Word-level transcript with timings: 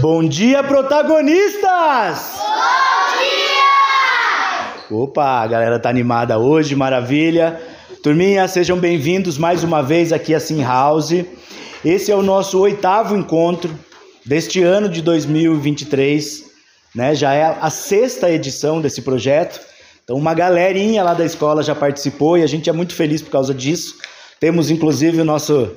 Bom 0.00 0.26
dia, 0.26 0.62
protagonistas! 0.62 2.32
Bom 2.38 3.18
dia! 3.20 4.96
Opa, 4.96 5.42
a 5.42 5.46
galera 5.46 5.78
tá 5.78 5.90
animada 5.90 6.38
hoje, 6.38 6.74
maravilha. 6.74 7.60
Turminha, 8.02 8.48
sejam 8.48 8.78
bem-vindos 8.78 9.36
mais 9.36 9.62
uma 9.62 9.82
vez 9.82 10.14
aqui 10.14 10.34
a 10.34 10.40
Sim 10.40 10.62
House. 10.62 11.12
Esse 11.84 12.10
é 12.10 12.16
o 12.16 12.22
nosso 12.22 12.58
oitavo 12.58 13.14
encontro 13.14 13.70
deste 14.24 14.62
ano 14.62 14.88
de 14.88 15.02
2023, 15.02 16.44
né? 16.94 17.14
Já 17.14 17.34
é 17.34 17.58
a 17.60 17.68
sexta 17.68 18.30
edição 18.30 18.80
desse 18.80 19.02
projeto. 19.02 19.60
Então, 20.02 20.16
uma 20.16 20.32
galerinha 20.32 21.04
lá 21.04 21.12
da 21.12 21.26
escola 21.26 21.62
já 21.62 21.74
participou 21.74 22.38
e 22.38 22.42
a 22.42 22.46
gente 22.46 22.70
é 22.70 22.72
muito 22.72 22.94
feliz 22.94 23.20
por 23.20 23.30
causa 23.30 23.52
disso. 23.52 23.96
Temos 24.40 24.70
inclusive 24.70 25.20
o 25.20 25.24
nosso 25.24 25.70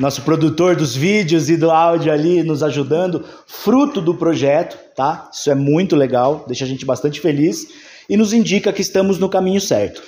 nosso 0.00 0.22
produtor 0.22 0.74
dos 0.74 0.96
vídeos 0.96 1.50
e 1.50 1.58
do 1.58 1.70
áudio 1.70 2.10
ali 2.10 2.42
nos 2.42 2.62
ajudando, 2.62 3.22
fruto 3.46 4.00
do 4.00 4.14
projeto, 4.14 4.78
tá? 4.96 5.28
Isso 5.30 5.50
é 5.50 5.54
muito 5.54 5.94
legal, 5.94 6.42
deixa 6.46 6.64
a 6.64 6.68
gente 6.68 6.86
bastante 6.86 7.20
feliz 7.20 7.68
e 8.08 8.16
nos 8.16 8.32
indica 8.32 8.72
que 8.72 8.80
estamos 8.80 9.18
no 9.18 9.28
caminho 9.28 9.60
certo. 9.60 10.02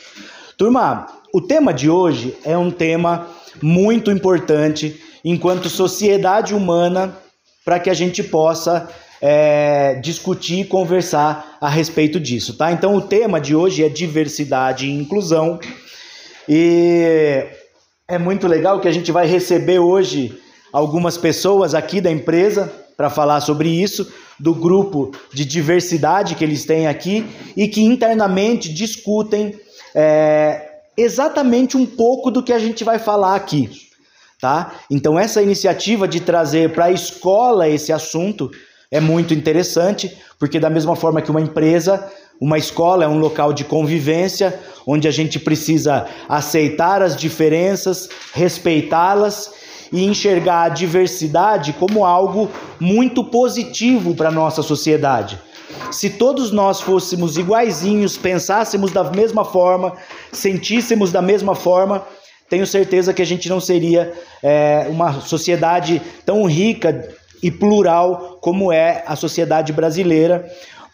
Turma, 0.56 1.06
o 1.32 1.42
tema 1.42 1.74
de 1.74 1.90
hoje 1.90 2.34
é 2.42 2.56
um 2.56 2.70
tema 2.70 3.28
muito 3.60 4.10
importante 4.10 4.98
enquanto 5.22 5.68
sociedade 5.68 6.54
humana 6.54 7.14
para 7.62 7.78
que 7.78 7.90
a 7.90 7.94
gente 7.94 8.22
possa 8.22 8.88
é, 9.20 10.00
discutir 10.02 10.60
e 10.60 10.64
conversar 10.64 11.58
a 11.60 11.68
respeito 11.68 12.18
disso, 12.18 12.56
tá? 12.56 12.72
Então 12.72 12.96
o 12.96 13.02
tema 13.02 13.38
de 13.38 13.54
hoje 13.54 13.84
é 13.84 13.90
diversidade 13.90 14.86
e 14.86 14.90
inclusão 14.90 15.60
e 16.48 17.46
é 18.12 18.18
muito 18.18 18.46
legal 18.46 18.78
que 18.78 18.86
a 18.86 18.92
gente 18.92 19.10
vai 19.10 19.26
receber 19.26 19.78
hoje 19.78 20.38
algumas 20.70 21.16
pessoas 21.16 21.74
aqui 21.74 21.98
da 21.98 22.10
empresa 22.10 22.70
para 22.94 23.08
falar 23.08 23.40
sobre 23.40 23.70
isso, 23.70 24.12
do 24.38 24.54
grupo 24.54 25.12
de 25.32 25.46
diversidade 25.46 26.34
que 26.34 26.44
eles 26.44 26.66
têm 26.66 26.86
aqui 26.86 27.24
e 27.56 27.66
que 27.66 27.80
internamente 27.82 28.70
discutem 28.70 29.58
é, 29.94 30.72
exatamente 30.94 31.74
um 31.74 31.86
pouco 31.86 32.30
do 32.30 32.42
que 32.42 32.52
a 32.52 32.58
gente 32.58 32.84
vai 32.84 32.98
falar 32.98 33.34
aqui. 33.34 33.70
Tá? 34.38 34.74
Então, 34.90 35.18
essa 35.18 35.40
iniciativa 35.40 36.06
de 36.06 36.20
trazer 36.20 36.70
para 36.74 36.86
a 36.86 36.92
escola 36.92 37.66
esse 37.66 37.94
assunto 37.94 38.50
é 38.90 39.00
muito 39.00 39.32
interessante, 39.32 40.14
porque, 40.38 40.60
da 40.60 40.68
mesma 40.68 40.94
forma 40.94 41.22
que 41.22 41.30
uma 41.30 41.40
empresa, 41.40 42.12
uma 42.42 42.58
escola 42.58 43.04
é 43.04 43.08
um 43.08 43.20
local 43.20 43.52
de 43.52 43.62
convivência, 43.62 44.58
onde 44.84 45.06
a 45.06 45.12
gente 45.12 45.38
precisa 45.38 46.08
aceitar 46.28 47.00
as 47.00 47.16
diferenças, 47.16 48.08
respeitá-las 48.34 49.52
e 49.92 50.04
enxergar 50.04 50.62
a 50.62 50.68
diversidade 50.68 51.72
como 51.72 52.04
algo 52.04 52.50
muito 52.80 53.22
positivo 53.22 54.12
para 54.16 54.28
a 54.28 54.32
nossa 54.32 54.60
sociedade. 54.60 55.38
Se 55.92 56.10
todos 56.10 56.50
nós 56.50 56.80
fôssemos 56.80 57.38
iguaizinhos, 57.38 58.16
pensássemos 58.16 58.90
da 58.90 59.04
mesma 59.04 59.44
forma, 59.44 59.92
sentíssemos 60.32 61.12
da 61.12 61.22
mesma 61.22 61.54
forma, 61.54 62.04
tenho 62.50 62.66
certeza 62.66 63.14
que 63.14 63.22
a 63.22 63.26
gente 63.26 63.48
não 63.48 63.60
seria 63.60 64.12
é, 64.42 64.88
uma 64.90 65.20
sociedade 65.20 66.02
tão 66.26 66.44
rica 66.46 67.08
e 67.40 67.52
plural 67.52 68.38
como 68.40 68.72
é 68.72 69.04
a 69.06 69.14
sociedade 69.14 69.72
brasileira. 69.72 70.44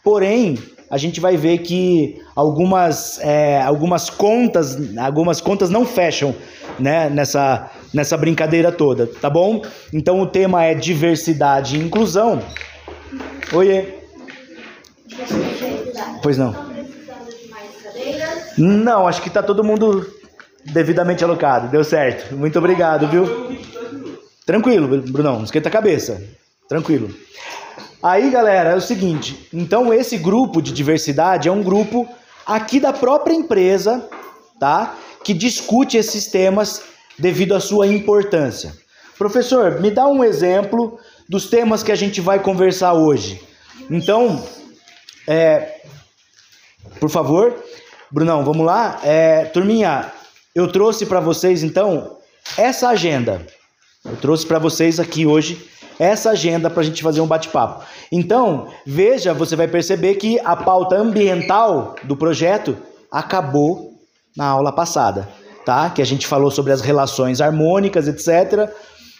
Porém, 0.04 0.58
a 0.90 0.96
gente 0.96 1.20
vai 1.20 1.36
ver 1.36 1.58
que 1.58 2.20
algumas, 2.34 3.18
é, 3.20 3.60
algumas 3.60 4.08
contas, 4.08 4.76
algumas 4.98 5.40
contas 5.40 5.70
não 5.70 5.84
fecham 5.84 6.34
né, 6.78 7.10
nessa, 7.10 7.70
nessa 7.92 8.16
brincadeira 8.16 8.72
toda, 8.72 9.06
tá 9.06 9.28
bom? 9.28 9.62
Então 9.92 10.20
o 10.20 10.26
tema 10.26 10.64
é 10.64 10.74
diversidade 10.74 11.76
e 11.76 11.84
inclusão. 11.84 12.42
Oiê. 13.52 13.98
Pois 16.22 16.38
não. 16.38 16.54
Não, 18.56 19.06
acho 19.06 19.22
que 19.22 19.30
tá 19.30 19.42
todo 19.42 19.62
mundo 19.62 20.06
devidamente 20.64 21.22
alocado. 21.22 21.68
Deu 21.68 21.84
certo. 21.84 22.34
Muito 22.34 22.58
obrigado, 22.58 23.06
viu? 23.08 23.56
Tranquilo, 24.44 24.88
Brunão. 25.02 25.36
Não 25.36 25.44
esquenta 25.44 25.68
a 25.68 25.72
cabeça. 25.72 26.22
Tranquilo. 26.68 27.14
Aí, 28.08 28.30
galera, 28.30 28.70
é 28.70 28.74
o 28.74 28.80
seguinte: 28.80 29.46
então 29.52 29.92
esse 29.92 30.16
grupo 30.16 30.62
de 30.62 30.72
diversidade 30.72 31.46
é 31.46 31.52
um 31.52 31.62
grupo 31.62 32.08
aqui 32.46 32.80
da 32.80 32.90
própria 32.90 33.34
empresa, 33.34 34.08
tá? 34.58 34.96
Que 35.22 35.34
discute 35.34 35.98
esses 35.98 36.28
temas 36.28 36.84
devido 37.18 37.54
à 37.54 37.60
sua 37.60 37.86
importância. 37.86 38.72
Professor, 39.18 39.78
me 39.82 39.90
dá 39.90 40.06
um 40.06 40.24
exemplo 40.24 40.98
dos 41.28 41.50
temas 41.50 41.82
que 41.82 41.92
a 41.92 41.94
gente 41.94 42.18
vai 42.18 42.38
conversar 42.38 42.94
hoje. 42.94 43.42
Então, 43.90 44.42
é, 45.26 45.82
por 46.98 47.10
favor, 47.10 47.62
Brunão, 48.10 48.42
vamos 48.42 48.64
lá? 48.64 49.00
É, 49.04 49.44
turminha, 49.44 50.10
eu 50.54 50.72
trouxe 50.72 51.04
para 51.04 51.20
vocês 51.20 51.62
então 51.62 52.16
essa 52.56 52.88
agenda. 52.88 53.46
Eu 54.04 54.16
trouxe 54.16 54.46
para 54.46 54.58
vocês 54.58 55.00
aqui 55.00 55.26
hoje 55.26 55.68
essa 55.98 56.30
agenda 56.30 56.70
para 56.70 56.80
a 56.80 56.84
gente 56.84 57.02
fazer 57.02 57.20
um 57.20 57.26
bate-papo. 57.26 57.84
Então, 58.12 58.68
veja, 58.86 59.34
você 59.34 59.56
vai 59.56 59.66
perceber 59.66 60.14
que 60.14 60.38
a 60.40 60.54
pauta 60.54 60.96
ambiental 60.96 61.96
do 62.04 62.16
projeto 62.16 62.76
acabou 63.10 63.94
na 64.36 64.46
aula 64.46 64.70
passada, 64.70 65.28
tá? 65.64 65.90
Que 65.90 66.00
a 66.00 66.06
gente 66.06 66.26
falou 66.26 66.50
sobre 66.50 66.72
as 66.72 66.80
relações 66.80 67.40
harmônicas, 67.40 68.06
etc. 68.06 68.70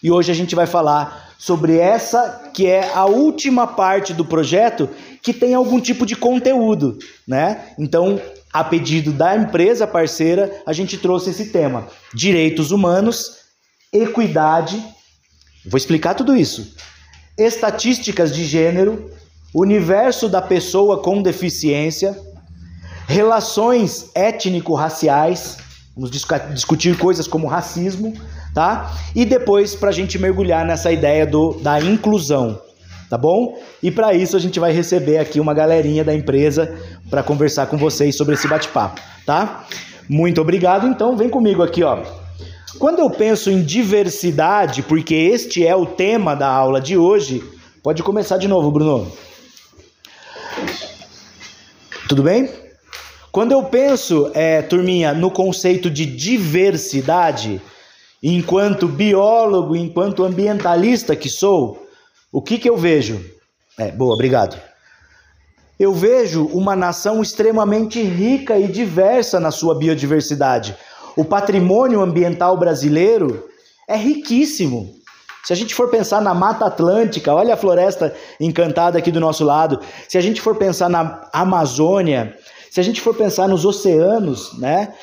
E 0.01 0.13
hoje 0.13 0.31
a 0.31 0.35
gente 0.35 0.55
vai 0.55 0.67
falar 0.67 1.35
sobre 1.39 1.79
essa 1.79 2.51
que 2.55 2.67
é 2.67 2.93
a 2.95 3.05
última 3.05 3.67
parte 3.67 4.15
do 4.15 4.25
projeto 4.25 4.89
que 5.21 5.33
tem 5.33 5.55
algum 5.55 5.81
tipo 5.81 6.07
de 6.07 6.15
conteúdo, 6.15 6.99
né? 7.27 7.73
Então, 7.77 8.21
a 8.53 8.63
pedido 8.63 9.13
da 9.13 9.37
empresa 9.37 9.87
parceira, 9.87 10.63
a 10.65 10.73
gente 10.73 10.97
trouxe 10.97 11.31
esse 11.31 11.51
tema: 11.51 11.89
direitos 12.15 12.71
humanos, 12.71 13.38
equidade 13.93 14.83
Vou 15.69 15.77
explicar 15.77 16.15
tudo 16.15 16.35
isso. 16.35 16.75
Estatísticas 17.37 18.35
de 18.35 18.45
gênero, 18.45 19.11
universo 19.55 20.29
da 20.29 20.41
pessoa 20.41 21.03
com 21.03 21.23
deficiência, 21.23 22.19
relações 23.07 24.11
étnico-raciais, 24.15 25.59
vamos 25.95 26.11
discutir 26.55 26.97
coisas 26.97 27.27
como 27.27 27.47
racismo, 27.47 28.15
tá? 28.55 28.93
E 29.15 29.25
depois 29.25 29.75
para 29.75 29.91
a 29.91 29.93
gente 29.93 30.19
mergulhar 30.19 30.65
nessa 30.65 30.91
ideia 30.91 31.27
do, 31.27 31.55
da 31.61 31.81
inclusão, 31.81 32.61
tá 33.11 33.19
bom? 33.19 33.59
E 33.83 33.91
para 33.91 34.15
isso 34.15 34.37
a 34.37 34.41
gente 34.41 34.59
vai 34.59 34.73
receber 34.73 35.19
aqui 35.19 35.39
uma 35.39 35.55
galerinha 35.55 36.03
da 36.03 36.15
empresa 36.15 36.75
para 37.11 37.23
conversar 37.23 37.67
com 37.67 37.77
vocês 37.77 38.17
sobre 38.17 38.35
esse 38.35 38.49
bate-papo, 38.49 39.01
tá? 39.27 39.67
Muito 40.09 40.41
obrigado, 40.41 40.87
então 40.87 41.17
vem 41.17 41.29
comigo 41.29 41.63
aqui, 41.63 41.83
ó. 41.83 42.03
Quando 42.79 43.01
eu 43.01 43.11
penso 43.11 43.51
em 43.51 43.61
diversidade, 43.63 44.83
porque 44.83 45.13
este 45.13 45.67
é 45.67 45.75
o 45.75 45.85
tema 45.85 46.37
da 46.37 46.49
aula 46.49 46.81
de 46.81 46.97
hoje, 46.97 47.43
pode 47.83 48.05
começar 48.05 48.39
de 48.39 48.47
novo, 48.47 48.71
Bruno. 48.71 49.11
Tudo 52.09 52.23
bem? 52.23 52.49
Quando 53.33 53.51
eu 53.51 53.65
penso, 53.65 54.31
é, 54.33 54.63
turminha, 54.63 55.13
no 55.13 55.29
conceito 55.29 55.91
de 55.91 56.07
diversidade, 56.07 57.61
enquanto 58.23 58.87
biólogo, 58.87 59.75
enquanto 59.75 60.25
ambientalista 60.25 61.17
que 61.17 61.29
sou, 61.29 61.85
o 62.31 62.41
que, 62.41 62.59
que 62.59 62.71
eu 62.71 62.77
vejo? 62.77 63.21
É, 63.77 63.91
boa, 63.91 64.15
obrigado. 64.15 64.57
Eu 65.79 65.93
vejo 65.93 66.47
uma 66.47 66.77
nação 66.77 67.23
extremamente 67.23 68.01
rica 68.01 68.57
e 68.57 68.69
diversa 68.69 69.41
na 69.41 69.51
sua 69.51 69.77
biodiversidade 69.77 70.77
o 71.19 71.25
patrimônio 71.25 72.01
ambiental 72.01 72.57
brasileiro 72.57 73.51
é 73.89 73.97
riquíssimo. 73.97 74.95
Se 75.45 75.53
a 75.53 75.57
gente 75.57 75.75
for 75.75 75.91
pensar 75.91 76.23
na 76.23 76.33
Mata 76.33 76.67
Atlântica, 76.67 77.35
olha 77.35 77.55
a 77.55 77.57
floresta 77.57 78.15
encantada 78.39 78.97
aqui 78.97 79.11
do 79.11 79.19
nosso 79.19 79.43
lado. 79.43 79.81
Se 80.09 80.17
a 80.17 80.21
gente 80.21 80.41
for 80.41 80.55
pensar 80.55 80.89
na 80.89 81.29
Amazônia, 81.33 82.39
se 82.71 82.79
a 82.79 82.85
gente 82.85 83.01
for 83.01 83.17
pensar 83.17 83.49
nos 83.49 83.65
oceanos, 83.65 84.57
né? 84.61 84.95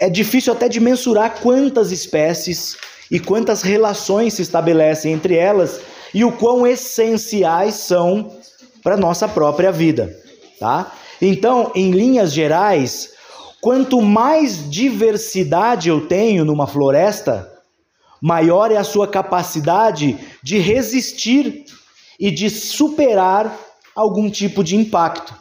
É 0.00 0.08
difícil 0.08 0.54
até 0.54 0.66
de 0.66 0.80
mensurar 0.80 1.42
quantas 1.42 1.92
espécies 1.92 2.78
e 3.10 3.20
quantas 3.20 3.60
relações 3.60 4.32
se 4.32 4.40
estabelecem 4.40 5.12
entre 5.12 5.36
elas 5.36 5.78
e 6.14 6.24
o 6.24 6.32
quão 6.32 6.66
essenciais 6.66 7.74
são 7.74 8.32
para 8.82 8.96
nossa 8.96 9.28
própria 9.28 9.70
vida, 9.70 10.18
tá? 10.58 10.90
Então, 11.20 11.70
em 11.74 11.90
linhas 11.90 12.32
gerais, 12.32 13.14
Quanto 13.60 14.00
mais 14.02 14.70
diversidade 14.70 15.88
eu 15.88 16.06
tenho 16.06 16.44
numa 16.44 16.66
floresta, 16.66 17.52
maior 18.20 18.70
é 18.70 18.76
a 18.76 18.84
sua 18.84 19.08
capacidade 19.08 20.18
de 20.42 20.58
resistir 20.58 21.64
e 22.18 22.30
de 22.30 22.48
superar 22.48 23.56
algum 23.94 24.30
tipo 24.30 24.62
de 24.62 24.76
impacto. 24.76 25.34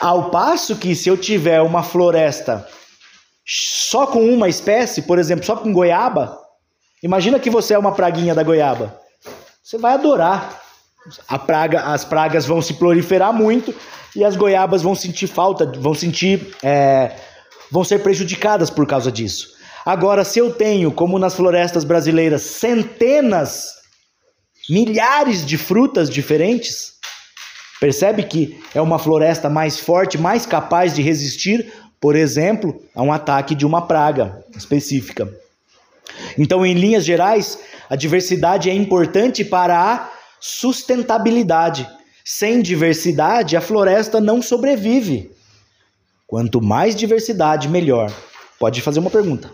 Ao 0.00 0.30
passo 0.30 0.76
que, 0.76 0.94
se 0.94 1.08
eu 1.08 1.16
tiver 1.16 1.62
uma 1.62 1.82
floresta 1.82 2.68
só 3.46 4.06
com 4.06 4.28
uma 4.28 4.48
espécie, 4.48 5.02
por 5.02 5.18
exemplo, 5.18 5.46
só 5.46 5.56
com 5.56 5.72
goiaba, 5.72 6.38
imagina 7.02 7.38
que 7.38 7.48
você 7.48 7.74
é 7.74 7.78
uma 7.78 7.92
praguinha 7.92 8.34
da 8.34 8.42
goiaba. 8.42 9.00
você 9.62 9.78
vai 9.78 9.94
adorar. 9.94 10.65
Praga, 11.46 11.80
as 11.82 12.04
pragas 12.04 12.46
vão 12.46 12.60
se 12.60 12.74
proliferar 12.74 13.32
muito 13.32 13.74
e 14.14 14.24
as 14.24 14.34
goiabas 14.34 14.82
vão 14.82 14.94
sentir 14.94 15.26
falta, 15.26 15.70
vão 15.78 15.94
sentir, 15.94 16.54
é, 16.62 17.12
vão 17.70 17.84
ser 17.84 18.02
prejudicadas 18.02 18.70
por 18.70 18.86
causa 18.86 19.12
disso. 19.12 19.54
Agora, 19.84 20.24
se 20.24 20.38
eu 20.38 20.52
tenho, 20.52 20.90
como 20.90 21.18
nas 21.18 21.34
florestas 21.34 21.84
brasileiras, 21.84 22.42
centenas, 22.42 23.66
milhares 24.68 25.46
de 25.46 25.56
frutas 25.56 26.10
diferentes, 26.10 26.94
percebe 27.80 28.24
que 28.24 28.60
é 28.74 28.80
uma 28.80 28.98
floresta 28.98 29.48
mais 29.48 29.78
forte, 29.78 30.18
mais 30.18 30.44
capaz 30.44 30.94
de 30.94 31.02
resistir, 31.02 31.72
por 32.00 32.16
exemplo, 32.16 32.82
a 32.94 33.02
um 33.02 33.12
ataque 33.12 33.54
de 33.54 33.64
uma 33.64 33.86
praga 33.86 34.44
específica. 34.56 35.32
Então, 36.38 36.64
em 36.64 36.74
linhas 36.74 37.04
gerais, 37.04 37.58
a 37.88 37.96
diversidade 37.96 38.70
é 38.70 38.74
importante 38.74 39.44
para 39.44 39.78
a 39.78 40.15
sustentabilidade. 40.46 41.88
Sem 42.24 42.62
diversidade, 42.62 43.56
a 43.56 43.60
floresta 43.60 44.20
não 44.20 44.40
sobrevive. 44.40 45.30
Quanto 46.26 46.62
mais 46.62 46.94
diversidade, 46.94 47.68
melhor. 47.68 48.12
Pode 48.58 48.80
fazer 48.80 49.00
uma 49.00 49.10
pergunta. 49.10 49.50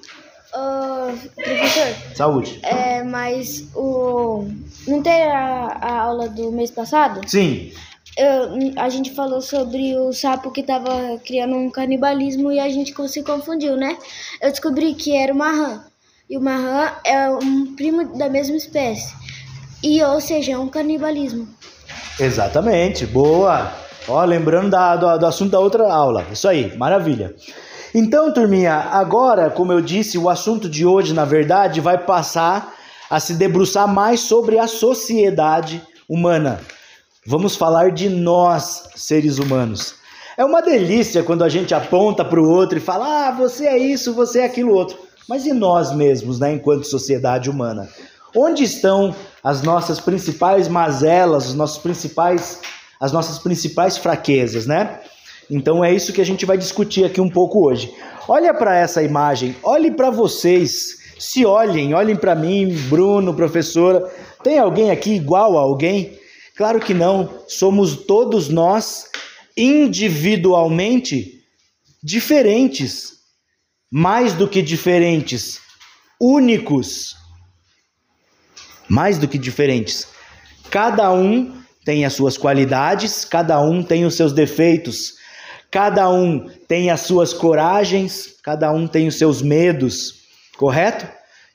Uh, 0.55 1.17
professor. 1.35 2.15
Saúde. 2.15 2.61
É, 2.62 3.03
mas 3.03 3.69
o. 3.75 4.47
Não 4.87 5.03
teve 5.03 5.23
a, 5.23 5.67
a 5.81 6.00
aula 6.00 6.29
do 6.29 6.53
mês 6.53 6.71
passado? 6.71 7.21
Sim. 7.27 7.73
Eu, 8.17 8.73
a 8.77 8.89
gente 8.91 9.11
falou 9.12 9.41
sobre 9.41 9.97
o 9.97 10.12
sapo 10.12 10.50
que 10.50 10.61
estava 10.61 11.19
criando 11.25 11.56
um 11.56 11.71
canibalismo 11.71 12.53
e 12.53 12.61
a 12.61 12.69
gente 12.69 12.94
se 13.09 13.23
confundiu, 13.23 13.77
né? 13.77 13.97
Eu 14.41 14.50
descobri 14.50 14.94
que 14.94 15.17
era 15.17 15.33
uma 15.33 15.50
rã. 15.50 15.85
E 16.29 16.37
uma 16.37 16.56
rã 16.56 16.93
é 17.05 17.31
um 17.31 17.75
primo 17.75 18.17
da 18.17 18.29
mesma 18.29 18.56
espécie. 18.56 19.22
E, 19.82 20.02
ou 20.02 20.20
seja, 20.20 20.52
é 20.52 20.58
um 20.58 20.69
canibalismo. 20.69 21.49
Exatamente, 22.19 23.05
boa. 23.05 23.73
Ó, 24.08 24.25
lembrando 24.25 24.70
da, 24.70 24.96
do, 24.96 25.19
do 25.19 25.26
assunto 25.26 25.50
da 25.50 25.61
outra 25.61 25.93
aula. 25.93 26.26
Isso 26.31 26.49
aí, 26.49 26.76
maravilha. 26.76 27.34
Então, 27.94 28.32
turminha, 28.32 28.75
agora, 28.75 29.50
como 29.50 29.73
eu 29.73 29.81
disse, 29.81 30.17
o 30.17 30.31
assunto 30.31 30.69
de 30.69 30.87
hoje, 30.87 31.12
na 31.12 31.25
verdade, 31.25 31.81
vai 31.81 31.99
passar 31.99 32.75
a 33.11 33.20
se 33.20 33.34
debruçar 33.34 33.87
mais 33.87 34.20
sobre 34.20 34.58
a 34.58 34.67
sociedade 34.67 35.82
humana. 36.08 36.61
Vamos 37.26 37.55
falar 37.56 37.90
de 37.90 38.08
nós, 38.08 38.88
seres 38.96 39.38
humanos. 39.38 39.94
É 40.37 40.44
uma 40.44 40.62
delícia 40.62 41.23
quando 41.23 41.44
a 41.44 41.49
gente 41.49 41.75
aponta 41.75 42.25
para 42.25 42.40
o 42.40 42.49
outro 42.49 42.79
e 42.79 42.81
fala: 42.81 43.29
ah, 43.29 43.31
você 43.31 43.67
é 43.67 43.76
isso, 43.76 44.14
você 44.14 44.40
é 44.40 44.44
aquilo 44.44 44.73
outro. 44.73 44.99
Mas 45.29 45.44
e 45.46 45.52
nós 45.52 45.93
mesmos, 45.93 46.40
né, 46.40 46.52
enquanto 46.52 46.84
sociedade 46.84 47.50
humana? 47.50 47.88
Onde 48.34 48.64
estão 48.64 49.14
as 49.43 49.62
nossas 49.62 50.00
principais 50.00 50.69
mazelas, 50.69 51.49
os 51.49 51.55
nossos 51.55 51.79
principais, 51.79 52.61
as 53.00 53.12
nossas 53.12 53.38
principais 53.38 53.96
fraquezas, 53.96 54.67
né? 54.67 55.00
Então 55.50 55.84
é 55.84 55.93
isso 55.93 56.12
que 56.12 56.20
a 56.20 56.25
gente 56.25 56.46
vai 56.46 56.56
discutir 56.56 57.05
aqui 57.05 57.20
um 57.20 57.29
pouco 57.29 57.67
hoje. 57.67 57.93
Olha 58.26 58.55
para 58.55 58.76
essa 58.76 59.02
imagem, 59.02 59.55
olhe 59.62 59.90
para 59.90 60.11
vocês, 60.11 60.99
se 61.19 61.44
olhem, 61.44 61.93
olhem 61.94 62.17
para 62.17 62.34
mim, 62.34 62.75
Bruno, 62.88 63.34
professora. 63.34 64.11
Tem 64.43 64.58
alguém 64.58 64.90
aqui 64.90 65.12
igual 65.12 65.58
a 65.58 65.61
alguém? 65.61 66.19
Claro 66.56 66.81
que 66.81 66.94
não. 66.94 67.29
Somos 67.49 67.94
todos 68.06 68.49
nós 68.49 69.06
individualmente 69.56 71.43
diferentes, 72.02 73.12
mais 73.90 74.32
do 74.32 74.49
que 74.49 74.62
diferentes, 74.62 75.61
únicos. 76.20 77.14
Mais 78.93 79.19
do 79.19 79.27
que 79.27 79.39
diferentes. 79.39 80.06
Cada 80.71 81.12
um 81.12 81.53
tem 81.85 82.05
as 82.05 82.12
suas 82.12 82.37
qualidades, 82.37 83.25
cada 83.25 83.61
um 83.61 83.83
tem 83.83 84.05
os 84.05 84.15
seus 84.15 84.33
defeitos 84.33 85.21
Cada 85.73 86.11
um 86.11 86.50
tem 86.69 86.91
as 86.91 87.00
suas 87.00 87.33
coragens, 87.33 88.37
cada 88.43 88.71
um 88.71 88.87
tem 88.87 89.09
os 89.09 89.17
seus 89.17 89.41
medos, 89.41 90.17
correto? 90.59 91.09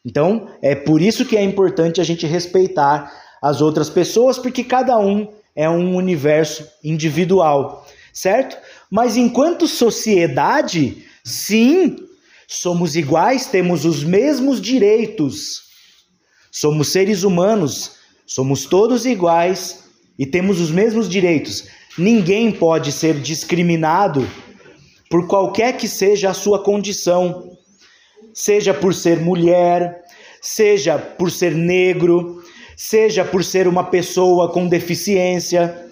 Então, 0.04 0.48
é 0.60 0.74
por 0.74 1.04
isso 1.04 1.24
que 1.24 1.38
é 1.38 1.44
importante 1.44 2.02
a 2.02 2.04
gente 2.04 2.26
respeitar 2.26 3.14
as 3.40 3.62
outras 3.62 3.92
pessoas, 3.92 4.40
porque 4.40 4.64
cada 4.64 4.98
um 4.98 5.32
é 5.56 5.70
um 5.70 5.96
universo 5.96 6.68
individual, 6.84 7.86
certo? 8.12 8.58
Mas 8.90 9.16
enquanto 9.16 9.68
sociedade, 9.68 11.06
sim, 11.24 11.96
somos 12.48 12.96
iguais, 12.96 13.46
temos 13.46 13.86
os 13.86 14.04
mesmos 14.04 14.60
direitos. 14.60 15.67
Somos 16.60 16.88
seres 16.88 17.22
humanos, 17.22 17.98
somos 18.26 18.66
todos 18.66 19.06
iguais 19.06 19.84
e 20.18 20.26
temos 20.26 20.60
os 20.60 20.72
mesmos 20.72 21.08
direitos. 21.08 21.68
Ninguém 21.96 22.52
pode 22.52 22.92
ser 22.92 23.20
discriminado 23.20 24.28
por 25.08 25.28
qualquer 25.28 25.78
que 25.78 25.88
seja 25.88 26.32
a 26.32 26.34
sua 26.34 26.64
condição, 26.64 27.52
seja 28.34 28.74
por 28.74 28.96
ser 28.96 29.20
mulher, 29.20 30.04
seja 30.42 30.98
por 30.98 31.30
ser 31.30 31.54
negro, 31.54 32.42
seja 32.76 33.24
por 33.24 33.44
ser 33.44 33.68
uma 33.68 33.84
pessoa 33.84 34.52
com 34.52 34.68
deficiência, 34.68 35.92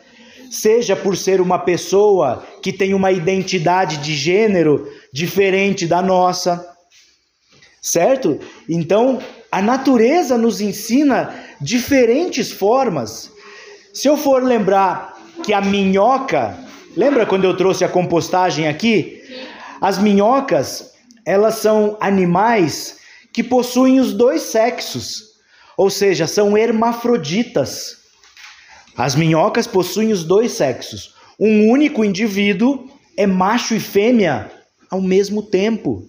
seja 0.49 0.95
por 0.95 1.15
ser 1.15 1.41
uma 1.41 1.59
pessoa 1.59 2.43
que 2.63 2.73
tem 2.73 2.95
uma 2.95 3.11
identidade 3.11 3.97
de 3.97 4.15
gênero 4.15 4.91
diferente 5.13 5.85
da 5.85 6.01
nossa. 6.01 6.67
Certo? 7.79 8.39
Então, 8.67 9.19
a 9.55 9.61
natureza 9.61 10.37
nos 10.37 10.59
ensina 10.59 11.33
diferentes 11.61 12.51
formas. 12.51 13.31
Se 13.93 14.05
eu 14.05 14.17
for 14.17 14.43
lembrar 14.43 15.17
que 15.45 15.53
a 15.53 15.61
minhoca, 15.61 16.59
lembra 16.93 17.25
quando 17.25 17.45
eu 17.45 17.55
trouxe 17.55 17.85
a 17.85 17.87
compostagem 17.87 18.67
aqui? 18.67 19.23
As 19.79 19.97
minhocas, 19.97 20.91
elas 21.25 21.55
são 21.55 21.95
animais 22.01 22.97
que 23.31 23.41
possuem 23.41 23.97
os 24.01 24.11
dois 24.11 24.41
sexos, 24.41 25.23
ou 25.77 25.89
seja, 25.89 26.27
são 26.27 26.57
hermafroditas. 26.57 27.95
As 28.97 29.15
minhocas 29.15 29.65
possuem 29.65 30.11
os 30.11 30.25
dois 30.25 30.51
sexos. 30.51 31.15
Um 31.39 31.69
único 31.69 32.03
indivíduo 32.03 32.89
é 33.15 33.25
macho 33.25 33.73
e 33.73 33.79
fêmea 33.79 34.51
ao 34.91 34.99
mesmo 34.99 35.41
tempo. 35.41 36.05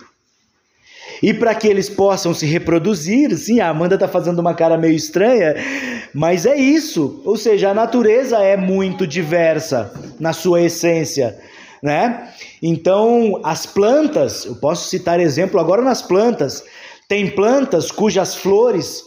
E 1.23 1.33
para 1.33 1.55
que 1.55 1.67
eles 1.67 1.89
possam 1.89 2.35
se 2.35 2.47
reproduzir, 2.47 3.37
sim, 3.37 3.61
a 3.61 3.69
Amanda 3.69 3.95
está 3.95 4.09
fazendo 4.09 4.39
uma 4.39 4.55
cara 4.55 4.77
meio 4.77 4.95
estranha, 4.95 5.55
mas 6.14 6.47
é 6.47 6.57
isso. 6.57 7.21
Ou 7.25 7.37
seja, 7.37 7.71
a 7.71 7.75
natureza 7.75 8.38
é 8.38 8.57
muito 8.57 9.07
diversa 9.07 9.93
na 10.21 10.33
sua 10.33 10.62
essência, 10.62 11.38
né? 11.83 12.29
Então, 12.62 13.40
as 13.45 13.67
plantas, 13.67 14.45
eu 14.45 14.57
posso 14.57 14.88
citar 14.88 15.21
exemplo 15.21 15.61
agora 15.61 15.83
nas 15.83 16.02
plantas. 16.02 16.64
Tem 17.09 17.31
plantas 17.31 17.90
cujas 17.90 18.35
flores, 18.35 19.05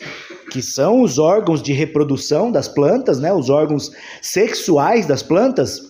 que 0.51 0.61
são 0.61 1.01
os 1.01 1.19
órgãos 1.19 1.61
de 1.61 1.73
reprodução 1.73 2.51
das 2.51 2.67
plantas, 2.67 3.19
né? 3.19 3.31
Os 3.33 3.49
órgãos 3.49 3.91
sexuais 4.21 5.05
das 5.05 5.21
plantas. 5.21 5.81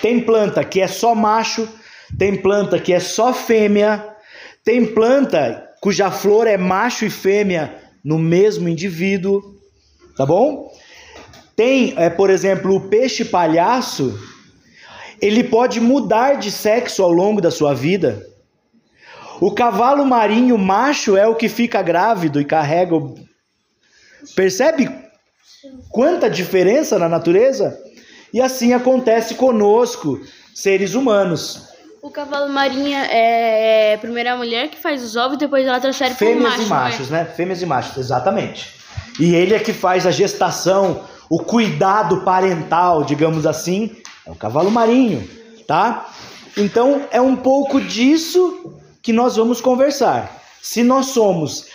Tem 0.00 0.20
planta 0.20 0.62
que 0.64 0.80
é 0.80 0.86
só 0.86 1.14
macho, 1.14 1.68
tem 2.18 2.36
planta 2.36 2.78
que 2.78 2.92
é 2.92 3.00
só 3.00 3.32
fêmea, 3.32 4.13
tem 4.64 4.86
planta 4.86 5.70
cuja 5.80 6.10
flor 6.10 6.46
é 6.46 6.56
macho 6.56 7.04
e 7.04 7.10
fêmea 7.10 7.78
no 8.02 8.18
mesmo 8.18 8.68
indivíduo, 8.68 9.54
tá 10.16 10.24
bom? 10.24 10.72
Tem, 11.54 11.92
é, 11.98 12.08
por 12.08 12.30
exemplo, 12.30 12.74
o 12.74 12.88
peixe 12.88 13.24
palhaço, 13.24 14.18
ele 15.20 15.44
pode 15.44 15.80
mudar 15.80 16.34
de 16.34 16.50
sexo 16.50 17.02
ao 17.02 17.12
longo 17.12 17.40
da 17.40 17.50
sua 17.50 17.74
vida. 17.74 18.26
O 19.40 19.52
cavalo 19.52 20.06
marinho 20.06 20.56
macho 20.56 21.16
é 21.16 21.26
o 21.26 21.34
que 21.34 21.48
fica 21.48 21.82
grávido 21.82 22.40
e 22.40 22.44
carrega. 22.44 22.96
O... 22.96 23.14
Percebe 24.34 24.90
quanta 25.90 26.30
diferença 26.30 26.98
na 26.98 27.08
natureza? 27.08 27.78
E 28.32 28.40
assim 28.40 28.72
acontece 28.72 29.34
conosco, 29.34 30.20
seres 30.54 30.94
humanos. 30.94 31.73
O 32.04 32.10
cavalo 32.10 32.52
marinha 32.52 33.06
é 33.06 33.94
a 33.94 33.98
primeira 33.98 34.36
mulher 34.36 34.68
que 34.68 34.76
faz 34.76 35.02
os 35.02 35.16
ovos 35.16 35.36
e 35.36 35.38
depois 35.38 35.66
ela 35.66 35.80
transfere 35.80 36.14
para 36.14 36.28
o 36.28 36.38
macho. 36.38 36.56
Fêmeas 36.56 36.66
e 36.66 36.68
machos, 36.68 37.08
né? 37.08 37.24
Fêmeas 37.24 37.62
e 37.62 37.66
machos, 37.66 37.96
exatamente. 37.96 38.74
E 39.18 39.34
ele 39.34 39.54
é 39.54 39.58
que 39.58 39.72
faz 39.72 40.06
a 40.06 40.10
gestação, 40.10 41.02
o 41.30 41.38
cuidado 41.38 42.20
parental, 42.20 43.04
digamos 43.04 43.46
assim, 43.46 43.96
é 44.26 44.30
o 44.30 44.34
cavalo 44.34 44.70
marinho, 44.70 45.26
tá? 45.66 46.12
Então 46.58 47.08
é 47.10 47.22
um 47.22 47.34
pouco 47.34 47.80
disso 47.80 48.78
que 49.02 49.10
nós 49.10 49.36
vamos 49.36 49.62
conversar. 49.62 50.42
Se 50.60 50.82
nós 50.82 51.06
somos 51.06 51.68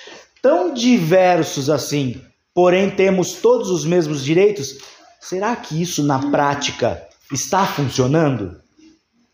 tão 0.44 0.76
diversos 0.76 1.72
assim, 1.72 2.22
porém 2.54 2.92
temos 2.92 3.34
todos 3.34 3.72
os 3.72 3.84
mesmos 3.84 4.24
direitos, 4.24 4.78
será 5.20 5.56
que 5.56 5.82
isso 5.82 6.04
na 6.04 6.20
prática 6.30 7.02
está 7.34 7.66
funcionando? 7.66 8.69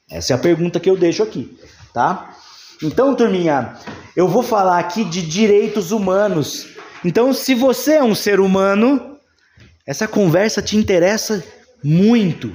Essa 0.10 0.34
é 0.34 0.36
a 0.36 0.40
pergunta 0.40 0.80
que 0.80 0.90
eu 0.90 0.98
deixo 0.98 1.24
aqui, 1.24 1.58
tá? 1.94 2.36
Então, 2.84 3.16
turminha, 3.16 3.74
eu 4.16 4.28
vou 4.28 4.44
falar 4.44 4.80
aqui 4.80 5.04
de 5.04 5.22
direitos 5.22 5.92
humanos. 5.92 6.68
Então, 7.04 7.34
se 7.34 7.56
você 7.56 7.94
é 7.94 8.04
um 8.04 8.14
ser 8.16 8.40
humano, 8.40 9.18
essa 9.86 10.08
conversa 10.08 10.62
te 10.62 10.78
interessa 10.78 11.44
muito, 11.84 12.52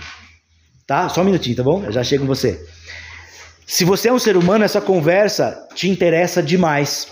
tá? 0.87 1.09
Só 1.09 1.23
um 1.23 1.25
minutinho, 1.25 1.57
tá 1.57 1.63
bom? 1.63 1.85
Eu 1.85 1.93
já 1.93 2.05
chego 2.05 2.25
com 2.25 2.29
você. 2.29 2.65
Se 3.67 3.85
você 3.85 4.09
é 4.09 4.13
um 4.13 4.19
ser 4.19 4.37
humano, 4.37 4.65
essa 4.65 4.81
conversa 4.81 5.69
te 5.75 5.89
interessa 5.89 6.43
demais. 6.43 7.09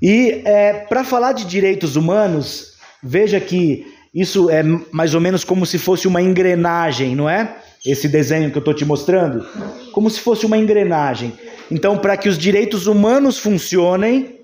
E 0.00 0.42
é, 0.44 0.72
para 0.72 1.02
falar 1.02 1.32
de 1.32 1.44
direitos 1.44 1.96
humanos, 1.96 2.74
veja 3.02 3.40
que 3.40 3.84
isso 4.14 4.48
é 4.50 4.62
mais 4.92 5.14
ou 5.14 5.20
menos 5.20 5.44
como 5.44 5.66
se 5.66 5.78
fosse 5.78 6.06
uma 6.06 6.22
engrenagem, 6.22 7.16
não 7.16 7.28
é? 7.28 7.56
Esse 7.84 8.08
desenho 8.08 8.50
que 8.50 8.58
eu 8.58 8.60
estou 8.60 8.74
te 8.74 8.84
mostrando, 8.84 9.46
como 9.92 10.10
se 10.10 10.20
fosse 10.20 10.44
uma 10.44 10.58
engrenagem. 10.58 11.32
Então, 11.70 11.98
para 11.98 12.16
que 12.16 12.28
os 12.28 12.38
direitos 12.38 12.86
humanos 12.86 13.38
funcionem, 13.38 14.40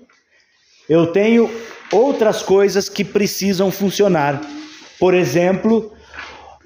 eu 0.87 1.07
tenho 1.07 1.49
outras 1.91 2.41
coisas 2.41 2.87
que 2.87 3.03
precisam 3.03 3.71
funcionar. 3.71 4.41
Por 4.99 5.13
exemplo, 5.13 5.91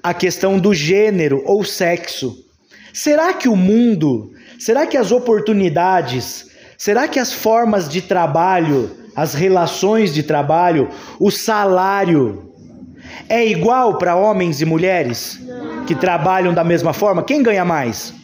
a 0.02 0.14
questão 0.14 0.58
do 0.58 0.72
gênero 0.72 1.42
ou 1.44 1.64
sexo. 1.64 2.44
Será 2.92 3.32
que 3.32 3.48
o 3.48 3.56
mundo, 3.56 4.32
será 4.58 4.86
que 4.86 4.96
as 4.96 5.12
oportunidades, 5.12 6.50
será 6.76 7.06
que 7.08 7.18
as 7.18 7.32
formas 7.32 7.88
de 7.88 8.02
trabalho, 8.02 8.90
as 9.14 9.34
relações 9.34 10.12
de 10.12 10.22
trabalho, 10.22 10.88
o 11.18 11.30
salário 11.30 12.49
é 13.28 13.46
igual 13.46 13.98
para 13.98 14.16
homens 14.16 14.60
e 14.60 14.64
mulheres 14.64 15.40
que 15.86 15.94
trabalham 15.94 16.52
da 16.52 16.64
mesma 16.64 16.92
forma? 16.92 17.22
Quem 17.22 17.42
ganha 17.42 17.64
mais? 17.64 18.14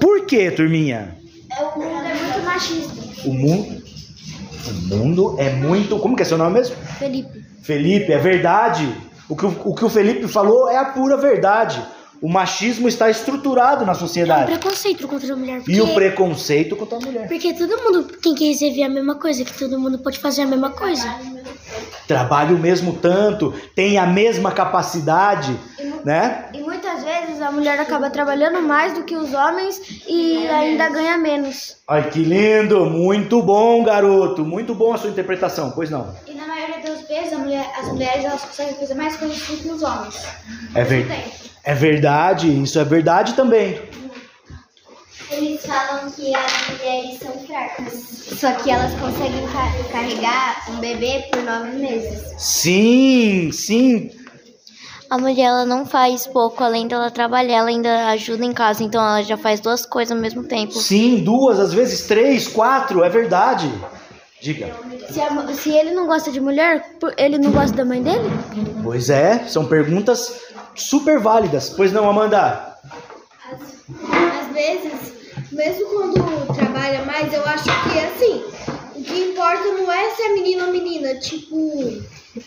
Por 0.00 0.26
quê, 0.26 0.50
turminha? 0.50 1.16
É, 1.50 1.62
o 1.64 1.78
mundo 1.78 2.04
é 2.04 2.14
muito 2.14 2.42
machista. 2.44 3.28
O 3.28 3.34
mundo, 3.34 3.82
o 4.66 4.96
mundo 4.96 5.36
é 5.38 5.50
muito. 5.50 5.98
Como 5.98 6.14
que 6.14 6.22
é 6.22 6.24
seu 6.24 6.38
nome 6.38 6.54
mesmo? 6.54 6.76
Felipe. 6.98 7.44
Felipe, 7.62 8.12
é 8.12 8.18
verdade. 8.18 8.88
O 9.28 9.36
que 9.36 9.44
o, 9.44 9.56
o 9.64 9.74
que 9.74 9.84
o 9.84 9.88
Felipe 9.90 10.26
falou 10.28 10.68
é 10.68 10.76
a 10.76 10.86
pura 10.86 11.16
verdade. 11.16 11.82
O 12.20 12.28
machismo 12.28 12.88
está 12.88 13.08
estruturado 13.08 13.84
na 13.86 13.92
É 13.92 13.94
um 13.94 13.98
sociedade. 13.98 14.46
preconceito 14.46 15.06
contra 15.06 15.32
a 15.32 15.36
mulher. 15.36 15.62
E 15.68 15.80
o 15.80 15.84
porque- 15.86 15.94
preconceito 15.94 16.74
contra 16.76 16.98
a 16.98 17.00
mulher. 17.00 17.28
Porque 17.28 17.54
todo 17.54 17.76
mundo 17.82 18.02
tem 18.20 18.34
que 18.34 18.48
receber 18.48 18.82
a 18.82 18.88
mesma 18.88 19.14
coisa, 19.16 19.44
que 19.44 19.56
todo 19.56 19.78
mundo 19.78 19.98
pode 20.00 20.18
fazer 20.18 20.42
a 20.42 20.46
mesma 20.46 20.70
coisa. 20.70 21.08
Trabalha 22.06 22.54
o 22.54 22.58
mesmo 22.58 22.94
tanto, 22.94 23.52
tem 23.76 23.98
a 23.98 24.06
mesma 24.06 24.50
capacidade, 24.50 25.54
né? 26.04 26.46
E 26.54 26.60
muitas 26.60 27.04
vezes 27.04 27.40
a 27.42 27.52
mulher 27.52 27.78
acaba 27.78 28.08
trabalhando 28.10 28.62
mais 28.62 28.94
do 28.94 29.04
que 29.04 29.14
os 29.14 29.32
homens 29.34 29.78
e 30.08 30.46
ainda 30.48 30.88
ganha 30.88 31.18
menos. 31.18 31.76
Ai, 31.86 32.08
que 32.10 32.20
lindo! 32.24 32.86
Muito 32.86 33.42
bom, 33.42 33.84
garoto. 33.84 34.44
Muito 34.44 34.74
bom 34.74 34.94
a 34.94 34.98
sua 34.98 35.10
interpretação. 35.10 35.70
Pois 35.70 35.90
não. 35.90 36.14
E 36.26 36.32
na 36.34 36.46
maioria 36.46 36.78
das 36.78 37.06
vezes 37.06 37.32
a 37.34 37.38
mulher- 37.38 37.70
as 37.78 37.88
mulheres 37.88 38.24
elas 38.24 38.40
conseguem 38.42 38.74
fazer 38.74 38.94
mais 38.94 39.16
coisas 39.16 39.38
do 39.38 39.56
que 39.56 39.68
os 39.68 39.82
homens. 39.82 40.16
É, 40.74 40.82
ver... 40.84 41.06
é 41.68 41.74
verdade, 41.74 42.48
isso 42.62 42.78
é 42.78 42.84
verdade 42.84 43.34
também. 43.34 43.80
Eles 45.30 45.60
falam 45.66 46.10
que 46.10 46.34
as 46.34 46.68
mulheres 46.70 47.18
são 47.18 47.32
fracas, 47.46 47.92
só 48.40 48.52
que 48.52 48.70
elas 48.70 48.92
conseguem 48.94 49.46
ca- 49.52 49.90
carregar 49.92 50.64
um 50.70 50.76
bebê 50.80 51.26
por 51.30 51.42
nove 51.42 51.76
meses. 51.76 52.22
Sim, 52.38 53.50
sim. 53.52 54.10
A 55.10 55.18
mulher 55.18 55.44
ela 55.44 55.66
não 55.66 55.84
faz 55.84 56.26
pouco, 56.26 56.64
além 56.64 56.86
dela 56.88 57.10
trabalhar, 57.10 57.58
ela 57.58 57.68
ainda 57.68 58.08
ajuda 58.08 58.44
em 58.44 58.52
casa, 58.52 58.82
então 58.82 59.02
ela 59.02 59.22
já 59.22 59.36
faz 59.36 59.60
duas 59.60 59.84
coisas 59.84 60.12
ao 60.16 60.20
mesmo 60.22 60.44
tempo. 60.44 60.72
Sim, 60.72 61.22
duas, 61.22 61.58
às 61.60 61.72
vezes 61.74 62.06
três, 62.06 62.48
quatro, 62.48 63.04
é 63.04 63.08
verdade. 63.10 63.70
Diga. 64.40 64.70
Se, 65.10 65.20
a- 65.20 65.46
se 65.54 65.70
ele 65.70 65.90
não 65.92 66.06
gosta 66.06 66.30
de 66.32 66.40
mulher, 66.40 66.82
ele 67.18 67.36
não 67.38 67.50
gosta 67.50 67.76
da 67.76 67.84
mãe 67.84 68.02
dele? 68.02 68.30
Pois 68.82 69.10
é, 69.10 69.44
são 69.46 69.66
perguntas 69.66 70.40
super 70.82 71.18
válidas. 71.18 71.70
Pois 71.70 71.92
não, 71.92 72.08
Amanda? 72.08 72.76
Às 73.50 74.52
vezes, 74.52 75.12
mesmo 75.52 75.86
quando 75.86 76.54
trabalha 76.54 77.04
mais, 77.04 77.32
eu 77.32 77.44
acho 77.44 77.64
que 77.64 77.98
assim, 77.98 78.44
o 78.94 79.02
que 79.02 79.30
importa 79.30 79.64
não 79.64 79.90
é 79.90 80.10
se 80.10 80.22
é 80.22 80.32
menino 80.32 80.66
ou 80.66 80.72
menina. 80.72 81.14
Tipo, 81.16 81.56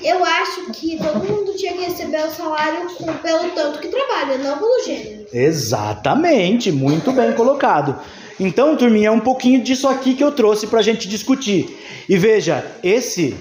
eu 0.01 0.23
acho 0.23 0.71
que 0.71 0.97
todo 0.97 1.23
mundo 1.23 1.53
tinha 1.55 1.73
que 1.73 1.85
receber 1.85 2.25
o 2.25 2.31
salário 2.31 2.87
pelo 3.21 3.49
tanto 3.51 3.79
que 3.79 3.87
trabalha, 3.87 4.37
não 4.37 4.57
pelo 4.57 4.83
gênero. 4.83 5.25
Exatamente, 5.33 6.71
muito 6.71 7.11
bem 7.11 7.33
colocado. 7.33 7.99
Então, 8.39 8.75
turminha, 8.75 9.09
é 9.09 9.11
um 9.11 9.19
pouquinho 9.19 9.61
disso 9.61 9.87
aqui 9.87 10.15
que 10.15 10.23
eu 10.23 10.31
trouxe 10.31 10.67
para 10.67 10.79
a 10.79 10.83
gente 10.83 11.07
discutir. 11.07 11.77
E 12.09 12.17
veja, 12.17 12.65
esse 12.83 13.35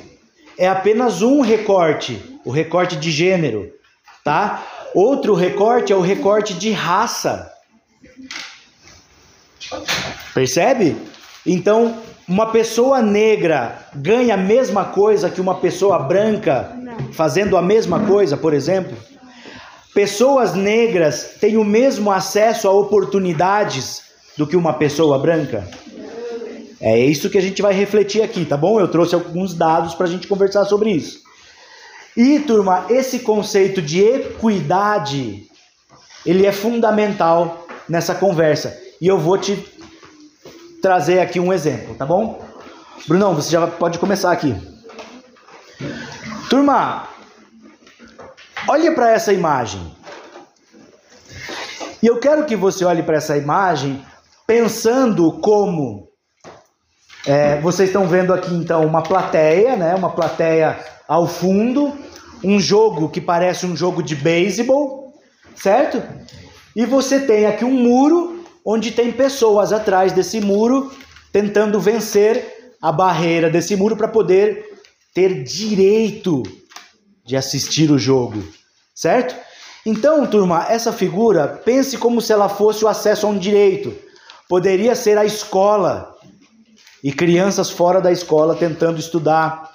é 0.59 0.69
apenas 0.69 1.23
um 1.23 1.41
recorte, 1.41 2.21
o 2.45 2.51
recorte 2.51 2.97
de 2.97 3.11
gênero, 3.11 3.73
tá? 4.23 4.63
Outro 4.95 5.35
recorte 5.35 5.93
é 5.93 5.97
o 5.97 6.01
recorte 6.01 6.55
de 6.55 6.71
raça. 6.71 7.53
Percebe? 10.35 10.97
Então, 11.47 11.97
uma 12.27 12.47
pessoa 12.47 13.01
negra 13.03 13.87
ganha 13.95 14.35
a 14.35 14.37
mesma 14.37 14.85
coisa 14.85 15.31
que 15.31 15.41
uma 15.41 15.57
pessoa 15.57 15.99
branca 15.99 16.77
fazendo 17.13 17.57
a 17.57 17.63
mesma 17.63 18.07
coisa, 18.07 18.37
por 18.37 18.55
exemplo? 18.55 18.97
Pessoas 19.95 20.55
negras 20.55 21.37
têm 21.41 21.57
o 21.57 21.65
mesmo 21.65 22.11
acesso 22.11 22.69
a 22.69 22.73
oportunidades 22.73 24.03
do 24.37 24.47
que 24.47 24.57
uma 24.57 24.75
pessoa 24.75 25.19
branca? 25.19 25.69
É 26.81 26.99
isso 26.99 27.29
que 27.29 27.37
a 27.37 27.43
gente 27.43 27.61
vai 27.61 27.75
refletir 27.75 28.23
aqui, 28.23 28.45
tá 28.45 28.57
bom? 28.57 28.81
Eu 28.81 28.89
trouxe 28.89 29.15
alguns 29.15 29.53
dados 29.53 29.95
para 29.95 30.07
a 30.07 30.09
gente 30.09 30.27
conversar 30.27 30.65
sobre 30.65 30.91
isso. 30.91 31.21
E, 32.21 32.39
turma, 32.41 32.85
esse 32.91 33.21
conceito 33.21 33.81
de 33.81 34.03
equidade, 34.03 35.49
ele 36.27 36.45
é 36.45 36.53
fundamental 36.53 37.67
nessa 37.89 38.15
conversa. 38.15 38.79
E 39.01 39.07
eu 39.07 39.19
vou 39.19 39.39
te 39.39 39.57
trazer 40.83 41.21
aqui 41.21 41.41
um 41.41 41.51
exemplo, 41.51 41.95
tá 41.95 42.05
bom? 42.05 42.45
Brunão, 43.09 43.35
você 43.35 43.53
já 43.53 43.67
pode 43.67 43.99
começar 43.99 44.31
aqui. 44.33 44.55
Turma, 46.51 47.09
olha 48.69 48.93
para 48.93 49.13
essa 49.13 49.33
imagem. 49.33 49.81
E 52.03 52.07
eu 52.07 52.21
quero 52.21 52.45
que 52.45 52.55
você 52.55 52.85
olhe 52.85 53.03
para 53.03 53.17
essa 53.17 53.35
imagem 53.39 54.05
pensando 54.47 55.41
como 55.41 56.07
é, 57.27 57.59
vocês 57.63 57.89
estão 57.89 58.07
vendo 58.07 58.35
aqui 58.35 58.53
então 58.53 58.85
uma 58.85 59.03
plateia, 59.03 59.75
né? 59.75 59.95
Uma 59.95 60.11
plateia 60.11 60.79
ao 61.09 61.27
fundo, 61.27 61.99
um 62.43 62.59
jogo 62.59 63.09
que 63.09 63.21
parece 63.21 63.67
um 63.67 63.77
jogo 63.77 64.03
de 64.03 64.15
beisebol, 64.15 65.15
certo? 65.55 66.03
E 66.75 66.87
você 66.87 67.21
tem 67.21 67.47
aqui 67.47 67.65
um 67.65 67.73
muro 67.73 68.45
onde 68.65 68.91
tem 68.91 69.13
pessoas 69.13 69.73
atrás 69.73 70.13
desse 70.13 70.41
muro 70.41 70.93
tentando 71.33 71.81
vencer 71.81 72.75
a 72.81 72.91
barreira 72.91 73.51
desse 73.51 73.77
muro 73.77 73.97
para 73.97 74.09
poder 74.09 74.65
ter 75.15 75.43
direito 75.43 76.43
de 77.25 77.37
assistir 77.37 77.91
o 77.91 77.99
jogo, 77.99 78.43
certo? 78.95 79.35
Então, 79.85 80.27
turma, 80.27 80.67
essa 80.69 80.93
figura, 80.93 81.49
pense 81.65 81.97
como 81.97 82.21
se 82.21 82.33
ela 82.33 82.49
fosse 82.49 82.85
o 82.85 82.89
acesso 82.89 83.27
a 83.27 83.31
um 83.31 83.39
direito. 83.39 83.95
Poderia 84.49 84.95
ser 84.95 85.17
a 85.17 85.25
escola 85.25 86.15
e 87.03 87.13
crianças 87.13 87.71
fora 87.71 88.01
da 88.01 88.13
escola 88.13 88.55
tentando 88.55 88.99
estudar. 88.99 89.70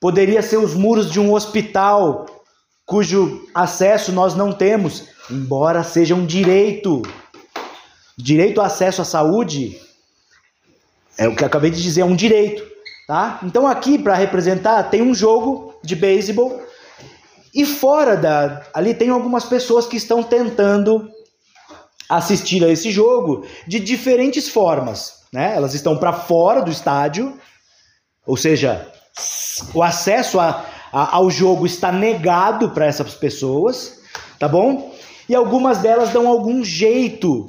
Poderia 0.00 0.42
ser 0.42 0.58
os 0.58 0.74
muros 0.74 1.10
de 1.10 1.18
um 1.18 1.32
hospital 1.32 2.26
cujo 2.84 3.48
acesso 3.54 4.12
nós 4.12 4.34
não 4.34 4.52
temos, 4.52 5.08
embora 5.30 5.82
seja 5.82 6.14
um 6.14 6.24
direito. 6.24 7.02
Direito 8.16 8.60
ao 8.60 8.66
acesso 8.66 9.02
à 9.02 9.04
saúde 9.04 9.78
é 11.18 11.26
o 11.26 11.34
que 11.34 11.42
eu 11.42 11.46
acabei 11.46 11.70
de 11.70 11.82
dizer, 11.82 12.02
é 12.02 12.04
um 12.04 12.16
direito, 12.16 12.62
tá? 13.06 13.40
Então 13.42 13.66
aqui 13.66 13.98
para 13.98 14.14
representar 14.14 14.84
tem 14.84 15.02
um 15.02 15.14
jogo 15.14 15.74
de 15.82 15.96
beisebol 15.96 16.62
e 17.54 17.64
fora 17.64 18.16
da 18.16 18.62
ali 18.72 18.94
tem 18.94 19.08
algumas 19.08 19.44
pessoas 19.44 19.86
que 19.86 19.96
estão 19.96 20.22
tentando 20.22 21.10
assistir 22.08 22.64
a 22.64 22.68
esse 22.68 22.90
jogo 22.90 23.46
de 23.66 23.80
diferentes 23.80 24.48
formas, 24.48 25.24
né? 25.32 25.54
Elas 25.56 25.74
estão 25.74 25.96
para 25.96 26.12
fora 26.12 26.62
do 26.62 26.70
estádio, 26.70 27.36
ou 28.26 28.36
seja, 28.36 28.92
o 29.74 29.82
acesso 29.82 30.38
a, 30.40 30.64
a- 30.92 31.16
ao 31.16 31.30
jogo 31.30 31.66
está 31.66 31.90
negado 31.92 32.70
para 32.70 32.86
essas 32.86 33.14
pessoas, 33.14 34.00
tá 34.38 34.46
bom? 34.48 34.94
E 35.28 35.34
algumas 35.34 35.78
delas 35.78 36.10
dão 36.10 36.28
algum 36.28 36.64
jeito 36.64 37.48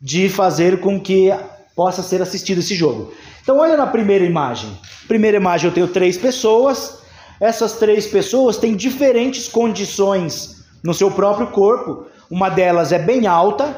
de 0.00 0.28
fazer 0.28 0.80
com 0.80 1.00
que 1.00 1.30
possa 1.74 2.02
ser 2.02 2.20
assistido 2.20 2.58
esse 2.58 2.74
jogo. 2.74 3.12
Então 3.42 3.58
olha 3.58 3.76
na 3.76 3.86
primeira 3.86 4.24
imagem. 4.24 4.70
Primeira 5.06 5.36
imagem 5.38 5.68
eu 5.68 5.74
tenho 5.74 5.88
três 5.88 6.18
pessoas. 6.18 6.98
Essas 7.40 7.74
três 7.74 8.06
pessoas 8.06 8.56
têm 8.56 8.74
diferentes 8.76 9.48
condições 9.48 10.64
no 10.82 10.92
seu 10.92 11.10
próprio 11.10 11.46
corpo. 11.48 12.06
Uma 12.30 12.48
delas 12.50 12.92
é 12.92 12.98
bem 12.98 13.26
alta, 13.26 13.74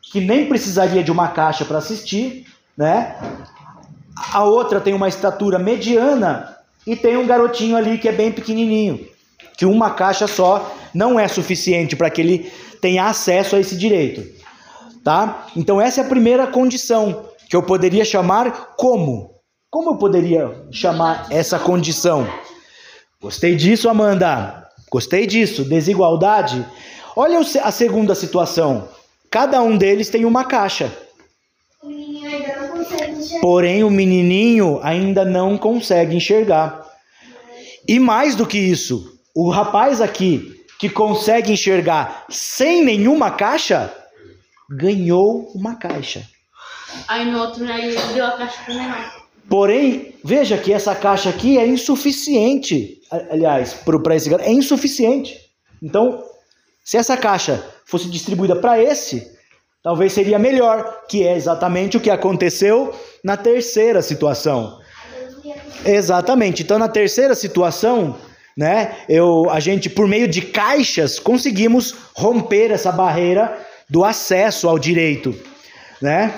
que 0.00 0.20
nem 0.20 0.46
precisaria 0.48 1.02
de 1.02 1.10
uma 1.10 1.28
caixa 1.28 1.64
para 1.64 1.78
assistir, 1.78 2.46
né? 2.76 3.16
A 4.32 4.44
outra 4.44 4.80
tem 4.80 4.94
uma 4.94 5.08
estatura 5.08 5.58
mediana 5.58 6.56
e 6.86 6.94
tem 6.96 7.16
um 7.16 7.26
garotinho 7.26 7.76
ali 7.76 7.98
que 7.98 8.08
é 8.08 8.12
bem 8.12 8.32
pequenininho. 8.32 9.08
que 9.56 9.66
uma 9.66 9.90
caixa 9.90 10.26
só 10.26 10.74
não 10.94 11.20
é 11.20 11.28
suficiente 11.28 11.94
para 11.94 12.10
que 12.10 12.20
ele 12.20 12.52
tenha 12.80 13.06
acesso 13.06 13.54
a 13.54 13.60
esse 13.60 13.76
direito, 13.76 14.24
tá? 15.04 15.46
Então 15.54 15.80
essa 15.80 16.00
é 16.00 16.04
a 16.04 16.08
primeira 16.08 16.46
condição 16.46 17.26
que 17.48 17.54
eu 17.54 17.62
poderia 17.62 18.04
chamar 18.04 18.74
como? 18.76 19.30
Como 19.70 19.90
eu 19.90 19.96
poderia 19.96 20.66
chamar 20.70 21.26
essa 21.30 21.58
condição? 21.58 22.26
Gostei 23.20 23.54
disso, 23.54 23.88
Amanda. 23.88 24.66
Gostei 24.90 25.26
disso. 25.26 25.64
Desigualdade. 25.64 26.66
Olha 27.14 27.38
a 27.38 27.70
segunda 27.70 28.14
situação. 28.14 28.88
Cada 29.30 29.62
um 29.62 29.76
deles 29.76 30.10
tem 30.10 30.24
uma 30.24 30.44
caixa. 30.44 30.92
O 31.82 31.88
menino 31.88 32.26
ainda 32.26 32.56
não 32.60 32.68
consegue 32.68 33.11
enxergar. 33.11 33.11
Porém, 33.40 33.84
o 33.84 33.90
menininho 33.90 34.80
ainda 34.82 35.24
não 35.24 35.56
consegue 35.58 36.16
enxergar. 36.16 36.84
E 37.86 37.98
mais 37.98 38.34
do 38.34 38.46
que 38.46 38.58
isso, 38.58 39.18
o 39.34 39.50
rapaz 39.50 40.00
aqui 40.00 40.60
que 40.78 40.88
consegue 40.88 41.52
enxergar 41.52 42.26
sem 42.28 42.84
nenhuma 42.84 43.30
caixa 43.30 43.92
ganhou 44.70 45.50
uma 45.54 45.76
caixa. 45.76 46.26
Aí 47.08 47.30
no 47.30 47.38
outro 47.38 47.64
aí 47.70 47.94
deu 48.14 48.26
a 48.26 48.32
caixa 48.32 48.62
pro 48.64 48.74
menor. 48.74 49.22
Porém, 49.48 50.14
veja 50.24 50.56
que 50.56 50.72
essa 50.72 50.94
caixa 50.94 51.30
aqui 51.30 51.58
é 51.58 51.66
insuficiente. 51.66 53.00
Aliás, 53.30 53.74
para 53.74 54.16
esse 54.16 54.30
garoto, 54.30 54.48
é 54.48 54.52
insuficiente. 54.52 55.38
Então, 55.82 56.24
se 56.84 56.96
essa 56.96 57.16
caixa 57.16 57.64
fosse 57.84 58.08
distribuída 58.08 58.56
para 58.56 58.80
esse, 58.82 59.30
talvez 59.82 60.12
seria 60.12 60.38
melhor, 60.38 61.04
que 61.08 61.26
é 61.26 61.36
exatamente 61.36 61.96
o 61.96 62.00
que 62.00 62.10
aconteceu 62.10 62.94
na 63.22 63.36
terceira 63.36 64.02
situação. 64.02 64.80
Exatamente. 65.84 66.62
Então, 66.62 66.78
na 66.78 66.88
terceira 66.88 67.34
situação, 67.34 68.18
né, 68.56 68.96
eu, 69.08 69.48
a 69.50 69.60
gente, 69.60 69.88
por 69.88 70.06
meio 70.06 70.28
de 70.28 70.42
caixas, 70.42 71.18
conseguimos 71.18 71.94
romper 72.14 72.70
essa 72.70 72.92
barreira 72.92 73.66
do 73.88 74.04
acesso 74.04 74.68
ao 74.68 74.78
direito, 74.78 75.34
né? 76.00 76.32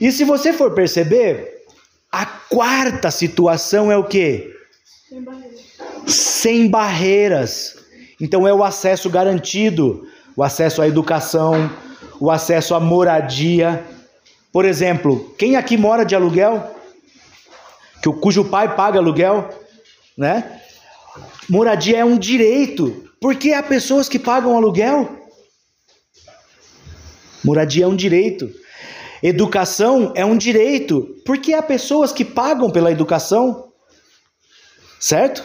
E 0.00 0.10
se 0.10 0.24
você 0.24 0.52
for 0.52 0.72
perceber, 0.74 1.62
a 2.10 2.26
quarta 2.26 3.10
situação 3.10 3.90
é 3.90 3.96
o 3.96 4.04
quê? 4.04 4.54
Sem 6.06 6.68
barreiras. 6.68 7.76
Então 8.20 8.46
é 8.46 8.52
o 8.52 8.62
acesso 8.62 9.08
garantido, 9.08 10.06
o 10.36 10.42
acesso 10.42 10.82
à 10.82 10.88
educação, 10.88 11.70
o 12.20 12.30
acesso 12.30 12.74
à 12.74 12.80
moradia. 12.80 13.84
Por 14.52 14.64
exemplo, 14.64 15.34
quem 15.38 15.56
aqui 15.56 15.76
mora 15.76 16.04
de 16.04 16.14
aluguel? 16.14 16.76
Que 18.02 18.08
o- 18.08 18.12
cujo 18.12 18.44
pai 18.44 18.76
paga 18.76 18.98
aluguel, 18.98 19.48
né? 20.16 20.60
Moradia 21.48 21.98
é 21.98 22.04
um 22.04 22.18
direito. 22.18 23.08
Porque 23.20 23.52
há 23.52 23.62
pessoas 23.62 24.08
que 24.08 24.18
pagam 24.18 24.56
aluguel? 24.56 25.18
Moradia 27.44 27.84
é 27.84 27.88
um 27.88 27.96
direito. 27.96 28.50
Educação 29.22 30.12
é 30.16 30.24
um 30.24 30.36
direito, 30.36 31.16
porque 31.24 31.54
há 31.54 31.62
pessoas 31.62 32.12
que 32.12 32.24
pagam 32.24 32.70
pela 32.70 32.90
educação, 32.90 33.72
certo? 34.98 35.44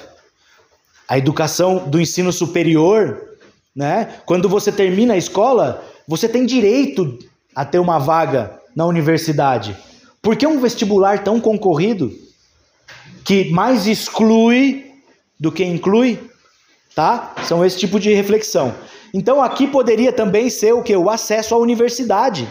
A 1.08 1.18
educação 1.18 1.88
do 1.88 2.02
ensino 2.02 2.34
superior, 2.34 3.38
né? 3.76 4.20
Quando 4.26 4.50
você 4.50 4.72
termina 4.72 5.14
a 5.14 5.18
escola, 5.18 5.86
você 6.08 6.28
tem 6.28 6.46
direito 6.46 7.20
a 7.56 7.64
ter 7.64 7.78
uma 7.78 8.00
vaga 8.00 8.60
na 8.78 8.86
universidade. 8.86 9.76
Por 10.22 10.36
que 10.36 10.46
um 10.46 10.60
vestibular 10.60 11.24
tão 11.24 11.42
concorrido 11.42 12.12
que 13.26 13.50
mais 13.50 13.88
exclui 13.88 14.94
do 15.40 15.52
que 15.52 15.66
inclui? 15.66 16.20
Tá? 16.94 17.34
São 17.48 17.66
esse 17.66 17.76
tipo 17.76 18.00
de 18.00 18.14
reflexão. 18.14 18.76
Então 19.12 19.42
aqui 19.42 19.66
poderia 19.66 20.14
também 20.14 20.48
ser 20.52 20.74
o 20.74 20.84
que? 20.84 20.96
O 20.96 21.10
acesso 21.10 21.56
à 21.56 21.58
universidade. 21.58 22.48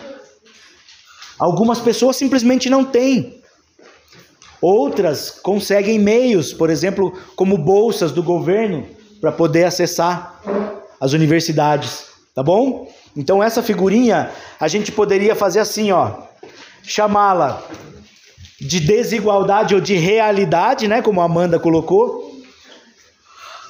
Algumas 1.39 1.79
pessoas 1.79 2.17
simplesmente 2.17 2.69
não 2.69 2.85
têm. 2.85 3.41
Outras 4.61 5.31
conseguem 5.31 5.97
meios, 5.97 6.53
por 6.53 6.71
exemplo, 6.71 7.17
como 7.37 7.57
bolsas 7.57 8.11
do 8.11 8.23
governo, 8.23 8.85
para 9.21 9.31
poder 9.31 9.63
acessar 9.63 10.43
as 11.01 11.13
universidades, 11.13 12.07
tá 12.35 12.43
bom? 12.43 12.89
Então 13.17 13.43
essa 13.43 13.63
figurinha 13.63 14.31
a 14.61 14.69
gente 14.69 14.93
poderia 14.93 15.35
fazer 15.35 15.61
assim, 15.61 15.91
ó, 15.91 16.13
chamá-la 16.83 17.63
de 18.61 18.81
desigualdade 18.81 19.75
ou 19.75 19.81
de 19.81 19.95
realidade, 19.97 20.87
né, 20.89 21.03
como 21.03 21.21
a 21.21 21.25
Amanda 21.25 21.59
colocou. 21.59 22.37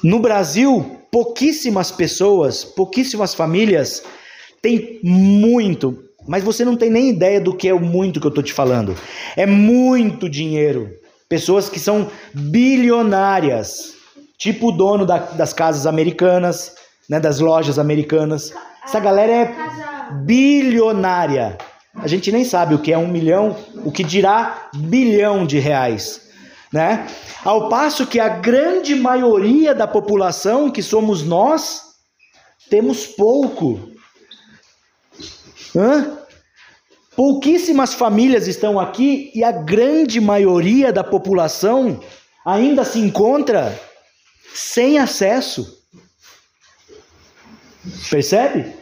No 0.03 0.19
Brasil, 0.19 0.99
pouquíssimas 1.11 1.91
pessoas, 1.91 2.63
pouquíssimas 2.63 3.33
famílias 3.33 4.03
têm 4.61 4.99
muito, 5.03 6.03
mas 6.27 6.43
você 6.43 6.63
não 6.63 6.75
tem 6.75 6.89
nem 6.89 7.09
ideia 7.09 7.39
do 7.41 7.55
que 7.55 7.67
é 7.67 7.73
o 7.73 7.79
muito 7.79 8.19
que 8.19 8.27
eu 8.27 8.31
tô 8.31 8.41
te 8.43 8.53
falando. 8.53 8.95
É 9.35 9.45
muito 9.45 10.29
dinheiro. 10.29 10.91
Pessoas 11.27 11.69
que 11.69 11.79
são 11.79 12.09
bilionárias, 12.33 13.93
tipo 14.37 14.69
o 14.69 14.71
dono 14.71 15.05
da- 15.05 15.17
das 15.17 15.51
casas 15.51 15.85
americanas, 15.85 16.75
né, 17.09 17.19
das 17.19 17.39
lojas 17.39 17.79
americanas. 17.79 18.53
Essa 18.87 19.01
galera 19.01 19.33
é 19.33 19.55
bilionária. 20.23 21.57
A 21.93 22.07
gente 22.07 22.31
nem 22.31 22.45
sabe 22.45 22.73
o 22.73 22.79
que 22.79 22.93
é 22.93 22.97
um 22.97 23.09
milhão, 23.09 23.57
o 23.83 23.91
que 23.91 24.01
dirá 24.01 24.69
bilhão 24.73 25.45
de 25.45 25.59
reais, 25.59 26.29
né? 26.71 27.05
Ao 27.43 27.67
passo 27.67 28.07
que 28.07 28.17
a 28.17 28.29
grande 28.29 28.95
maioria 28.95 29.75
da 29.75 29.85
população, 29.85 30.71
que 30.71 30.81
somos 30.81 31.21
nós, 31.21 31.81
temos 32.69 33.05
pouco. 33.05 33.91
Hã? 35.75 36.19
Pouquíssimas 37.13 37.93
famílias 37.93 38.47
estão 38.47 38.79
aqui 38.79 39.33
e 39.35 39.43
a 39.43 39.51
grande 39.51 40.21
maioria 40.21 40.93
da 40.93 41.03
população 41.03 41.99
ainda 42.45 42.85
se 42.85 42.99
encontra 42.99 43.77
sem 44.53 44.97
acesso. 44.97 45.77
Percebe? 48.09 48.73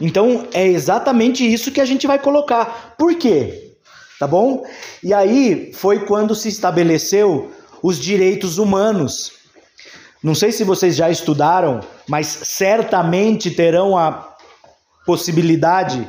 Então 0.00 0.48
é 0.52 0.66
exatamente 0.66 1.44
isso 1.44 1.70
que 1.70 1.80
a 1.80 1.84
gente 1.84 2.06
vai 2.06 2.18
colocar. 2.18 2.94
Por 2.98 3.14
quê? 3.16 3.72
Tá 4.18 4.26
bom? 4.26 4.64
E 5.02 5.12
aí 5.12 5.72
foi 5.74 6.00
quando 6.06 6.34
se 6.34 6.48
estabeleceu 6.48 7.52
os 7.82 7.98
direitos 7.98 8.58
humanos. 8.58 9.32
Não 10.22 10.34
sei 10.34 10.52
se 10.52 10.64
vocês 10.64 10.96
já 10.96 11.10
estudaram, 11.10 11.80
mas 12.08 12.26
certamente 12.26 13.50
terão 13.50 13.98
a 13.98 14.34
possibilidade 15.04 16.08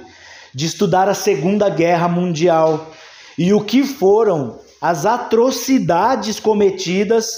de 0.53 0.65
estudar 0.65 1.09
a 1.09 1.13
Segunda 1.13 1.67
Guerra 1.67 2.07
Mundial 2.07 2.91
e 3.37 3.53
o 3.53 3.59
que 3.61 3.83
foram 3.83 4.59
as 4.79 5.05
atrocidades 5.05 6.39
cometidas 6.39 7.29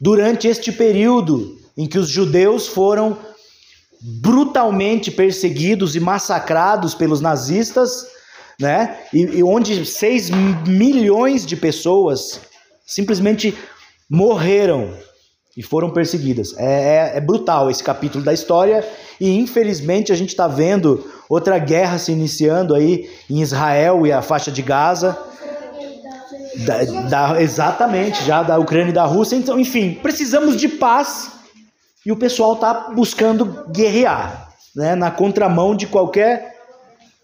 durante 0.00 0.48
este 0.48 0.72
período 0.72 1.58
em 1.76 1.86
que 1.86 1.98
os 1.98 2.08
judeus 2.08 2.66
foram 2.66 3.16
brutalmente 4.00 5.10
perseguidos 5.10 5.94
e 5.94 6.00
massacrados 6.00 6.94
pelos 6.94 7.20
nazistas, 7.20 8.06
né? 8.58 8.98
E, 9.12 9.20
e 9.38 9.42
onde 9.42 9.84
6 9.84 10.30
milhões 10.66 11.44
de 11.46 11.56
pessoas 11.56 12.40
simplesmente 12.86 13.56
morreram 14.08 14.92
e 15.56 15.62
foram 15.62 15.90
perseguidas. 15.90 16.54
É, 16.56 17.12
é, 17.14 17.16
é 17.16 17.20
brutal 17.20 17.70
esse 17.70 17.82
capítulo 17.82 18.24
da 18.24 18.32
história 18.32 18.86
e 19.20 19.36
infelizmente 19.38 20.12
a 20.12 20.16
gente 20.16 20.30
está 20.30 20.46
vendo 20.48 21.04
outra 21.28 21.58
guerra 21.58 21.98
se 21.98 22.12
iniciando 22.12 22.74
aí 22.74 23.10
em 23.28 23.40
Israel 23.42 24.06
e 24.06 24.12
a 24.12 24.22
faixa 24.22 24.50
de 24.50 24.62
Gaza. 24.62 25.18
Da, 26.66 26.84
da- 27.08 27.42
exatamente, 27.42 28.24
já 28.24 28.42
da 28.42 28.58
Ucrânia 28.58 28.90
e 28.90 28.94
da 28.94 29.04
Rússia. 29.04 29.36
Então, 29.36 29.58
enfim, 29.58 29.98
precisamos 30.02 30.56
de 30.56 30.68
paz 30.68 31.30
e 32.04 32.10
o 32.10 32.16
pessoal 32.16 32.56
tá 32.56 32.90
buscando 32.94 33.66
guerrear, 33.70 34.48
né? 34.74 34.94
Na 34.94 35.10
contramão 35.10 35.76
de 35.76 35.86
qualquer. 35.86 36.58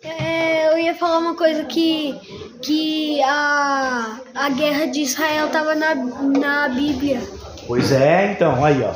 É, 0.03 0.73
eu 0.73 0.79
ia 0.79 0.95
falar 0.95 1.19
uma 1.19 1.35
coisa 1.35 1.65
que, 1.65 2.15
que 2.63 3.23
a, 3.23 4.21
a 4.35 4.49
guerra 4.51 4.87
de 4.87 5.01
Israel 5.01 5.47
estava 5.47 5.75
na, 5.75 5.95
na 5.95 6.69
Bíblia. 6.69 7.21
Pois 7.67 7.91
é, 7.91 8.33
então, 8.33 8.65
aí 8.65 8.83
ó. 8.83 8.95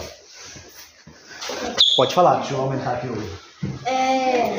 Pode 1.96 2.14
falar, 2.14 2.36
deixa 2.36 2.54
eu 2.54 2.60
aumentar 2.60 2.92
aqui 2.92 3.06
o. 3.08 3.49
É, 3.84 4.58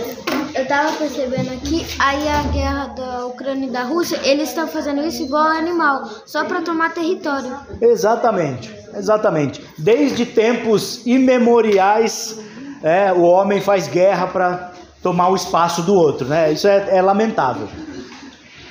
eu 0.53 0.67
tava 0.67 0.91
percebendo 0.93 1.51
aqui, 1.51 1.85
aí 1.97 2.27
a 2.27 2.43
guerra 2.51 2.87
da 2.87 3.25
Ucrânia 3.25 3.67
e 3.67 3.71
da 3.71 3.83
Rússia, 3.83 4.19
eles 4.23 4.49
estão 4.49 4.67
fazendo 4.67 5.01
isso 5.01 5.23
igual 5.23 5.47
animal, 5.47 6.07
só 6.25 6.45
para 6.45 6.61
tomar 6.61 6.93
território. 6.93 7.57
Exatamente, 7.81 8.71
exatamente. 8.95 9.63
Desde 9.77 10.25
tempos 10.25 11.01
imemoriais, 11.05 12.39
é, 12.83 13.11
o 13.11 13.21
homem 13.21 13.59
faz 13.59 13.87
guerra 13.87 14.27
para 14.27 14.71
tomar 15.01 15.29
o 15.29 15.35
espaço 15.35 15.81
do 15.81 15.95
outro, 15.95 16.27
né? 16.27 16.51
Isso 16.51 16.67
é, 16.67 16.97
é 16.97 17.01
lamentável. 17.01 17.67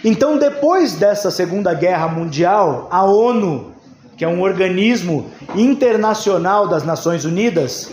Então, 0.05 0.39
depois 0.39 0.95
dessa 0.95 1.31
Segunda 1.31 1.75
Guerra 1.75 2.09
Mundial, 2.09 2.89
a 2.91 3.05
ONU, 3.05 3.75
que 4.17 4.25
é 4.25 4.29
um 4.29 4.41
organismo 4.41 5.31
internacional 5.55 6.69
das 6.69 6.85
Nações 6.85 7.25
Unidas, 7.25 7.91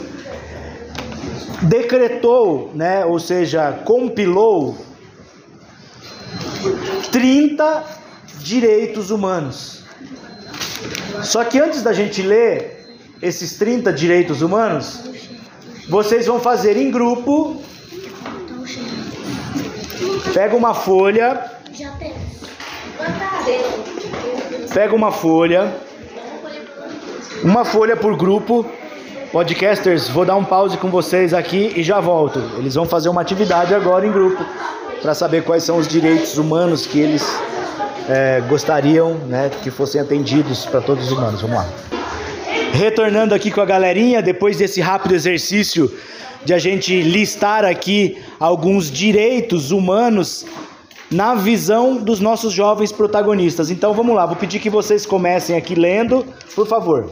decretou, 1.64 2.72
né, 2.74 3.06
ou 3.06 3.20
seja, 3.20 3.72
compilou 3.86 4.78
30 7.12 7.84
direitos 8.40 9.10
humanos. 9.10 9.84
Só 11.24 11.44
que 11.44 11.60
antes 11.60 11.82
da 11.82 11.94
gente 11.94 12.22
ler 12.22 12.86
esses 13.22 13.58
30 13.58 13.92
direitos 13.92 14.42
humanos, 14.42 15.04
vocês 15.90 16.28
vão 16.28 16.40
fazer 16.40 16.78
em 16.78 16.92
grupo. 16.92 17.62
Pega 20.34 20.56
uma 20.56 20.74
folha. 20.74 21.52
Pega 24.74 24.96
uma 24.96 25.12
folha. 25.12 25.76
Uma 27.44 27.66
folha 27.66 27.96
por 27.98 28.16
grupo. 28.16 28.66
Podcasters, 29.32 30.08
vou 30.08 30.24
dar 30.24 30.38
um 30.38 30.44
pause 30.44 30.78
com 30.78 30.90
vocês 30.90 31.34
aqui 31.34 31.74
e 31.76 31.84
já 31.84 32.00
volto. 32.00 32.42
Eles 32.58 32.76
vão 32.76 32.86
fazer 32.86 33.10
uma 33.10 33.22
atividade 33.22 33.74
agora 33.74 34.08
em 34.08 34.12
grupo 34.12 34.44
para 35.02 35.14
saber 35.14 35.44
quais 35.44 35.64
são 35.64 35.78
os 35.78 35.88
direitos 35.88 36.38
humanos 36.38 36.88
que 36.88 37.00
eles 37.00 37.24
é, 38.08 38.42
gostariam 38.48 39.16
né, 39.16 39.52
que 39.62 39.70
fossem 39.70 40.00
atendidos 40.00 40.66
para 40.66 40.80
todos 40.80 41.08
os 41.08 41.12
humanos. 41.12 41.42
Vamos 41.42 41.58
lá. 41.58 41.68
Retornando 42.72 43.36
aqui 43.36 43.52
com 43.52 43.60
a 43.60 43.66
galerinha, 43.66 44.22
depois 44.22 44.58
desse 44.58 44.80
rápido 44.80 45.14
exercício 45.14 45.92
de 46.46 46.54
a 46.54 46.60
gente 46.60 47.02
listar 47.02 47.66
aqui 47.66 48.18
alguns 48.40 48.90
direitos 48.90 49.72
humanos 49.72 50.46
na 51.12 51.36
visão 51.36 51.98
dos 51.98 52.22
nossos 52.22 52.54
jovens 52.54 52.94
protagonistas. 52.94 53.70
Então 53.70 53.94
vamos 53.94 54.16
lá, 54.16 54.26
vou 54.26 54.38
pedir 54.38 54.60
que 54.60 54.70
vocês 54.70 55.06
comecem 55.06 55.58
aqui 55.58 55.76
lendo, 55.76 56.26
por 56.56 56.66
favor. 56.66 57.10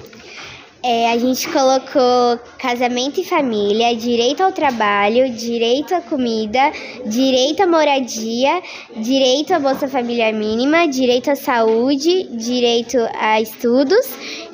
É, 0.87 1.11
a 1.11 1.17
gente 1.17 1.49
colocou 1.49 2.39
casamento 2.59 3.19
e 3.19 3.23
família, 3.23 3.95
direito 3.95 4.43
ao 4.43 4.51
trabalho, 4.51 5.33
direito 5.33 5.95
à 5.95 5.99
comida, 5.99 6.71
direito 7.07 7.63
à 7.63 7.65
moradia, 7.65 8.61
direito 8.95 9.51
à 9.51 9.57
Bolsa 9.57 9.87
Familiar 9.87 10.31
Mínima, 10.31 10.87
direito 10.87 11.31
à 11.31 11.35
saúde, 11.35 12.29
direito 12.37 12.97
a 13.19 13.41
estudos 13.41 14.05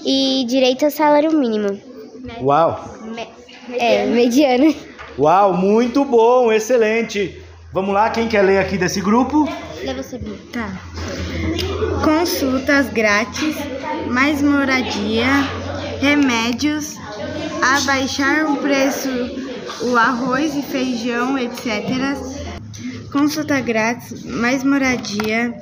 e 0.05 0.45
direito 0.47 0.85
ao 0.85 0.91
salário 0.91 1.37
mínimo. 1.37 1.77
Uau! 2.41 2.79
É, 3.73 4.05
mediano. 4.05 4.73
Uau, 5.19 5.53
muito 5.53 6.05
bom, 6.05 6.49
excelente. 6.49 7.43
Vamos 7.73 7.93
lá, 7.93 8.09
quem 8.09 8.29
quer 8.29 8.43
ler 8.43 8.59
aqui 8.59 8.77
desse 8.77 9.01
grupo? 9.01 9.49
Tá. 10.53 10.79
Consultas 12.05 12.87
grátis, 12.87 13.57
mais 14.07 14.41
moradia, 14.41 15.27
remédios, 16.01 16.95
abaixar 17.61 18.45
o 18.51 18.57
preço 18.57 19.09
o 19.81 19.97
arroz 19.97 20.55
e 20.55 20.61
feijão, 20.61 21.37
etc. 21.37 22.17
Consulta 23.11 23.59
grátis, 23.59 24.23
mais 24.23 24.63
moradia, 24.63 25.53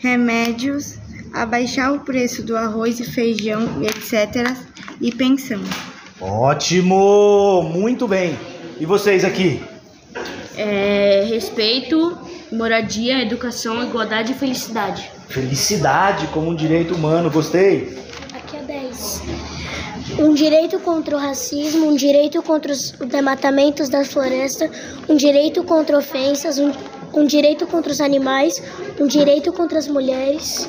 remédios, 0.00 0.98
abaixar 1.32 1.92
o 1.92 2.00
preço 2.00 2.42
do 2.42 2.56
arroz 2.56 2.98
e 3.00 3.04
feijão, 3.04 3.68
etc. 3.82 4.56
E 5.00 5.12
pensão. 5.12 5.60
Ótimo, 6.20 7.62
muito 7.72 8.08
bem. 8.08 8.36
E 8.80 8.84
vocês 8.84 9.24
aqui? 9.24 9.62
É, 10.56 11.24
respeito, 11.28 12.18
moradia, 12.50 13.22
educação, 13.22 13.82
igualdade 13.84 14.32
e 14.32 14.34
felicidade. 14.34 15.08
Felicidade 15.28 16.26
como 16.28 16.50
um 16.50 16.54
direito 16.54 16.94
humano, 16.94 17.30
gostei. 17.30 17.96
Aqui 18.34 18.56
é 18.56 18.62
10. 18.62 19.22
Um 20.16 20.32
direito 20.32 20.78
contra 20.80 21.16
o 21.16 21.18
racismo, 21.18 21.86
um 21.86 21.94
direito 21.94 22.42
contra 22.42 22.72
os 22.72 22.92
desmatamentos 22.92 23.88
das 23.88 24.08
florestas, 24.08 24.70
um 25.08 25.16
direito 25.16 25.62
contra 25.64 25.98
ofensas, 25.98 26.58
um, 26.58 26.72
um 27.12 27.26
direito 27.26 27.66
contra 27.66 27.92
os 27.92 28.00
animais, 28.00 28.62
um 28.98 29.06
direito 29.06 29.52
contra 29.52 29.78
as 29.78 29.86
mulheres, 29.86 30.68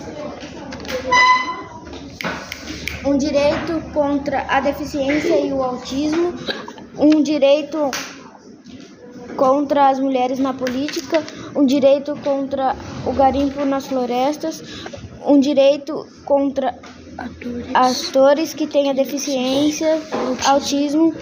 um 3.06 3.18
direito 3.18 3.82
contra 3.94 4.46
a 4.48 4.60
deficiência 4.60 5.40
e 5.40 5.54
o 5.54 5.64
autismo, 5.64 6.34
um 6.98 7.24
direito 7.24 7.90
contra 9.38 9.90
as 9.90 10.00
mulheres 10.00 10.38
na 10.38 10.54
política, 10.54 11.24
um 11.56 11.66
direito 11.66 12.14
contra 12.24 12.76
o 13.06 13.14
garimpo 13.14 13.64
nas 13.64 13.88
florestas, 13.88 14.62
um 15.26 15.40
direito 15.40 16.06
contra 16.26 16.78
atores 17.74 18.54
que 18.54 18.68
tenham 18.68 18.94
deficiência, 18.94 20.02
autismo, 20.46 21.14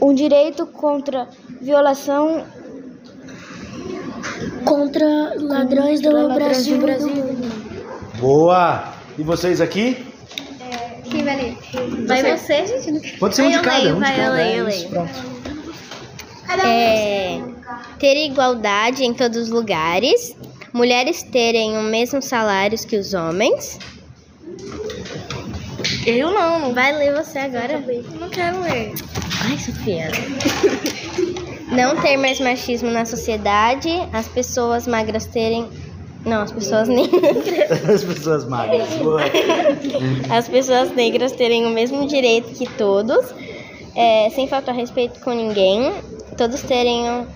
um 0.00 0.14
direito 0.14 0.66
contra 0.66 1.28
violação 1.60 2.44
contra 4.64 5.34
ladrões 5.36 6.00
do 6.00 6.10
Brasil. 6.34 6.82
Boa! 8.18 8.94
E 9.18 9.22
vocês 9.22 9.60
aqui? 9.60 10.06
Quem 11.10 11.24
vai 11.24 11.36
ler? 11.36 12.06
Vai 12.06 12.36
você, 12.36 12.66
gente? 12.66 13.18
Pode 13.18 13.36
ser 13.36 13.42
um 13.42 13.50
de 13.50 13.58
cada, 13.60 13.78
leio, 13.78 13.96
um 13.96 14.00
de 14.00 14.00
vai, 14.00 14.12
eu 14.12 14.16
cada. 14.16 14.34
leio, 14.34 14.48
é 14.48 14.60
eu 14.60 14.68
isso, 14.68 14.78
leio. 14.78 14.90
pronto. 14.90 15.34
É, 16.66 17.42
ter 17.98 18.26
igualdade 18.26 19.04
em 19.04 19.12
todos 19.12 19.36
os 19.36 19.48
lugares, 19.50 20.36
mulheres 20.72 21.22
terem 21.22 21.76
o 21.76 21.82
mesmo 21.82 22.20
salário 22.22 22.78
que 22.86 22.96
os 22.96 23.14
homens. 23.14 23.78
Eu 26.06 26.30
não. 26.32 26.72
Vai 26.74 26.92
ler 26.96 27.14
você 27.14 27.38
agora. 27.38 27.82
Não 28.20 28.28
quero 28.28 28.60
ler. 28.60 28.92
Ai, 29.48 29.58
Sofia. 29.58 30.08
Não 31.70 31.96
ter 32.00 32.16
mais 32.16 32.38
machismo 32.40 32.90
na 32.90 33.04
sociedade, 33.06 33.88
as 34.12 34.28
pessoas 34.28 34.86
magras 34.86 35.24
terem. 35.26 35.66
Não, 36.24 36.42
as 36.42 36.52
pessoas 36.52 36.88
negras. 36.88 37.36
As 37.90 38.04
pessoas 38.04 38.44
magras. 38.48 38.88
Boa. 38.96 39.20
As 40.30 40.46
pessoas 40.48 40.94
negras 40.94 41.32
terem 41.32 41.66
o 41.66 41.70
mesmo 41.70 42.06
direito 42.06 42.48
que 42.54 42.66
todos, 42.78 43.26
é, 43.96 44.30
sem 44.30 44.46
faltar 44.46 44.74
respeito 44.74 45.20
com 45.20 45.32
ninguém, 45.32 45.92
todos 46.36 46.62
terem, 46.62 47.08
o- 47.10 47.26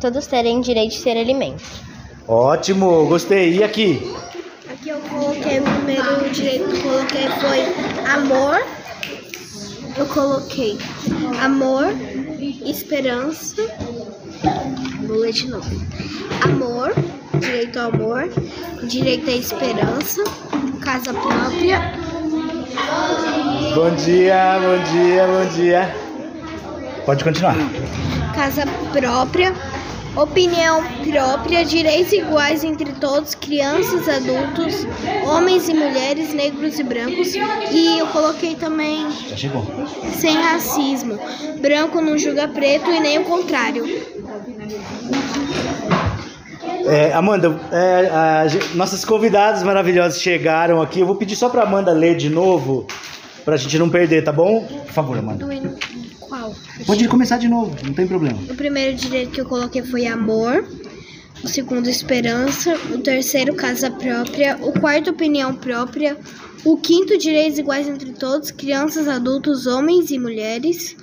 todos 0.00 0.26
terem 0.26 0.60
direito 0.60 0.90
de 0.92 0.98
ser 0.98 1.16
alimento. 1.16 1.64
Ótimo, 2.28 3.06
gostei. 3.06 3.56
E 3.56 3.64
aqui? 3.64 4.14
Aqui 4.86 4.90
eu 4.90 5.00
coloquei 5.00 5.58
o 5.58 5.64
primeiro 5.64 6.30
direito 6.30 6.68
que 6.68 6.76
eu 6.76 6.82
coloquei 6.82 7.28
foi 7.40 8.08
amor. 8.08 8.64
Eu 9.96 10.06
coloquei 10.06 10.78
amor, 11.42 11.86
esperança. 12.64 13.56
Vou 15.08 15.16
ler 15.16 15.32
de 15.32 15.48
novo. 15.48 15.68
Amor, 16.44 16.94
direito 17.40 17.80
ao 17.80 17.92
amor, 17.92 18.28
direito 18.84 19.28
à 19.28 19.32
esperança, 19.32 20.22
casa 20.80 21.12
própria, 21.12 21.80
Bom 23.74 23.90
dia, 23.96 24.60
bom 24.60 24.84
dia, 24.84 25.26
bom 25.26 25.46
dia. 25.52 25.96
Pode 27.04 27.24
continuar. 27.24 27.56
casa 28.36 28.62
própria, 28.92 29.52
opinião 30.16 30.82
própria, 31.10 31.64
direitos 31.64 32.12
iguais 32.12 32.64
entre 32.64 32.92
todos, 32.94 33.34
crianças, 33.34 34.08
adultos, 34.08 34.86
homens 35.26 35.68
e 35.68 35.74
mulheres, 35.74 36.32
negros 36.32 36.78
e 36.78 36.82
brancos. 36.82 37.34
E 37.34 37.98
eu 37.98 38.06
coloquei 38.08 38.54
também 38.54 39.06
sem 40.12 40.34
racismo. 40.36 41.18
Branco 41.60 42.00
não 42.00 42.16
julga 42.18 42.48
preto 42.48 42.90
e 42.90 43.00
nem 43.00 43.18
o 43.18 43.24
contrário. 43.24 43.84
É, 46.86 47.12
Amanda, 47.12 47.60
é, 47.72 48.08
a 48.10 48.46
gen- 48.48 48.60
nossas 48.74 49.04
convidadas 49.04 49.62
maravilhosas 49.62 50.20
chegaram 50.22 50.80
aqui. 50.80 51.00
Eu 51.00 51.06
vou 51.06 51.16
pedir 51.16 51.34
só 51.36 51.48
pra 51.48 51.62
Amanda 51.62 51.90
ler 51.92 52.16
de 52.16 52.28
novo, 52.30 52.86
pra 53.44 53.56
gente 53.56 53.76
não 53.78 53.90
perder, 53.90 54.22
tá 54.22 54.32
bom? 54.32 54.62
Por 54.64 54.92
favor, 54.92 55.18
Amanda. 55.18 55.44
Pode 56.84 57.08
começar 57.08 57.38
de 57.38 57.48
novo, 57.48 57.76
não 57.84 57.94
tem 57.94 58.06
problema. 58.06 58.38
O 58.50 58.54
primeiro 58.54 58.96
direito 58.96 59.30
que 59.30 59.40
eu 59.40 59.46
coloquei 59.46 59.82
foi 59.82 60.06
amor. 60.06 60.66
O 61.42 61.48
segundo, 61.48 61.88
esperança. 61.88 62.76
O 62.92 62.98
terceiro, 62.98 63.54
casa 63.54 63.90
própria. 63.90 64.58
O 64.60 64.72
quarto, 64.72 65.10
opinião 65.10 65.54
própria. 65.54 66.16
O 66.64 66.76
quinto, 66.76 67.16
direitos 67.16 67.58
iguais 67.58 67.88
entre 67.88 68.12
todos, 68.12 68.50
crianças, 68.50 69.06
adultos, 69.08 69.66
homens 69.66 70.10
e 70.10 70.18
mulheres, 70.18 70.96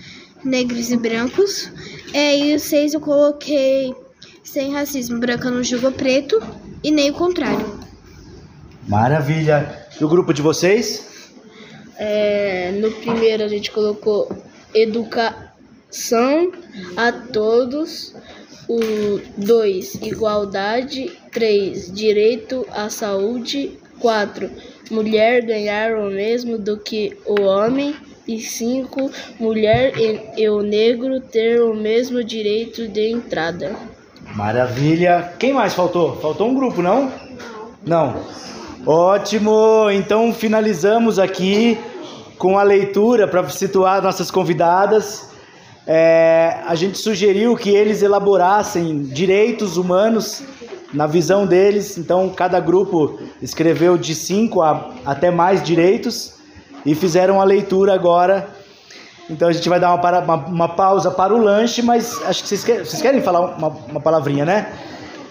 negros 0.43 0.91
e 0.91 0.97
brancos. 0.97 1.71
É, 2.13 2.37
e 2.37 2.55
o 2.55 2.59
seis 2.59 2.93
eu 2.93 2.99
coloquei 2.99 3.95
sem 4.43 4.73
racismo. 4.73 5.19
Branca 5.19 5.49
não 5.49 5.63
julga 5.63 5.91
preto 5.91 6.41
e 6.83 6.91
nem 6.91 7.09
o 7.09 7.13
contrário. 7.13 7.79
Maravilha. 8.87 9.87
E 9.99 10.03
o 10.03 10.07
grupo 10.07 10.33
de 10.33 10.41
vocês? 10.41 11.31
É, 11.97 12.71
no 12.81 12.91
primeiro 12.91 13.43
a 13.43 13.47
gente 13.47 13.71
colocou 13.71 14.29
educação 15.93 16.51
a 16.97 17.11
todos. 17.11 18.15
O 18.67 18.79
2, 19.37 19.95
igualdade. 19.95 21.11
3, 21.31 21.91
direito 21.93 22.65
à 22.71 22.89
saúde. 22.89 23.77
4, 23.99 24.49
mulher 24.89 25.45
ganhar 25.45 25.93
o 25.95 26.09
mesmo 26.09 26.57
do 26.57 26.77
que 26.77 27.15
o 27.25 27.41
homem. 27.41 27.95
E 28.25 28.39
cinco, 28.39 29.11
mulher 29.37 29.99
e, 29.99 30.41
e 30.41 30.49
o 30.49 30.61
negro 30.61 31.19
ter 31.19 31.61
o 31.61 31.75
mesmo 31.75 32.23
direito 32.23 32.87
de 32.87 33.11
entrada. 33.11 33.75
Maravilha. 34.33 35.33
Quem 35.37 35.51
mais 35.51 35.73
faltou? 35.73 36.15
Faltou 36.21 36.47
um 36.47 36.55
grupo, 36.55 36.81
não? 36.81 37.11
Não. 37.85 38.23
Ótimo. 38.85 39.89
Então 39.91 40.33
finalizamos 40.33 41.19
aqui 41.19 41.77
com 42.37 42.57
a 42.57 42.63
leitura 42.63 43.27
para 43.27 43.47
situar 43.49 44.01
nossas 44.01 44.31
convidadas. 44.31 45.32
É, 45.85 46.59
a 46.65 46.75
gente 46.75 46.97
sugeriu 46.97 47.55
que 47.55 47.69
eles 47.69 48.01
elaborassem 48.01 49.03
direitos 49.03 49.75
humanos 49.77 50.43
na 50.93 51.07
visão 51.07 51.45
deles. 51.45 51.97
Então 51.97 52.29
cada 52.29 52.59
grupo 52.59 53.19
escreveu 53.41 53.97
de 53.97 54.15
cinco 54.15 54.61
a 54.61 54.91
até 55.05 55.31
mais 55.31 55.61
direitos 55.63 56.35
e 56.85 56.95
fizeram 56.95 57.41
a 57.41 57.43
leitura 57.43 57.93
agora. 57.93 58.47
Então 59.29 59.47
a 59.47 59.53
gente 59.53 59.67
vai 59.67 59.79
dar 59.79 59.89
uma, 59.91 59.97
para, 59.97 60.19
uma, 60.19 60.35
uma 60.35 60.69
pausa 60.69 61.09
para 61.09 61.33
o 61.33 61.37
lanche, 61.37 61.81
mas 61.81 62.21
acho 62.25 62.43
que 62.43 62.49
vocês 62.49 62.63
querem, 62.63 62.85
vocês 62.85 63.01
querem 63.01 63.21
falar 63.21 63.41
uma, 63.57 63.67
uma 63.67 63.99
palavrinha, 63.99 64.45
né? 64.45 64.73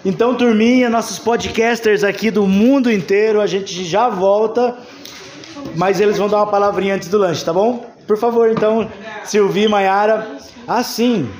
Então, 0.05 0.35
turminha, 0.35 0.89
nossos 0.89 1.17
podcasters 1.17 2.03
aqui 2.03 2.29
do 2.29 2.45
mundo 2.45 2.91
inteiro, 2.91 3.39
a 3.39 3.47
gente 3.47 3.85
já 3.85 4.09
volta, 4.09 4.75
mas 5.77 6.01
eles 6.01 6.17
vão 6.17 6.27
dar 6.27 6.37
uma 6.37 6.47
palavrinha 6.47 6.95
antes 6.95 7.07
do 7.07 7.17
lanche, 7.17 7.45
tá 7.45 7.53
bom? 7.53 7.85
Por 8.07 8.17
favor, 8.17 8.49
então, 8.49 8.89
Silvia 9.23 9.65
e 9.65 9.67
Maiara. 9.67 10.37
Ah, 10.67 10.83
sim, 10.83 11.31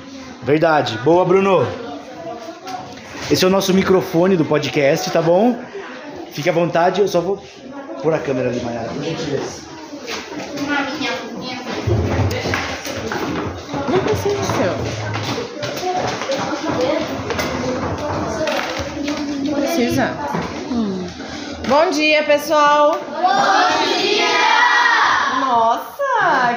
verdade. 0.42 0.96
Boa, 0.98 1.24
Bruno. 1.24 1.66
Esse 3.30 3.44
é 3.44 3.48
o 3.48 3.50
nosso 3.50 3.72
microfone 3.72 4.36
do 4.36 4.44
podcast, 4.44 5.10
tá 5.10 5.22
bom? 5.22 5.58
Fique 6.32 6.48
à 6.48 6.52
vontade, 6.52 7.00
eu 7.00 7.08
só 7.08 7.20
vou 7.20 7.42
pôr 8.02 8.12
a 8.12 8.18
câmera 8.18 8.48
ali, 8.50 8.60
Maiara, 8.60 8.88
por 8.88 9.02
gentileza. 9.02 9.62
Não 13.88 13.98
precisa 14.00 14.42
ser. 14.44 14.74
Precisa. 19.54 20.12
Hum. 20.70 21.06
Bom 21.68 21.90
dia, 21.90 22.24
pessoal. 22.24 22.92
Bom 22.92 23.96
dia! 23.96 24.24
Nossa, 25.40 25.93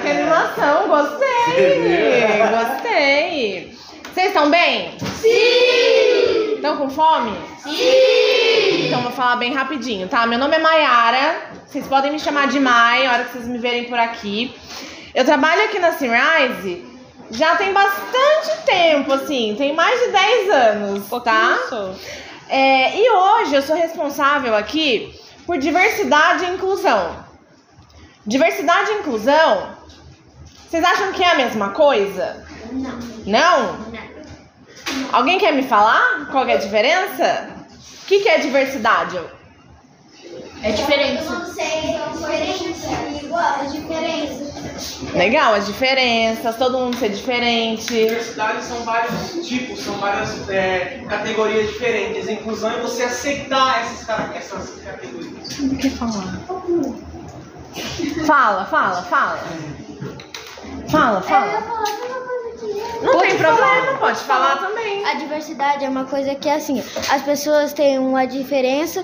que 0.01 0.07
animação, 0.09 0.87
gostei. 0.87 2.39
Gostei. 2.51 3.77
Vocês 4.13 4.27
estão 4.27 4.49
bem? 4.49 4.97
Sim! 5.21 6.55
Estão 6.55 6.77
com 6.77 6.89
fome? 6.89 7.31
Sim! 7.59 8.87
Então 8.87 9.01
vou 9.01 9.11
falar 9.11 9.35
bem 9.35 9.53
rapidinho, 9.53 10.07
tá? 10.07 10.25
Meu 10.25 10.39
nome 10.39 10.55
é 10.55 10.59
Maiara. 10.59 11.35
Vocês 11.65 11.85
podem 11.87 12.11
me 12.11 12.19
chamar 12.19 12.47
de 12.47 12.59
Mai, 12.59 13.05
a 13.05 13.13
hora 13.13 13.23
que 13.25 13.33
vocês 13.33 13.47
me 13.47 13.57
verem 13.57 13.85
por 13.85 13.99
aqui. 13.99 14.55
Eu 15.13 15.25
trabalho 15.25 15.63
aqui 15.65 15.79
na 15.79 15.91
Sunrise 15.93 16.85
já 17.29 17.55
tem 17.55 17.73
bastante 17.73 18.65
tempo, 18.65 19.11
assim, 19.11 19.55
tem 19.57 19.73
mais 19.73 19.99
de 19.99 20.11
10 20.11 20.49
anos, 20.49 21.23
tá? 21.23 21.57
É, 22.47 22.97
e 22.97 23.09
hoje 23.09 23.55
eu 23.55 23.61
sou 23.61 23.75
responsável 23.75 24.55
aqui 24.55 25.13
por 25.45 25.57
diversidade 25.57 26.45
e 26.45 26.49
inclusão. 26.49 27.26
Diversidade 28.27 28.91
e 28.91 28.93
inclusão, 28.95 29.69
vocês 30.69 30.83
acham 30.83 31.13
que 31.13 31.23
é 31.23 31.31
a 31.31 31.35
mesma 31.35 31.69
coisa? 31.69 32.45
Não. 32.73 32.99
Não? 33.25 33.77
Alguém 35.13 35.39
quer 35.39 35.53
me 35.53 35.63
falar 35.63 36.27
qual 36.29 36.45
é 36.45 36.55
a 36.55 36.57
diferença? 36.57 37.49
O 38.03 38.05
que, 38.05 38.19
que 38.19 38.27
é 38.27 38.39
diversidade? 38.39 39.17
É 40.61 40.71
diferente. 40.71 41.23
Eu 41.23 41.31
não 41.31 41.53
sei, 41.53 41.97
são 41.97 42.11
diferentes. 42.11 43.23
Igual, 43.23 43.61
as 43.61 43.71
diferenças. 43.71 44.47
Legal, 45.13 45.53
as 45.53 45.65
diferenças, 45.65 46.55
todo 46.57 46.77
mundo 46.77 46.97
ser 46.97 47.09
diferente. 47.09 47.85
Diversidade 47.85 48.63
são 48.65 48.83
vários 48.83 49.47
tipos, 49.47 49.79
são 49.79 49.97
várias 49.99 50.49
é, 50.49 51.01
categorias 51.07 51.67
diferentes. 51.67 52.27
A 52.27 52.33
inclusão 52.33 52.71
é 52.71 52.81
você 52.81 53.03
aceitar 53.03 53.81
essas, 53.81 54.35
essas 54.35 54.83
categorias. 54.83 55.59
Não 55.59 55.75
quer 55.75 55.91
falar. 55.91 56.43
Fala, 58.25 58.65
fala, 58.65 59.01
fala. 59.03 59.39
Fala, 60.89 61.21
fala. 61.21 61.63
Não 63.01 63.19
tem 63.19 63.37
problema, 63.37 63.97
pode 63.99 64.19
falar 64.21 64.57
também. 64.57 65.05
A 65.05 65.13
diversidade 65.15 65.85
é 65.85 65.89
uma 65.89 66.05
coisa 66.05 66.33
que 66.33 66.49
assim, 66.49 66.83
as 67.11 67.21
pessoas 67.21 67.71
têm 67.73 67.99
uma 67.99 68.25
diferença 68.25 69.03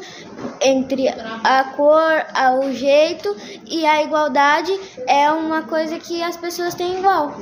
entre 0.61 1.09
a 1.09 1.63
cor, 1.75 2.25
a- 2.33 2.53
o 2.55 2.73
jeito 2.73 3.35
e 3.65 3.85
a 3.85 4.01
igualdade 4.01 4.77
é 5.07 5.31
uma 5.31 5.61
coisa 5.63 5.99
que 5.99 6.23
as 6.23 6.35
pessoas 6.35 6.73
têm 6.73 6.97
igual. 6.99 7.35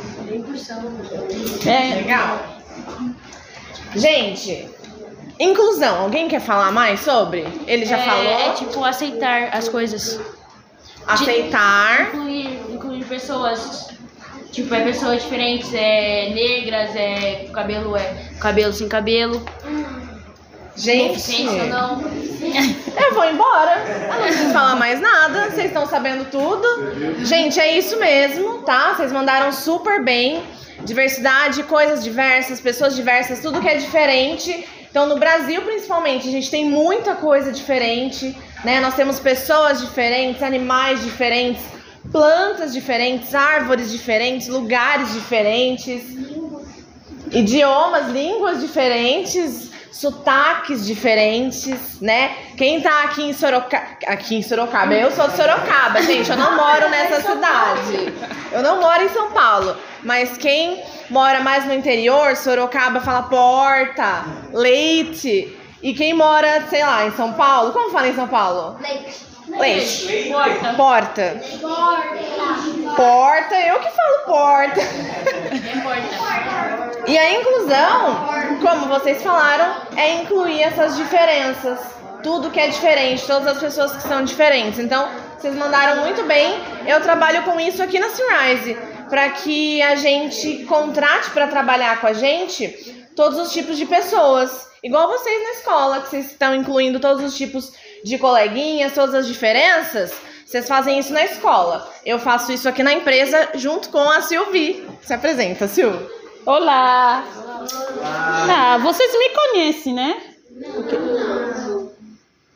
É. 1.65 1.95
Legal. 1.95 2.39
Gente, 3.95 4.69
inclusão, 5.39 6.01
alguém 6.01 6.27
quer 6.27 6.41
falar 6.41 6.71
mais 6.71 6.99
sobre? 7.01 7.47
Ele 7.67 7.85
já 7.85 7.97
é, 7.97 8.05
falou. 8.05 8.23
É 8.25 8.49
tipo 8.53 8.83
aceitar 8.83 9.49
as 9.53 9.69
coisas. 9.69 10.19
Aceitar. 11.07 12.09
Incluir, 12.09 12.59
incluir 12.69 13.05
pessoas. 13.05 13.89
Tipo, 14.51 14.73
é 14.75 14.83
pessoas 14.83 15.23
diferentes, 15.23 15.73
é 15.73 16.29
negras, 16.33 16.93
é 16.95 17.49
cabelo, 17.53 17.95
é 17.95 18.31
cabelo 18.39 18.73
sem 18.73 18.89
cabelo. 18.89 19.41
Gente, 20.75 21.43
não. 21.69 22.01
eu 22.01 23.13
vou 23.13 23.25
embora. 23.25 23.83
Eu 23.85 24.13
não 24.13 24.21
preciso 24.23 24.53
falar 24.53 24.75
mais 24.75 24.99
nada. 24.99 25.51
Vocês 25.51 25.67
estão 25.67 25.85
sabendo 25.85 26.25
tudo. 26.29 27.25
Gente, 27.25 27.59
é 27.59 27.77
isso 27.77 27.99
mesmo, 27.99 28.59
tá? 28.59 28.95
Vocês 28.95 29.11
mandaram 29.11 29.51
super 29.51 30.03
bem. 30.03 30.43
Diversidade, 30.83 31.63
coisas 31.63 32.03
diversas, 32.03 32.59
pessoas 32.59 32.95
diversas, 32.95 33.39
tudo 33.39 33.61
que 33.61 33.67
é 33.67 33.77
diferente. 33.77 34.67
Então, 34.89 35.05
no 35.05 35.17
Brasil, 35.17 35.61
principalmente, 35.61 36.27
a 36.27 36.31
gente 36.31 36.49
tem 36.49 36.65
muita 36.65 37.15
coisa 37.15 37.51
diferente, 37.51 38.35
né? 38.63 38.79
Nós 38.79 38.95
temos 38.95 39.19
pessoas 39.19 39.81
diferentes, 39.81 40.41
animais 40.43 41.03
diferentes, 41.03 41.63
plantas 42.11 42.73
diferentes, 42.73 43.33
árvores 43.33 43.91
diferentes, 43.91 44.47
lugares 44.47 45.13
diferentes, 45.13 46.03
idiomas, 47.31 48.09
línguas 48.09 48.59
diferentes, 48.59 49.71
sotaques 49.91 50.85
diferentes, 50.85 51.99
né? 52.01 52.35
Quem 52.57 52.81
tá 52.81 53.03
aqui 53.03 53.23
em 53.23 53.33
Sorocaba, 53.33 53.85
aqui 54.07 54.35
em 54.35 54.41
Sorocaba, 54.41 54.93
eu 54.93 55.11
sou 55.11 55.27
de 55.27 55.35
Sorocaba, 55.35 56.01
gente, 56.01 56.29
eu 56.29 56.37
não 56.37 56.55
moro 56.55 56.89
nessa 56.89 57.21
cidade. 57.21 58.13
Eu 58.51 58.61
não 58.61 58.79
moro 58.81 59.03
em 59.03 59.09
São 59.09 59.31
Paulo, 59.31 59.77
mas 60.03 60.37
quem 60.37 60.83
mora 61.09 61.41
mais 61.41 61.65
no 61.65 61.73
interior, 61.73 62.35
Sorocaba 62.35 62.99
fala 62.99 63.23
porta, 63.23 64.25
leite. 64.53 65.57
E 65.81 65.93
quem 65.93 66.13
mora, 66.13 66.67
sei 66.69 66.83
lá, 66.83 67.05
em 67.05 67.11
São 67.11 67.33
Paulo, 67.33 67.71
como 67.71 67.91
fala 67.91 68.07
em 68.07 68.15
São 68.15 68.27
Paulo? 68.27 68.77
Leite. 68.79 69.31
Leite. 69.47 70.29
Porta. 70.31 70.73
Porta. 70.75 71.41
Porta. 71.59 72.95
Porta, 72.95 73.55
eu 73.55 73.79
que 73.79 73.89
falo 73.89 74.25
porta. 74.25 74.81
Importa. 75.75 77.01
E 77.07 77.17
a 77.17 77.39
inclusão, 77.39 78.27
como 78.61 78.87
vocês 78.87 79.23
falaram, 79.23 79.75
é 79.97 80.21
incluir 80.21 80.61
essas 80.61 80.95
diferenças. 80.95 81.79
Tudo 82.21 82.51
que 82.51 82.59
é 82.59 82.67
diferente, 82.67 83.25
todas 83.25 83.47
as 83.47 83.57
pessoas 83.57 83.93
que 83.93 84.03
são 84.03 84.23
diferentes. 84.23 84.77
Então, 84.77 85.09
vocês 85.37 85.55
mandaram 85.55 86.01
muito 86.01 86.23
bem. 86.23 86.59
Eu 86.85 87.01
trabalho 87.01 87.41
com 87.43 87.59
isso 87.59 87.81
aqui 87.81 87.97
na 87.97 88.09
Sunrise, 88.09 88.77
para 89.09 89.29
que 89.29 89.81
a 89.81 89.95
gente 89.95 90.63
contrate 90.65 91.31
para 91.31 91.47
trabalhar 91.47 91.99
com 91.99 92.07
a 92.07 92.13
gente 92.13 92.67
todos 93.15 93.39
os 93.39 93.51
tipos 93.51 93.75
de 93.75 93.87
pessoas. 93.87 94.70
Igual 94.83 95.07
vocês 95.09 95.43
na 95.43 95.51
escola, 95.51 96.01
que 96.01 96.09
vocês 96.09 96.31
estão 96.31 96.55
incluindo 96.55 96.99
todos 96.99 97.23
os 97.23 97.37
tipos 97.37 97.71
de 98.03 98.17
coleguinhas, 98.17 98.93
todas 98.93 99.13
as 99.13 99.27
diferenças. 99.27 100.11
Vocês 100.43 100.67
fazem 100.67 100.97
isso 100.97 101.13
na 101.13 101.23
escola. 101.23 101.87
Eu 102.03 102.17
faço 102.17 102.51
isso 102.51 102.67
aqui 102.67 102.81
na 102.81 102.91
empresa 102.91 103.49
junto 103.53 103.89
com 103.89 104.09
a 104.09 104.21
Silvi. 104.21 104.83
Se 105.03 105.13
apresenta, 105.13 105.67
Sil. 105.69 105.93
Olá! 106.47 107.23
Ah, 108.03 108.79
vocês 108.81 109.13
me 109.13 109.29
conhecem, 109.29 109.93
né? 109.93 110.19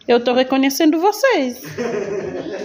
Eu 0.08 0.24
tô 0.24 0.34
reconhecendo 0.34 1.00
vocês. 1.00 1.62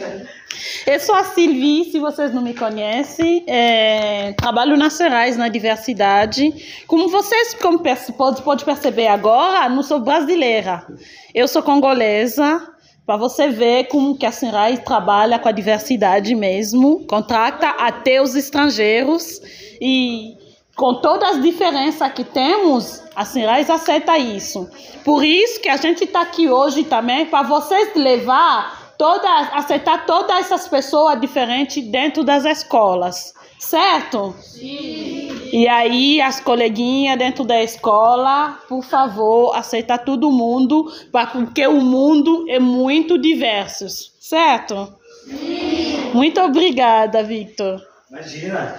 Eu 0.86 0.98
sou 0.98 1.14
a 1.14 1.24
Silvi, 1.24 1.84
se 1.90 1.98
vocês 1.98 2.34
não 2.34 2.42
me 2.42 2.54
conhecem, 2.54 3.44
é, 3.46 4.32
trabalho 4.32 4.76
na 4.76 4.90
Cerais, 4.90 5.36
na 5.36 5.48
diversidade. 5.48 6.84
Como 6.86 7.08
vocês 7.08 7.54
como 7.54 7.80
pode, 8.16 8.42
pode 8.42 8.64
perceber 8.64 9.06
agora, 9.06 9.68
não 9.68 9.82
sou 9.82 10.00
brasileira. 10.00 10.86
Eu 11.34 11.46
sou 11.46 11.62
congolesa, 11.62 12.60
para 13.06 13.16
você 13.16 13.48
ver 13.48 13.84
como 13.84 14.16
que 14.16 14.26
a 14.26 14.32
Cerais 14.32 14.80
trabalha 14.80 15.38
com 15.38 15.48
a 15.48 15.52
diversidade 15.52 16.34
mesmo, 16.34 17.06
contrata 17.06 17.68
até 17.68 18.20
os 18.20 18.34
estrangeiros 18.34 19.40
e 19.80 20.36
com 20.76 20.94
todas 21.00 21.36
as 21.36 21.42
diferenças 21.42 22.10
que 22.12 22.24
temos, 22.24 23.02
a 23.14 23.24
Cerais 23.24 23.68
aceita 23.68 24.16
isso. 24.16 24.68
Por 25.04 25.24
isso 25.24 25.60
que 25.60 25.68
a 25.68 25.76
gente 25.76 26.04
está 26.04 26.22
aqui 26.22 26.48
hoje 26.48 26.84
também, 26.84 27.26
para 27.26 27.42
vocês 27.42 27.94
levar 27.94 28.79
toda, 29.00 29.30
aceitar 29.54 30.04
todas 30.04 30.40
essas 30.40 30.68
pessoas 30.68 31.18
diferentes 31.18 31.82
dentro 31.86 32.22
das 32.22 32.44
escolas, 32.44 33.32
certo? 33.58 34.34
Sim. 34.38 35.48
E 35.50 35.66
aí 35.66 36.20
as 36.20 36.38
coleguinhas 36.38 37.18
dentro 37.18 37.42
da 37.42 37.62
escola, 37.62 38.58
por 38.68 38.84
favor, 38.84 39.56
aceitar 39.56 39.96
todo 39.96 40.30
mundo, 40.30 40.92
porque 41.32 41.66
o 41.66 41.80
mundo 41.80 42.44
é 42.46 42.58
muito 42.58 43.16
diverso, 43.16 43.86
certo? 44.20 44.92
Sim. 45.24 46.10
Muito 46.12 46.38
obrigada, 46.38 47.22
Victor. 47.22 47.80
Imagina. 48.10 48.76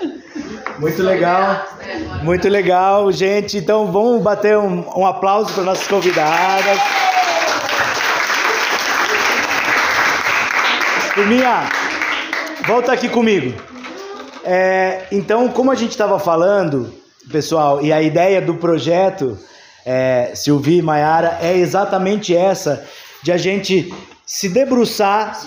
Muito 0.77 1.01
legal. 1.01 1.65
Muito 2.21 2.47
legal, 2.47 3.11
gente. 3.11 3.57
Então 3.57 3.91
vamos 3.91 4.21
bater 4.21 4.55
um, 4.55 4.85
um 4.99 5.05
aplauso 5.07 5.51
para 5.51 5.63
nossas 5.63 5.87
convidadas. 5.87 6.77
Turminha, 11.21 11.69
volta 12.65 12.91
aqui 12.91 13.07
comigo. 13.07 13.53
É, 14.43 15.05
então, 15.11 15.49
como 15.49 15.69
a 15.69 15.75
gente 15.75 15.91
estava 15.91 16.17
falando, 16.17 16.91
pessoal, 17.31 17.79
e 17.79 17.93
a 17.93 18.01
ideia 18.01 18.41
do 18.41 18.55
projeto, 18.55 19.37
é, 19.85 20.31
Silvia 20.33 20.79
e 20.79 20.81
Maiara, 20.81 21.37
é 21.39 21.55
exatamente 21.55 22.35
essa: 22.35 22.83
de 23.21 23.31
a 23.31 23.37
gente 23.37 23.93
se 24.25 24.49
debruçar 24.49 25.45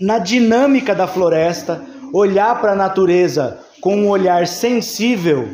na 0.00 0.18
dinâmica 0.18 0.94
da 0.94 1.06
floresta, 1.06 1.84
olhar 2.10 2.58
para 2.58 2.72
a 2.72 2.76
natureza 2.76 3.58
com 3.82 3.94
um 3.94 4.08
olhar 4.08 4.46
sensível 4.46 5.46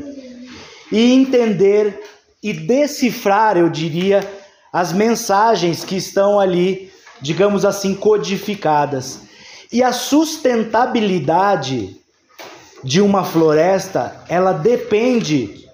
e 0.92 1.12
entender 1.12 2.00
e 2.40 2.52
decifrar, 2.52 3.56
eu 3.56 3.68
diria, 3.68 4.20
as 4.72 4.92
mensagens 4.92 5.84
que 5.84 5.96
estão 5.96 6.38
ali, 6.38 6.92
digamos 7.20 7.64
assim, 7.64 7.96
codificadas. 7.96 9.28
E 9.72 9.82
a 9.82 9.92
sustentabilidade 9.92 11.96
de 12.82 13.00
uma 13.00 13.24
floresta, 13.24 14.16
ela 14.28 14.52
depende 14.52 15.66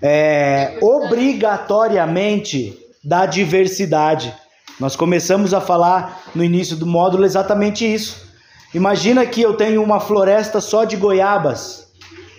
é, 0.00 0.78
obrigatoriamente 0.80 2.78
da 3.02 3.26
diversidade. 3.26 4.32
Nós 4.78 4.94
começamos 4.94 5.54
a 5.54 5.60
falar 5.60 6.22
no 6.34 6.44
início 6.44 6.76
do 6.76 6.86
módulo 6.86 7.24
exatamente 7.24 7.92
isso. 7.92 8.26
Imagina 8.74 9.24
que 9.24 9.40
eu 9.40 9.54
tenho 9.54 9.82
uma 9.82 9.98
floresta 9.98 10.60
só 10.60 10.84
de 10.84 10.96
goiabas, 10.96 11.88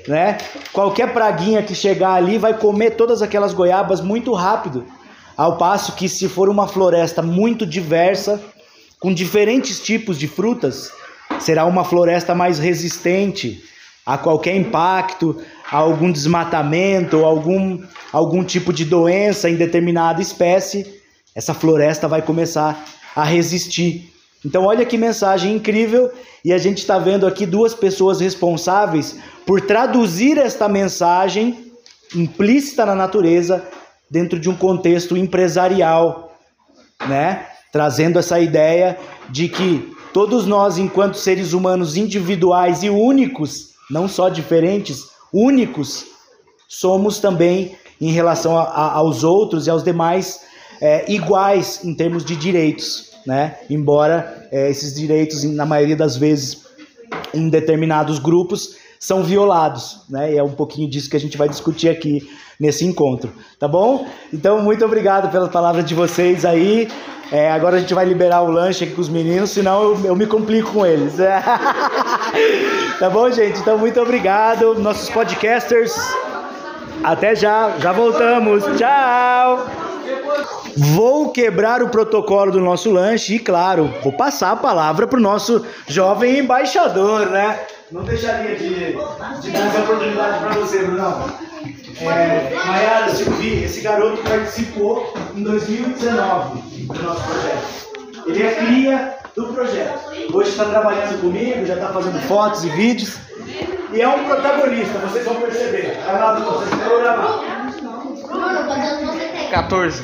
né? 0.08 0.38
Qualquer 0.72 1.14
praguinha 1.14 1.64
que 1.64 1.74
chegar 1.74 2.14
ali 2.14 2.38
vai 2.38 2.58
comer 2.58 2.92
todas 2.92 3.22
aquelas 3.22 3.54
goiabas 3.54 4.02
muito 4.02 4.34
rápido. 4.34 4.86
Ao 5.36 5.58
passo 5.58 5.94
que 5.94 6.08
se 6.08 6.30
for 6.30 6.48
uma 6.48 6.68
floresta 6.68 7.22
muito 7.22 7.66
diversa, 7.66 8.40
com 9.00 9.14
diferentes 9.14 9.80
tipos 9.80 10.18
de 10.18 10.28
frutas, 10.28 10.92
será 11.40 11.66
uma 11.66 11.84
floresta 11.84 12.34
mais 12.34 12.58
resistente 12.58 13.64
a 14.06 14.18
qualquer 14.18 14.56
impacto, 14.56 15.40
a 15.70 15.78
algum 15.78 16.12
desmatamento, 16.12 17.26
algum, 17.26 17.84
algum 18.12 18.44
tipo 18.44 18.72
de 18.72 18.86
doença 18.86 19.50
em 19.50 19.56
determinada 19.56 20.22
espécie, 20.22 21.02
essa 21.36 21.54
floresta 21.54 22.08
vai 22.08 22.22
começar 22.22 22.86
a 23.16 23.24
resistir. 23.24 24.14
Então, 24.46 24.64
olha 24.64 24.86
que 24.86 24.98
mensagem 24.98 25.56
incrível, 25.56 26.10
e 26.44 26.54
a 26.54 26.58
gente 26.58 26.78
está 26.78 26.98
vendo 26.98 27.28
aqui 27.28 27.46
duas 27.46 27.74
pessoas 27.76 28.22
responsáveis 28.22 29.20
por 29.46 29.60
traduzir 29.60 30.38
esta 30.38 30.70
mensagem 30.70 31.74
implícita 32.16 32.86
na 32.86 32.96
natureza 32.96 33.68
dentro 34.10 34.40
de 34.40 34.50
um 34.50 34.56
contexto 34.56 35.18
empresarial, 35.18 36.34
né? 37.08 37.46
Trazendo 37.72 38.20
essa 38.20 38.40
ideia 38.40 38.98
de 39.30 39.50
que 39.50 39.96
todos 40.14 40.46
nós, 40.46 40.78
enquanto 40.78 41.16
seres 41.18 41.54
humanos 41.54 41.98
individuais 41.98 42.84
e 42.84 42.90
únicos, 42.90 43.72
não 43.90 44.08
só 44.08 44.30
diferentes, 44.30 45.10
únicos, 45.34 46.06
somos 46.68 47.20
também 47.20 47.78
em 48.00 48.12
relação 48.12 48.58
a, 48.58 48.64
a, 48.64 48.94
aos 48.94 49.24
outros 49.24 49.68
e 49.68 49.70
aos 49.70 49.84
demais 49.84 50.42
é, 50.82 51.12
iguais 51.12 51.84
em 51.84 51.94
termos 51.94 52.24
de 52.24 52.36
direitos, 52.36 53.12
né? 53.26 53.58
Embora 53.70 54.48
é, 54.52 54.70
esses 54.70 54.94
direitos, 54.94 55.44
na 55.44 55.66
maioria 55.66 55.96
das 55.96 56.16
vezes, 56.16 56.66
em 57.34 57.50
determinados 57.50 58.20
grupos, 58.20 58.76
são 59.00 59.24
violados, 59.24 60.02
né? 60.10 60.34
E 60.34 60.38
é 60.38 60.44
um 60.44 60.52
pouquinho 60.52 60.90
disso 60.90 61.10
que 61.10 61.16
a 61.16 61.20
gente 61.20 61.38
vai 61.38 61.48
discutir 61.48 61.90
aqui 61.90 62.28
nesse 62.60 62.86
encontro, 62.86 63.32
tá 63.60 63.68
bom? 63.68 64.08
Então, 64.34 64.62
muito 64.62 64.84
obrigado 64.84 65.32
pela 65.32 65.48
palavra 65.48 65.84
de 65.84 65.94
vocês 65.94 66.44
aí. 66.44 66.88
É, 67.32 67.52
agora 67.52 67.76
a 67.76 67.80
gente 67.80 67.94
vai 67.94 68.06
liberar 68.06 68.42
o 68.42 68.50
lanche 68.50 68.86
aqui 68.86 68.94
com 68.94 69.02
os 69.02 69.10
meninos, 69.10 69.52
senão 69.52 69.84
eu, 69.84 70.06
eu 70.06 70.16
me 70.16 70.26
complico 70.26 70.72
com 70.72 70.86
eles. 70.86 71.16
tá 73.00 73.10
bom, 73.10 73.30
gente? 73.30 73.60
Então, 73.60 73.78
muito 73.78 74.00
obrigado. 74.00 74.76
Nossos 74.76 75.10
podcasters. 75.10 75.94
Até 77.04 77.36
já, 77.36 77.78
já 77.80 77.92
voltamos. 77.92 78.64
Tchau! 78.78 79.68
Vou 80.76 81.32
quebrar 81.32 81.82
o 81.82 81.90
protocolo 81.90 82.52
do 82.52 82.62
nosso 82.62 82.92
lanche 82.92 83.36
e, 83.36 83.40
claro, 83.40 83.92
vou 84.04 84.14
passar 84.14 84.52
a 84.52 84.56
palavra 84.56 85.08
para 85.08 85.18
o 85.18 85.22
nosso 85.22 85.66
jovem 85.88 86.40
embaixador, 86.40 87.28
né? 87.28 87.60
Não 87.89 88.04
deixaria 88.04 88.56
de, 88.58 88.97
de 89.41 89.52
dar 89.52 89.67
essa 89.67 89.80
oportunidade 89.80 90.39
para 90.39 90.50
você, 90.56 90.80
Bruno. 90.80 91.39
É, 92.02 92.54
Maiara 92.65 93.10
Silvi, 93.15 93.63
esse 93.63 93.80
garoto 93.80 94.21
participou 94.23 95.13
em 95.34 95.41
2019 95.41 96.62
do 96.86 97.04
nosso 97.04 97.23
projeto. 97.23 98.28
Ele 98.28 98.43
é 98.43 98.56
cria 98.56 99.17
do 99.34 99.54
projeto. 99.54 100.12
Hoje 100.34 100.50
está 100.50 100.65
trabalhando 100.65 101.21
comigo, 101.21 101.65
já 101.65 101.76
está 101.76 101.88
fazendo 101.93 102.19
fotos 102.28 102.65
e 102.65 102.69
vídeos. 102.71 103.17
E 103.93 104.02
é 104.02 104.08
um 104.08 104.26
protagonista, 104.26 105.00
vocês 105.00 105.23
vão 105.23 105.36
perceber. 105.36 105.97
Vai 106.06 106.19
lá, 106.19 106.34
Bruno, 106.34 106.60
vocês 106.60 106.82
vão 106.82 107.02
gravar. 107.02 107.39
14. 109.50 110.02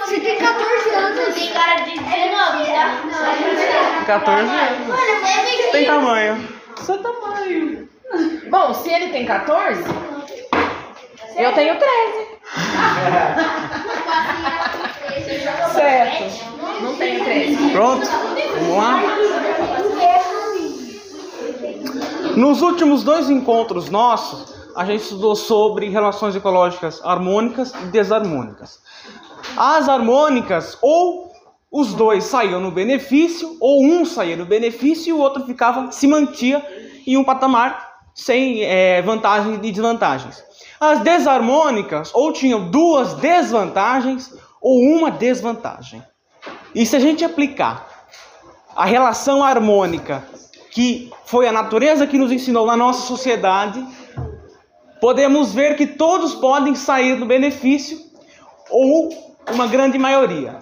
Você 0.00 0.20
tem 0.20 0.36
14 0.38 0.90
anos. 0.90 1.34
Tem 1.34 1.52
cara 1.52 1.74
de 1.82 1.98
19, 1.98 2.64
tá? 2.64 4.04
14 4.06 4.42
anos. 4.42 5.72
Tem 5.72 5.86
tamanho. 5.86 6.48
Seu 6.82 7.02
tamanho. 7.02 7.88
Bom, 8.50 8.74
se 8.74 8.90
ele 8.90 9.12
tem 9.12 9.24
14, 9.24 9.84
eu 11.36 11.52
tenho 11.54 11.78
13. 11.78 12.28
certo. 15.72 16.24
Não 16.82 16.96
tenho 16.96 17.24
13. 17.24 17.70
Pronto? 17.70 18.06
Vamos 18.06 18.76
lá? 18.76 19.00
Nos 22.36 22.62
últimos 22.62 23.04
dois 23.04 23.28
encontros 23.30 23.90
nossos, 23.90 24.54
a 24.74 24.84
gente 24.84 25.02
estudou 25.02 25.36
sobre 25.36 25.88
relações 25.88 26.34
ecológicas 26.34 27.00
harmônicas 27.04 27.72
e 27.74 27.86
desarmônicas. 27.86 28.80
As 29.56 29.88
harmônicas, 29.88 30.78
ou 30.80 31.30
os 31.70 31.94
dois 31.94 32.24
saíam 32.24 32.60
no 32.60 32.70
benefício, 32.70 33.56
ou 33.60 33.84
um 33.84 34.04
saía 34.04 34.36
no 34.36 34.44
benefício 34.44 35.10
e 35.10 35.12
o 35.12 35.18
outro 35.18 35.44
ficava, 35.44 35.92
se 35.92 36.06
mantia 36.06 36.64
em 37.06 37.16
um 37.16 37.24
patamar 37.24 37.90
sem 38.14 38.62
é, 38.62 39.00
vantagens 39.02 39.56
e 39.56 39.72
desvantagens. 39.72 40.42
As 40.80 41.00
desarmônicas, 41.00 42.10
ou 42.14 42.32
tinham 42.32 42.70
duas 42.70 43.14
desvantagens, 43.14 44.32
ou 44.60 44.80
uma 44.80 45.10
desvantagem. 45.10 46.02
E 46.74 46.84
se 46.84 46.96
a 46.96 47.00
gente 47.00 47.24
aplicar 47.24 47.86
a 48.74 48.84
relação 48.84 49.42
harmônica, 49.44 50.24
que 50.70 51.10
foi 51.24 51.46
a 51.46 51.52
natureza 51.52 52.06
que 52.06 52.18
nos 52.18 52.32
ensinou 52.32 52.66
na 52.66 52.76
nossa 52.76 53.06
sociedade, 53.06 53.84
podemos 55.00 55.52
ver 55.52 55.76
que 55.76 55.86
todos 55.86 56.34
podem 56.34 56.74
sair 56.74 57.16
do 57.16 57.26
benefício, 57.26 57.98
ou 58.70 59.29
uma 59.52 59.66
grande 59.66 59.98
maioria. 59.98 60.58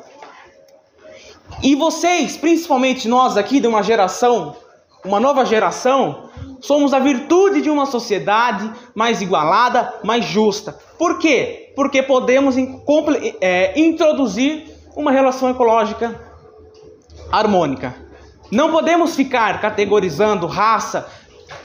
E 1.62 1.74
vocês, 1.74 2.36
principalmente 2.36 3.08
nós 3.08 3.36
aqui 3.36 3.60
de 3.60 3.66
uma 3.66 3.82
geração, 3.82 4.56
uma 5.04 5.18
nova 5.18 5.44
geração, 5.44 6.30
somos 6.60 6.92
a 6.92 6.98
virtude 6.98 7.60
de 7.60 7.70
uma 7.70 7.86
sociedade 7.86 8.70
mais 8.94 9.20
igualada, 9.20 9.94
mais 10.04 10.24
justa. 10.24 10.76
Por 10.98 11.18
quê? 11.18 11.72
Porque 11.74 12.02
podemos 12.02 12.56
é, 13.40 13.78
introduzir 13.78 14.66
uma 14.96 15.10
relação 15.10 15.50
ecológica 15.50 16.20
harmônica. 17.30 17.94
Não 18.50 18.70
podemos 18.70 19.14
ficar 19.14 19.60
categorizando 19.60 20.46
raça, 20.46 21.06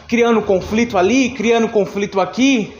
criando 0.07 0.41
conflito 0.41 0.97
ali, 0.97 1.29
criando 1.29 1.69
conflito 1.69 2.19
aqui, 2.19 2.73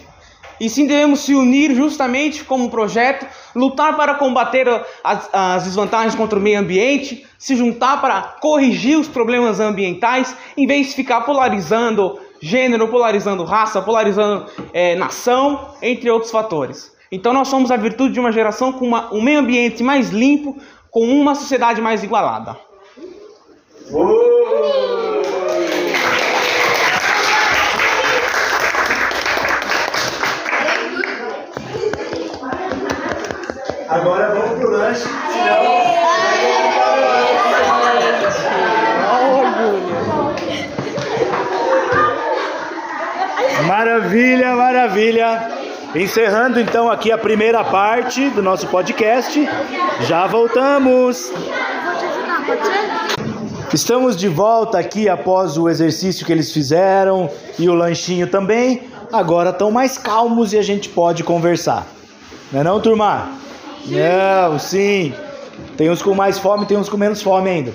e 0.60 0.70
sim 0.70 0.86
devemos 0.86 1.22
se 1.22 1.34
unir 1.34 1.74
justamente 1.74 2.44
como 2.44 2.66
um 2.66 2.70
projeto, 2.70 3.26
lutar 3.56 3.96
para 3.96 4.16
combater 4.16 4.68
as, 5.04 5.30
as, 5.32 5.64
desvantagens 5.64 6.16
contra 6.16 6.38
o 6.38 6.42
meio 6.42 6.60
ambiente, 6.60 7.26
se 7.38 7.56
juntar 7.56 8.02
para 8.02 8.22
corrigir 8.42 8.98
os 8.98 9.08
problemas 9.08 9.60
ambientais, 9.60 10.36
em 10.58 10.66
vez 10.66 10.88
de 10.88 10.94
ficar 10.94 11.22
polarizando 11.22 12.20
gênero, 12.42 12.88
polarizando 12.88 13.44
raça, 13.44 13.82
polarizando 13.82 14.46
é, 14.74 14.96
nação, 14.96 15.70
entre 15.82 16.10
outros 16.10 16.32
fatores. 16.32 16.92
Então 17.12 17.32
nós 17.32 17.48
somos 17.48 17.72
a 17.72 17.78
virtude 17.78 18.14
de 18.14 18.20
uma 18.20 18.32
geração 18.32 18.74
com 18.74 18.86
uma, 18.88 19.14
um 19.14 19.22
meio 19.22 19.40
ambiente 19.40 19.84
mais 19.84 20.10
limpo, 20.10 20.58
com 20.90 21.06
uma 21.06 21.36
sociedade 21.36 21.82
mais 21.82 22.04
igualada. 22.04 22.58
Agora 33.94 34.34
vamos 34.34 34.60
pro 34.60 34.72
lanche. 34.72 35.08
Maravilha, 43.68 44.56
maravilha. 44.56 45.48
Encerrando 45.94 46.60
então 46.60 46.90
aqui 46.90 47.12
a 47.12 47.20
primeira 47.20 47.64
parte 47.64 48.32
do 48.32 48.42
nosso 48.42 48.66
podcast. 48.66 49.48
Já 50.02 50.26
voltamos. 50.26 51.32
Estamos 53.72 54.18
de 54.18 54.28
volta 54.28 54.80
aqui 54.80 55.08
após 55.08 55.56
o 55.56 55.70
exercício 55.70 56.26
que 56.26 56.32
eles 56.32 56.52
fizeram 56.52 57.30
e 57.60 57.70
o 57.70 57.76
lanchinho 57.76 58.26
também. 58.26 58.90
Agora 59.12 59.52
estão 59.52 59.70
mais 59.70 60.00
calmos 60.00 60.52
e 60.52 60.58
a 60.58 60.64
gente 60.64 60.90
pode 60.90 61.24
conversar. 61.24 61.86
Não 62.52 62.62
é 62.62 62.64
não, 62.64 62.80
turma? 62.80 63.43
Não, 63.86 64.60
sim. 64.60 65.14
Tem 65.78 65.90
uns 65.90 66.02
com 66.02 66.14
mais 66.14 66.38
fome, 66.38 66.66
tem 66.66 66.78
uns 66.78 66.90
com 66.90 66.98
menos 66.98 67.22
fome 67.22 67.50
ainda. 67.50 67.74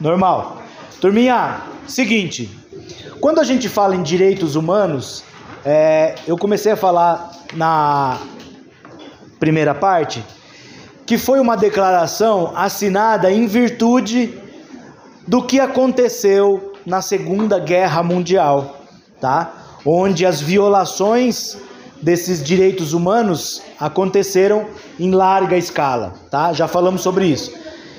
Normal. 0.00 0.62
Turminha, 1.00 1.60
seguinte. 1.86 2.50
Quando 3.20 3.40
a 3.40 3.44
gente 3.44 3.68
fala 3.68 3.94
em 3.94 4.02
direitos 4.02 4.56
humanos, 4.56 5.24
é, 5.64 6.14
eu 6.26 6.38
comecei 6.38 6.72
a 6.72 6.76
falar 6.76 7.30
na 7.54 8.18
primeira 9.38 9.74
parte 9.74 10.24
que 11.10 11.18
foi 11.18 11.40
uma 11.40 11.56
declaração 11.56 12.52
assinada 12.54 13.32
em 13.32 13.46
virtude 13.46 14.38
do 15.26 15.42
que 15.42 15.58
aconteceu 15.58 16.72
na 16.86 17.02
Segunda 17.02 17.58
Guerra 17.58 18.00
Mundial, 18.00 18.80
tá? 19.20 19.52
Onde 19.84 20.24
as 20.24 20.40
violações 20.40 21.58
desses 22.02 22.42
direitos 22.42 22.92
humanos 22.92 23.62
aconteceram 23.78 24.66
em 24.98 25.10
larga 25.10 25.56
escala, 25.56 26.14
tá? 26.30 26.52
Já 26.52 26.66
falamos 26.66 27.02
sobre 27.02 27.26
isso. 27.26 27.52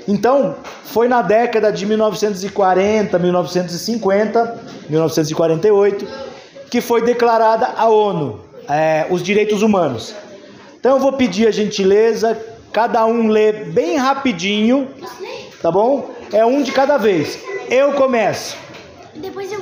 Então, 0.08 0.56
foi 0.84 1.08
na 1.08 1.22
década 1.22 1.72
de 1.72 1.86
1940, 1.86 3.18
1950, 3.20 4.60
1948 4.90 6.32
que 6.72 6.80
foi 6.80 7.02
declarada 7.02 7.74
a 7.76 7.90
ONU, 7.90 8.40
é, 8.68 9.06
os 9.10 9.22
direitos 9.22 9.62
humanos. 9.62 10.16
Então, 10.80 10.96
eu 10.96 11.00
vou 11.00 11.12
pedir 11.14 11.46
a 11.46 11.52
gentileza, 11.52 12.40
cada 12.72 13.06
um 13.06 13.28
lê 13.28 13.52
bem 13.52 13.98
rapidinho, 13.98 14.88
tá 15.62 15.70
bom? 15.70 16.12
É 16.32 16.46
um 16.46 16.64
de 16.64 16.72
cada 16.72 16.98
vez. 16.98 17.38
Eu 17.70 17.92
começo. 17.92 18.56
Depois 19.14 19.52
eu. 19.52 19.62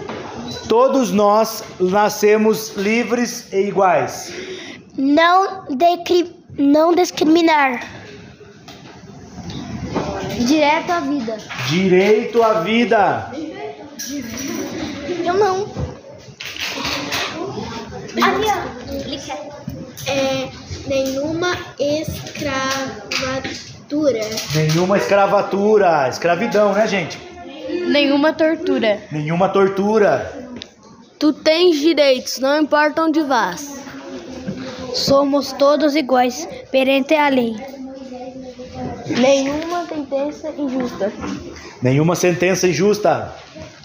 Todos 0.68 1.12
nós 1.12 1.64
nascemos 1.80 2.76
livres 2.76 3.52
e 3.52 3.68
iguais. 3.68 4.34
Não, 4.97 5.66
decri... 5.70 6.36
não 6.58 6.93
discriminar. 6.93 7.82
Direto 10.45 10.91
à 10.91 11.00
vida. 11.00 11.38
Direito 11.68 12.43
à 12.43 12.62
vida. 12.62 13.32
Eu 15.26 15.34
não. 15.36 15.68
É, 20.08 20.50
nenhuma 20.88 21.58
escravatura. 21.80 23.39
Nenhuma 24.56 24.97
escravatura. 24.97 26.10
Escravidão, 26.10 26.74
né, 26.74 26.88
gente? 26.88 27.28
Nenhuma 27.89 28.34
tortura. 28.34 28.99
Nenhuma 29.11 29.49
tortura. 29.49 30.49
Tu 31.20 31.34
tens 31.34 31.80
direitos, 31.80 32.39
não 32.39 32.61
importa 32.61 33.03
onde 33.03 33.22
vás. 33.22 33.84
Somos 34.93 35.51
todos 35.53 35.95
iguais 35.95 36.47
perante 36.72 37.13
a 37.13 37.30
lei. 37.30 37.55
Nenhuma 39.05 39.86
sentença 39.86 40.53
injusta. 40.57 41.13
Nenhuma 41.82 42.15
sentença 42.15 42.67
injusta. 42.67 43.36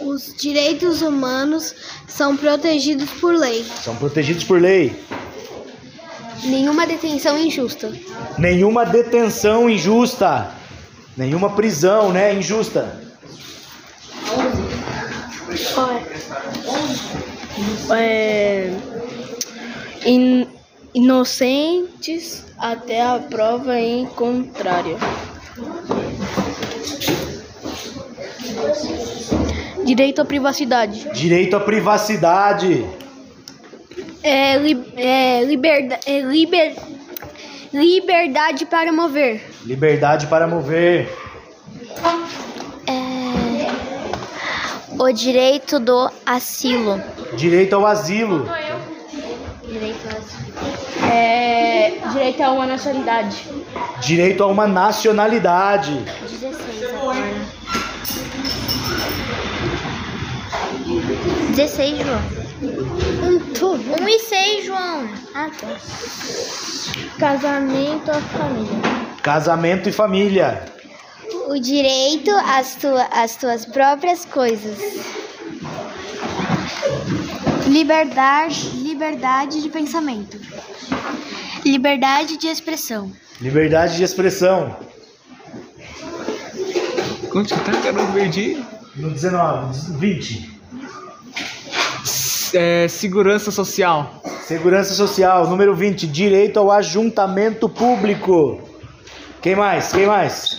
Os 0.01 0.35
direitos 0.35 1.03
humanos 1.03 1.74
são 2.07 2.37
protegidos 2.37 3.11
por 3.11 3.35
lei. 3.35 3.64
São 3.82 3.97
protegidos 3.97 4.45
por 4.45 4.61
lei. 4.61 4.95
Nenhuma 6.45 6.87
detenção 6.87 7.39
injusta. 7.39 7.93
Nenhuma 8.39 8.85
detenção 8.85 9.68
injusta. 9.68 10.51
Nenhuma 11.16 11.51
prisão, 11.51 12.12
né, 12.12 12.35
injusta. 12.35 13.03
É, 17.91 18.70
in- 20.05 20.47
inocentes 20.95 22.45
até 22.59 23.03
a 23.03 23.18
prova 23.18 23.79
em 23.79 24.07
contrário. 24.07 24.97
Direito 29.85 30.22
à 30.22 30.25
privacidade. 30.25 31.09
Direito 31.14 31.57
à 31.57 31.61
privacidade. 31.61 32.87
É, 34.22 34.57
li, 34.57 34.83
é, 34.97 35.45
liberda, 35.45 36.01
é 36.07 36.20
liber, 36.20 36.75
liberdade 37.72 38.64
para 38.64 38.91
mover. 38.91 39.43
Liberdade 39.66 40.27
para 40.27 40.47
mover. 40.47 41.12
O 44.99 45.12
direito 45.12 45.78
do 45.78 46.11
asilo. 46.24 47.03
Direito 47.36 47.74
ao 47.74 47.86
asilo. 47.86 48.47
É, 51.11 51.92
direito 52.12 52.42
a 52.42 52.53
uma 52.53 52.66
nacionalidade. 52.66 53.49
Direito 54.01 54.42
a 54.42 54.47
uma 54.47 54.66
nacionalidade. 54.66 56.05
16, 61.55 61.99
João. 61.99 62.45
Um 64.01 64.09
e 64.09 64.18
seis, 64.20 64.66
João. 64.66 65.09
Ah, 65.34 65.51
tá. 65.61 65.76
Casamento 67.18 68.11
à 68.11 68.14
família. 68.14 68.78
Casamento 69.22 69.88
e 69.88 69.92
família. 69.92 70.74
O 71.49 71.59
direito 71.59 72.31
às, 72.31 72.77
tua, 72.77 73.05
às 73.05 73.37
tuas 73.37 73.64
próprias 73.64 74.25
coisas. 74.25 74.79
Liberdade, 77.66 78.70
liberdade 78.77 79.62
de 79.62 79.68
pensamento. 79.68 80.39
Liberdade 81.64 82.37
de 82.37 82.47
expressão. 82.47 83.11
Liberdade 83.41 83.97
de 83.97 84.03
expressão. 84.03 84.77
Quanto 87.31 87.55
que 87.55 87.61
tá, 87.64 87.72
garoto 87.81 88.12
verdinho? 88.12 88.64
No 88.95 89.11
19, 89.11 89.99
20. 89.99 90.55
É, 92.55 92.87
segurança 92.87 93.51
social. 93.51 94.22
Segurança 94.47 94.95
social. 94.95 95.49
Número 95.49 95.75
20. 95.75 96.07
Direito 96.07 96.61
ao 96.61 96.70
ajuntamento 96.70 97.68
público. 97.68 98.62
Quem 99.43 99.57
mais? 99.57 99.93
Quem 99.93 100.07
mais? 100.07 100.59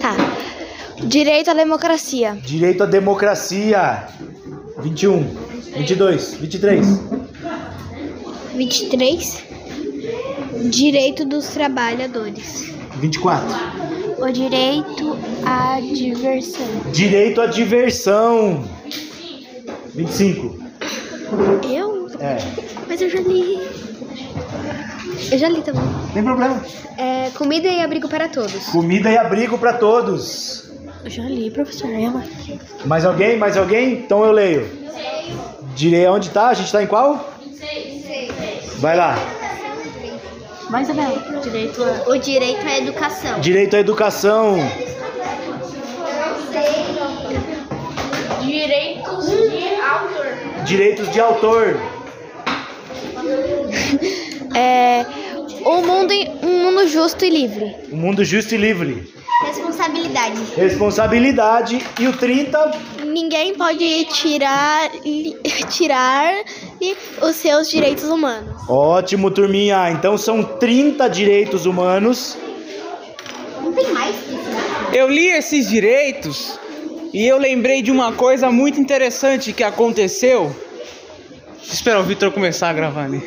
Tá. 0.00 0.16
Direito 1.04 1.50
à 1.50 1.54
democracia. 1.54 2.36
Direito 2.42 2.82
à 2.82 2.86
democracia. 2.86 4.08
21. 4.80 5.22
22. 5.76 6.34
23. 6.34 6.86
23. 8.54 9.44
Direito 10.70 11.24
dos 11.24 11.48
trabalhadores. 11.48 12.72
24. 13.00 13.46
O 14.18 14.32
direito 14.32 15.16
à 15.44 15.80
diversão. 15.80 16.66
Direito 16.92 17.40
à 17.40 17.46
diversão. 17.46 18.64
25. 19.94 20.58
Eu? 21.70 22.08
É. 22.20 22.38
Mas 22.88 23.00
eu 23.00 23.08
já 23.08 23.20
li. 23.20 23.77
Eu 25.30 25.38
já 25.38 25.48
li 25.48 25.62
também. 25.62 25.82
Tem 26.14 26.22
problema. 26.22 26.62
É, 26.96 27.30
comida 27.30 27.68
e 27.68 27.80
abrigo 27.80 28.08
para 28.08 28.28
todos. 28.28 28.66
Comida 28.66 29.10
e 29.10 29.16
abrigo 29.16 29.58
para 29.58 29.72
todos. 29.74 30.70
Eu 31.04 31.10
já 31.10 31.22
li, 31.24 31.50
professor. 31.50 31.90
Ela. 31.90 32.24
Mais 32.84 33.04
alguém? 33.04 33.36
Mais 33.36 33.56
alguém? 33.56 33.94
Então 33.94 34.24
eu 34.24 34.32
leio. 34.32 34.70
Direito 35.74 36.10
onde 36.10 36.30
tá? 36.30 36.48
A 36.48 36.54
gente 36.54 36.72
tá 36.72 36.82
em 36.82 36.86
qual? 36.86 37.32
Vai 38.78 38.96
lá. 38.96 39.16
Vai, 40.70 40.82
Isabela. 40.82 41.40
Direito 41.42 41.82
a... 41.82 42.10
O 42.10 42.18
direito 42.18 42.66
à 42.66 42.78
educação. 42.78 43.40
Direito 43.40 43.76
à 43.76 43.80
educação. 43.80 44.56
Direitos 48.42 49.26
de 49.26 49.80
autor. 49.80 50.64
Direitos 50.64 51.10
de 51.10 51.20
autor. 51.20 51.76
É, 54.54 55.04
O 55.64 55.82
mundo, 55.82 56.12
um 56.42 56.62
mundo 56.64 56.88
justo 56.88 57.24
e 57.24 57.30
livre. 57.30 57.76
Um 57.92 57.96
mundo 57.96 58.24
justo 58.24 58.54
e 58.54 58.58
livre. 58.58 59.12
Responsabilidade. 59.44 60.40
Responsabilidade. 60.56 61.86
E 62.00 62.08
o 62.08 62.12
30? 62.16 62.70
Ninguém 63.04 63.54
pode 63.54 64.04
tirar, 64.06 64.90
tirar 65.70 66.34
os 67.22 67.36
seus 67.36 67.68
direitos 67.70 68.04
humanos. 68.04 68.62
Ótimo, 68.68 69.30
turminha. 69.30 69.90
Então 69.90 70.18
são 70.18 70.42
30 70.42 71.08
direitos 71.08 71.66
humanos. 71.66 72.36
Não 73.62 73.72
tem 73.72 73.92
mais 73.92 74.14
Eu 74.92 75.08
li 75.08 75.28
esses 75.28 75.68
direitos 75.68 76.58
e 77.12 77.26
eu 77.26 77.38
lembrei 77.38 77.82
de 77.82 77.90
uma 77.90 78.12
coisa 78.12 78.50
muito 78.50 78.80
interessante 78.80 79.52
que 79.52 79.62
aconteceu. 79.62 80.54
Esperar 81.62 82.00
o 82.00 82.04
Vitor 82.04 82.30
começar 82.32 82.70
a 82.70 82.72
gravar 82.72 83.04
ali. 83.04 83.22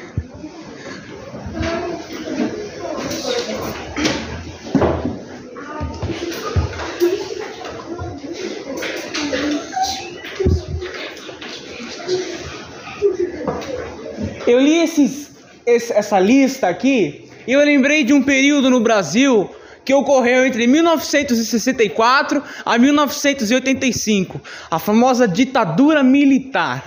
Eu 14.51 14.59
li 14.59 14.77
esses, 14.77 15.31
esse- 15.65 15.93
essa 15.93 16.19
lista 16.19 16.67
aqui 16.67 17.29
e 17.47 17.51
eu 17.53 17.59
lembrei 17.63 18.03
de 18.03 18.13
um 18.13 18.21
período 18.21 18.69
no 18.69 18.79
Brasil 18.79 19.49
que 19.83 19.93
ocorreu 19.93 20.45
entre 20.45 20.67
1964 20.67 22.43
a 22.63 22.77
1985, 22.77 24.39
a 24.69 24.77
famosa 24.77 25.27
ditadura 25.27 26.03
militar, 26.03 26.83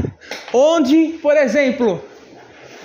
onde, 0.52 1.18
por 1.20 1.36
exemplo, 1.36 2.00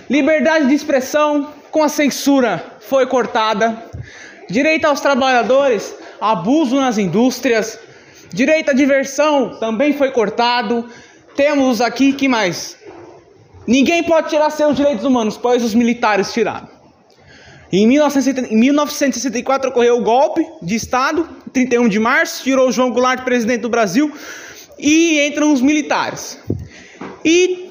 liberdade 0.09 0.67
de 0.67 0.73
expressão 0.73 1.53
com 1.69 1.83
a 1.83 1.89
censura 1.89 2.63
foi 2.79 3.05
cortada, 3.05 3.83
direito 4.49 4.85
aos 4.85 4.99
trabalhadores, 4.99 5.93
abuso 6.19 6.75
nas 6.77 6.97
indústrias, 6.97 7.77
direito 8.33 8.71
à 8.71 8.73
diversão 8.73 9.59
também 9.59 9.93
foi 9.93 10.09
cortado. 10.09 10.89
Temos 11.35 11.79
aqui 11.81 12.13
que 12.13 12.27
mais? 12.27 12.75
Ninguém 13.67 14.03
pode 14.03 14.29
tirar 14.29 14.49
seus 14.49 14.75
direitos 14.75 15.05
humanos, 15.05 15.37
pois 15.37 15.63
os 15.63 15.75
militares 15.75 16.33
tiraram. 16.33 16.67
Em 17.71 17.85
1970 17.85 18.53
em 18.53 18.57
1964 18.57 19.69
ocorreu 19.69 19.97
o 19.97 20.01
golpe 20.01 20.45
de 20.61 20.75
Estado, 20.75 21.29
31 21.53 21.87
de 21.87 21.99
março, 21.99 22.43
tirou 22.43 22.71
João 22.71 22.89
Goulart 22.89 23.23
presidente 23.23 23.61
do 23.61 23.69
Brasil 23.69 24.11
e 24.77 25.19
entram 25.27 25.53
os 25.53 25.61
militares. 25.61 26.39
E 27.23 27.69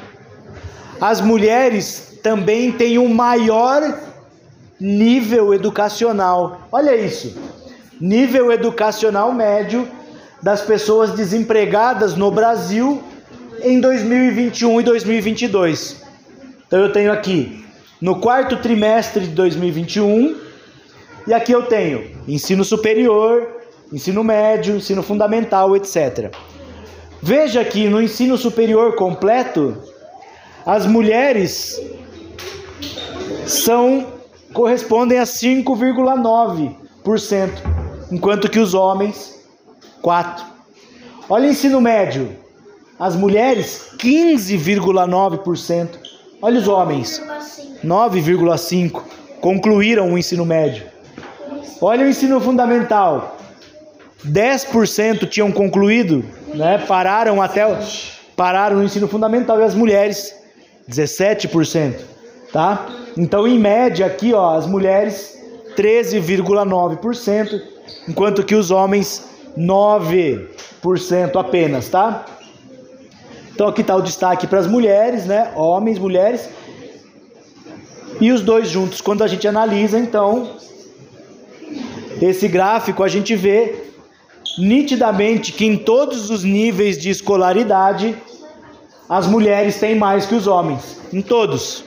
as 1.01 1.21
mulheres 1.21 2.19
também 2.23 2.73
têm 2.73 2.99
um 2.99 3.13
maior 3.13 3.83
nível 4.79 5.53
educacional. 5.53 6.63
Olha 6.73 6.97
isso. 6.97 7.37
Nível 8.01 8.51
educacional 8.51 9.33
médio 9.33 9.87
das 10.43 10.63
pessoas 10.63 11.11
desempregadas 11.13 12.15
no 12.15 12.31
Brasil 12.31 13.03
em 13.63 13.79
2021 13.81 14.81
e 14.81 14.85
2022. 14.85 16.00
Então 16.71 16.79
eu 16.79 16.93
tenho 16.93 17.11
aqui 17.11 17.67
no 18.01 18.21
quarto 18.21 18.57
trimestre 18.59 19.27
de 19.27 19.35
2021 19.35 20.37
e 21.27 21.35
aqui 21.35 21.51
eu 21.51 21.65
tenho 21.65 22.13
ensino 22.29 22.65
superior, 22.65 23.57
ensino 23.93 24.23
médio, 24.23 24.77
ensino 24.77 25.03
fundamental, 25.03 25.75
etc. 25.75 26.33
Veja 27.21 27.65
que 27.65 27.89
no 27.89 28.01
ensino 28.01 28.39
superior 28.39 28.95
completo 28.95 29.83
as 30.65 30.87
mulheres 30.87 31.83
são 33.49 34.07
correspondem 34.53 35.19
a 35.19 35.25
5,9%, 35.25 37.51
enquanto 38.13 38.49
que 38.49 38.61
os 38.61 38.75
homens 38.75 39.45
4. 40.03 40.47
Olha 41.29 41.49
o 41.49 41.51
ensino 41.51 41.81
médio. 41.81 42.31
As 42.97 43.17
mulheres 43.17 43.91
15,9%. 43.99 46.10
Olha 46.43 46.59
os 46.59 46.69
homens 46.69 47.23
9,5 47.85 49.03
concluíram 49.41 50.13
o 50.13 50.19
ensino 50.19 50.47
médio. 50.47 50.85
Olha 51.81 52.05
o 52.05 52.09
ensino 52.09 52.41
fundamental. 52.41 53.37
10% 54.27 55.29
tinham 55.29 55.51
concluído, 55.51 56.25
né? 56.55 56.79
Pararam 56.79 57.41
até 57.41 57.67
pararam 58.37 58.77
no 58.79 58.85
ensino 58.85 59.09
fundamental 59.09 59.61
e 59.61 59.65
as 59.65 59.75
mulheres 59.75 60.35
17%, 60.89 62.01
tá? 62.53 62.87
Então, 63.17 63.47
em 63.47 63.59
média 63.59 64.07
aqui, 64.07 64.33
ó, 64.33 64.57
as 64.57 64.67
mulheres 64.67 65.39
13,9%, 65.77 67.61
enquanto 68.09 68.45
que 68.45 68.55
os 68.55 68.71
homens 68.71 69.27
9% 69.59 71.37
apenas, 71.39 71.89
tá? 71.89 72.25
Então 73.55 73.69
aqui 73.69 73.81
está 73.81 73.95
o 73.97 74.03
destaque 74.03 74.47
para 74.47 74.59
as 74.59 74.67
mulheres, 74.67 75.27
né? 75.27 75.53
Homens, 75.55 75.99
mulheres. 75.99 76.49
E 78.21 78.33
os 78.33 78.43
dois 78.43 78.69
juntos, 78.69 79.01
quando 79.01 79.23
a 79.23 79.27
gente 79.27 79.47
analisa, 79.49 79.99
então, 79.99 80.57
esse 82.21 82.49
gráfico, 82.49 83.03
a 83.03 83.09
gente 83.09 83.35
vê 83.35 83.85
nitidamente 84.59 85.53
que 85.53 85.65
em 85.65 85.77
todos 85.77 86.31
os 86.31 86.45
níveis 86.45 86.99
de 86.99 87.09
escolaridade, 87.09 88.17
as 89.09 89.27
mulheres 89.27 89.79
têm 89.79 89.95
mais 89.95 90.27
que 90.27 90.35
os 90.35 90.47
homens. 90.47 91.01
Em 91.13 91.23
todos. 91.23 91.85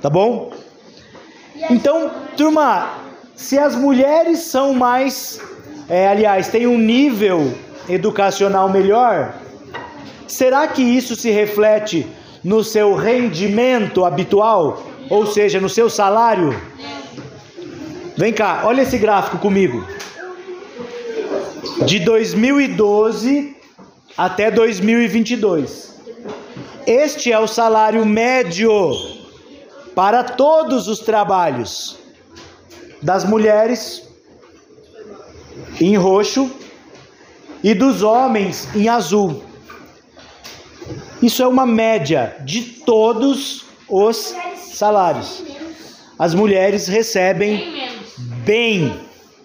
Tá 0.00 0.08
bom? 0.08 0.52
Então, 1.70 2.10
turma, 2.36 2.94
se 3.34 3.58
as 3.58 3.74
mulheres 3.74 4.40
são 4.40 4.72
mais 4.72 5.40
é, 5.88 6.08
aliás, 6.08 6.48
têm 6.48 6.66
um 6.66 6.78
nível 6.78 7.54
educacional 7.88 8.68
melhor, 8.68 9.34
será 10.26 10.68
que 10.68 10.82
isso 10.82 11.14
se 11.16 11.30
reflete 11.30 12.06
no 12.42 12.62
seu 12.62 12.94
rendimento 12.94 14.04
habitual? 14.04 14.82
Ou 15.08 15.26
seja, 15.26 15.60
no 15.60 15.68
seu 15.68 15.88
salário? 15.88 16.58
Vem 18.16 18.32
cá, 18.32 18.62
olha 18.64 18.82
esse 18.82 18.98
gráfico 18.98 19.38
comigo. 19.38 19.86
De 21.84 22.00
2012 22.00 23.56
até 24.16 24.50
2022. 24.50 25.96
Este 26.86 27.32
é 27.32 27.38
o 27.38 27.46
salário 27.46 28.06
médio 28.06 28.70
para 29.94 30.22
todos 30.22 30.88
os 30.88 31.00
trabalhos 31.00 31.98
das 33.02 33.24
mulheres 33.24 34.08
em 35.80 35.96
roxo 35.96 36.50
e 37.62 37.74
dos 37.74 38.02
homens 38.02 38.68
em 38.74 38.88
azul. 38.88 39.42
Isso 41.22 41.42
é 41.42 41.46
uma 41.46 41.66
média 41.66 42.36
de 42.44 42.62
todos 42.62 43.64
os 43.88 44.34
salários. 44.56 45.42
As 46.18 46.34
mulheres 46.34 46.86
recebem 46.88 47.90
bem 48.44 48.92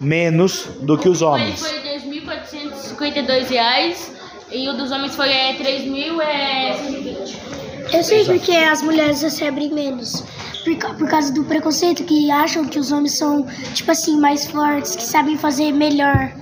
menos 0.00 0.64
do 0.80 0.98
que 0.98 1.08
os 1.08 1.22
homens. 1.22 1.60
Foi 1.60 1.80
2.452 1.80 3.48
reais 3.48 4.12
e 4.50 4.68
o 4.68 4.74
dos 4.74 4.90
homens 4.90 5.14
foi 5.14 5.30
é, 5.30 5.54
3.120. 5.54 7.52
Eu 7.92 8.02
sei 8.02 8.24
porque 8.24 8.52
as 8.52 8.82
mulheres 8.82 9.22
recebem 9.22 9.72
menos. 9.72 10.24
Por, 10.64 10.76
por 10.96 11.08
causa 11.08 11.32
do 11.32 11.44
preconceito, 11.44 12.04
que 12.04 12.30
acham 12.30 12.64
que 12.64 12.78
os 12.78 12.92
homens 12.92 13.18
são, 13.18 13.44
tipo 13.74 13.90
assim, 13.90 14.18
mais 14.18 14.46
fortes, 14.46 14.94
que 14.94 15.02
sabem 15.02 15.36
fazer 15.36 15.72
melhor. 15.72 16.32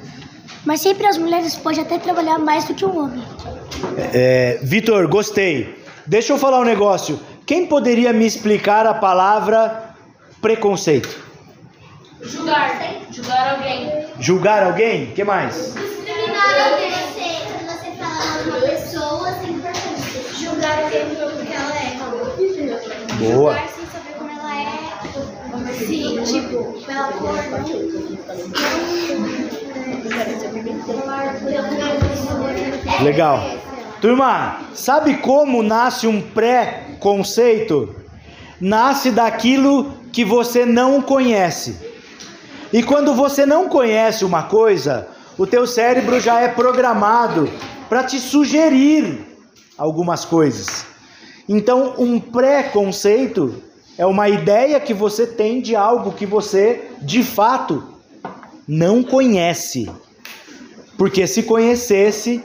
Mas 0.64 0.80
sempre 0.80 1.06
as 1.06 1.16
mulheres 1.16 1.56
podem 1.56 1.82
até 1.82 1.98
trabalhar 1.98 2.38
mais 2.38 2.64
do 2.64 2.74
que 2.74 2.84
o 2.84 2.96
homem. 2.96 3.24
É, 4.12 4.58
Vitor, 4.62 5.08
gostei. 5.08 5.78
Deixa 6.06 6.32
eu 6.32 6.38
falar 6.38 6.60
um 6.60 6.64
negócio. 6.64 7.18
Quem 7.46 7.66
poderia 7.66 8.12
me 8.12 8.26
explicar 8.26 8.86
a 8.86 8.94
palavra 8.94 9.94
preconceito? 10.40 11.18
Julgar. 12.22 12.70
Julgar 13.10 13.54
alguém. 13.56 14.06
Julgar 14.18 14.62
alguém? 14.62 15.06
que 15.12 15.24
mais? 15.24 15.74
Discriminar 15.74 16.70
alguém. 16.72 16.90
Você, 16.90 17.28
quando 17.46 17.66
você 17.66 17.90
fala 17.96 18.24
mal 18.26 18.42
de 18.42 18.50
uma 18.50 18.60
pessoa, 18.60 19.32
sem 19.40 19.50
importância. 19.52 20.20
Julgar 20.38 20.78
alguém 20.84 21.14
pelo 21.14 21.30
que 21.30 21.52
ela 21.52 21.76
é. 21.76 21.98
Boa. 23.18 23.54
Julgar 23.54 23.68
sem 23.68 23.86
saber 23.86 24.12
como 24.18 24.30
ela 24.30 24.54
é. 24.60 25.59
Sim, 25.74 26.22
tipo, 26.24 26.80
pela 26.84 27.12
cor, 27.12 27.36
não. 27.50 28.00
Legal. 33.04 33.40
Turma, 34.00 34.60
sabe 34.74 35.18
como 35.18 35.62
nasce 35.62 36.06
um 36.06 36.20
pré-conceito? 36.20 37.94
Nasce 38.60 39.10
daquilo 39.10 39.92
que 40.12 40.24
você 40.24 40.64
não 40.64 41.00
conhece. 41.02 41.76
E 42.72 42.82
quando 42.82 43.14
você 43.14 43.44
não 43.44 43.68
conhece 43.68 44.24
uma 44.24 44.44
coisa, 44.44 45.08
o 45.36 45.46
teu 45.46 45.66
cérebro 45.66 46.20
já 46.20 46.40
é 46.40 46.48
programado 46.48 47.50
para 47.88 48.04
te 48.04 48.18
sugerir 48.18 49.26
algumas 49.76 50.24
coisas. 50.24 50.86
Então, 51.48 51.94
um 51.98 52.20
pré-conceito 52.20 53.62
é 54.00 54.06
uma 54.06 54.30
ideia 54.30 54.80
que 54.80 54.94
você 54.94 55.26
tem 55.26 55.60
de 55.60 55.76
algo 55.76 56.12
que 56.12 56.24
você, 56.24 56.88
de 57.02 57.22
fato, 57.22 57.84
não 58.66 59.02
conhece. 59.02 59.90
Porque 60.96 61.26
se 61.26 61.42
conhecesse, 61.42 62.42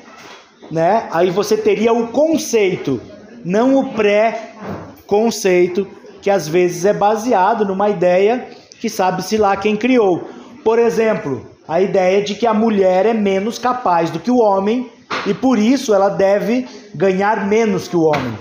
né, 0.69 1.07
aí 1.11 1.29
você 1.29 1.55
teria 1.55 1.93
o 1.93 2.09
conceito, 2.09 2.99
não 3.45 3.77
o 3.77 3.93
pré-conceito, 3.93 5.87
que 6.21 6.29
às 6.29 6.45
vezes 6.45 6.83
é 6.83 6.91
baseado 6.91 7.63
numa 7.63 7.89
ideia 7.89 8.49
que 8.81 8.89
sabe-se 8.89 9.37
lá 9.37 9.55
quem 9.55 9.77
criou. 9.77 10.27
Por 10.61 10.77
exemplo, 10.77 11.49
a 11.65 11.79
ideia 11.79 12.21
de 12.21 12.35
que 12.35 12.45
a 12.45 12.53
mulher 12.53 13.05
é 13.05 13.13
menos 13.13 13.57
capaz 13.57 14.09
do 14.09 14.19
que 14.19 14.29
o 14.29 14.39
homem 14.39 14.91
e 15.25 15.33
por 15.33 15.57
isso 15.57 15.93
ela 15.93 16.09
deve 16.09 16.67
ganhar 16.93 17.47
menos 17.47 17.87
que 17.87 17.95
o 17.95 18.03
homem. 18.03 18.37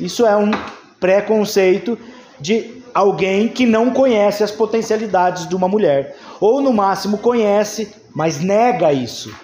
Isso 0.00 0.26
é 0.26 0.36
um 0.36 0.50
preconceito 0.98 1.96
de 2.40 2.82
alguém 2.94 3.48
que 3.48 3.66
não 3.66 3.90
conhece 3.90 4.42
as 4.42 4.50
potencialidades 4.50 5.48
de 5.48 5.54
uma 5.54 5.68
mulher, 5.68 6.16
ou 6.40 6.60
no 6.60 6.72
máximo 6.72 7.18
conhece, 7.18 7.94
mas 8.14 8.40
nega 8.40 8.92
isso. 8.92 9.34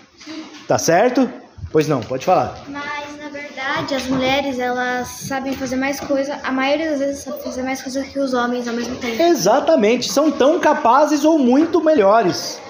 Tá 0.66 0.78
certo? 0.78 1.30
Pois 1.70 1.88
não, 1.88 2.00
pode 2.00 2.24
falar. 2.24 2.62
Mas 2.68 3.18
na 3.18 3.28
verdade, 3.28 3.94
as 3.94 4.06
mulheres, 4.06 4.58
elas 4.58 5.08
sabem 5.08 5.52
fazer 5.54 5.76
mais 5.76 6.00
coisa, 6.00 6.38
a 6.42 6.52
maioria 6.52 6.90
das 6.90 7.00
vezes 7.00 7.24
sabe 7.24 7.42
fazer 7.42 7.62
mais 7.62 7.82
coisa 7.82 8.02
que 8.02 8.18
os 8.18 8.32
homens 8.32 8.66
ao 8.68 8.74
mesmo 8.74 8.96
tempo. 8.96 9.20
Exatamente, 9.22 10.10
são 10.10 10.30
tão 10.30 10.58
capazes 10.58 11.24
ou 11.24 11.38
muito 11.38 11.82
melhores. 11.82 12.60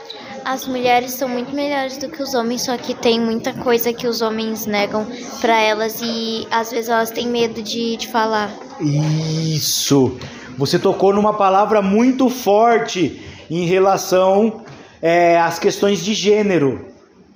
As 0.44 0.66
mulheres 0.66 1.12
são 1.12 1.26
muito 1.26 1.54
melhores 1.54 1.96
do 1.96 2.08
que 2.08 2.22
os 2.22 2.34
homens, 2.34 2.62
só 2.62 2.76
que 2.76 2.94
tem 2.94 3.18
muita 3.18 3.54
coisa 3.54 3.94
que 3.94 4.06
os 4.06 4.20
homens 4.20 4.66
negam 4.66 5.06
pra 5.40 5.58
elas 5.58 6.00
e 6.02 6.46
às 6.50 6.70
vezes 6.70 6.90
elas 6.90 7.10
têm 7.10 7.26
medo 7.26 7.62
de, 7.62 7.96
de 7.96 8.08
falar. 8.08 8.50
Isso. 8.78 10.18
Você 10.58 10.78
tocou 10.78 11.14
numa 11.14 11.32
palavra 11.32 11.80
muito 11.80 12.28
forte 12.28 13.22
em 13.50 13.64
relação 13.64 14.62
é, 15.00 15.38
às 15.40 15.58
questões 15.58 16.04
de 16.04 16.12
gênero, 16.12 16.88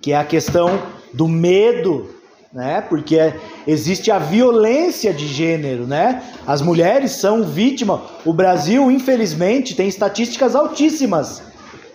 que 0.03 0.13
é 0.13 0.17
a 0.17 0.25
questão 0.25 0.83
do 1.15 1.27
medo, 1.27 2.11
né? 2.53 2.83
Porque 2.83 3.17
é- 3.17 3.35
existe 3.67 4.11
a 4.11 4.19
violência 4.19 5.15
de 5.15 5.27
gênero, 5.27 5.87
né? 5.87 6.23
As 6.47 6.61
mulheres 6.61 7.13
são 7.13 7.43
vítimas. 7.43 8.01
O 8.27 8.35
Brasil, 8.35 8.91
infelizmente, 8.91 9.75
tem 9.75 9.89
estatísticas 9.89 10.55
altíssimas 10.55 11.49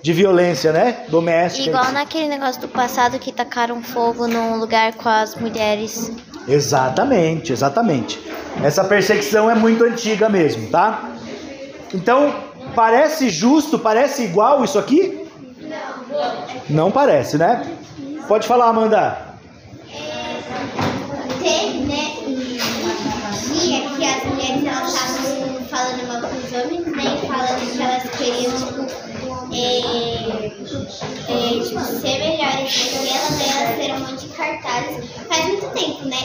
de 0.04 0.12
violência, 0.12 0.74
né? 0.74 1.06
Doméstica. 1.08 1.70
Igual 1.70 1.94
naquele 1.94 2.28
negócio 2.28 2.60
do 2.60 2.68
passado 2.68 3.18
que 3.18 3.32
tacaram 3.32 3.82
fogo 3.82 4.28
num 4.28 4.58
lugar 4.58 4.94
com 4.96 5.08
as 5.08 5.34
mulheres. 5.34 6.12
Exatamente, 6.46 7.54
exatamente. 7.54 8.20
Essa 8.62 8.84
perseguição 8.84 9.50
é 9.50 9.56
muito 9.56 9.82
antiga 9.86 10.28
mesmo, 10.28 10.70
tá? 10.70 11.10
Então, 11.94 12.36
parece 12.76 13.30
justo, 13.30 13.80
parece 13.80 14.24
igual 14.24 14.62
isso 14.66 14.78
aqui? 14.78 15.26
Não 16.70 16.92
parece, 16.92 17.38
né? 17.38 17.66
Pode 18.28 18.46
falar, 18.46 18.68
Amanda. 18.68 19.18
Teve, 21.42 21.80
né, 21.80 22.12
um 22.28 22.36
dia 23.54 23.90
que 23.90 24.06
as 24.06 24.24
mulheres 24.26 24.66
elas 24.66 24.94
estavam 24.94 25.66
falando 25.66 26.08
mal 26.08 26.22
com 26.30 26.38
os 26.38 26.52
homens, 26.52 26.86
né, 26.88 27.04
e 27.04 27.28
falando 27.28 27.72
que 27.72 27.82
elas 27.82 28.04
queriam, 28.18 28.52
tipo, 28.52 28.83
é, 29.64 31.60
tipo, 31.64 31.80
ser 31.80 32.20
melhores 32.20 32.72
do 32.74 33.00
que 33.00 33.10
elas, 33.10 33.32
né, 33.38 33.74
fizeram 33.74 33.96
um 33.96 34.00
monte 34.00 34.26
de 34.26 34.34
cartazes. 34.34 35.10
Faz 35.28 35.46
muito 35.48 35.68
tempo, 35.74 36.06
né, 36.06 36.22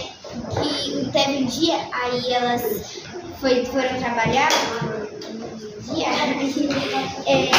que 0.51 1.11
teve 1.13 1.33
um 1.39 1.47
dia, 1.47 1.79
aí 1.93 2.33
elas 2.33 2.63
foi, 3.41 3.65
foram 3.67 3.99
trabalhar, 3.99 4.49
um 5.91 5.95
dia, 5.95 6.09
é, 7.27 7.51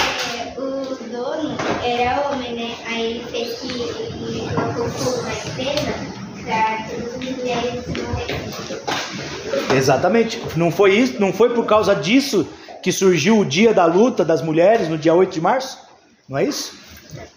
o 0.58 0.62
dono 1.12 1.58
era 1.84 2.30
homem, 2.30 2.54
né, 2.54 2.76
aí 2.88 3.04
ele 3.12 3.24
fez 3.32 3.60
que 3.60 3.68
ele 3.68 4.50
colocou 4.54 4.90
fogo 4.90 5.22
na 5.24 5.34
empresa, 5.34 5.94
pra 6.44 6.88
todas 6.90 7.14
as 7.14 7.38
mulheres 7.38 7.88
morrerem. 7.88 8.40
Exatamente. 9.76 10.42
Não 10.56 10.72
foi 10.72 10.96
isso, 10.96 11.20
não 11.20 11.34
foi 11.34 11.50
por 11.54 11.66
causa 11.66 11.96
disso 11.96 12.48
que 12.82 12.92
surgiu 12.92 13.40
o 13.40 13.46
Dia 13.46 13.74
da 13.74 13.86
Luta 13.86 14.24
das 14.24 14.42
Mulheres 14.42 14.88
no 14.88 14.98
dia 14.98 15.14
8 15.14 15.32
de 15.32 15.42
março? 15.42 15.78
Não 16.28 16.38
é 16.38 16.46
isso? 16.46 16.78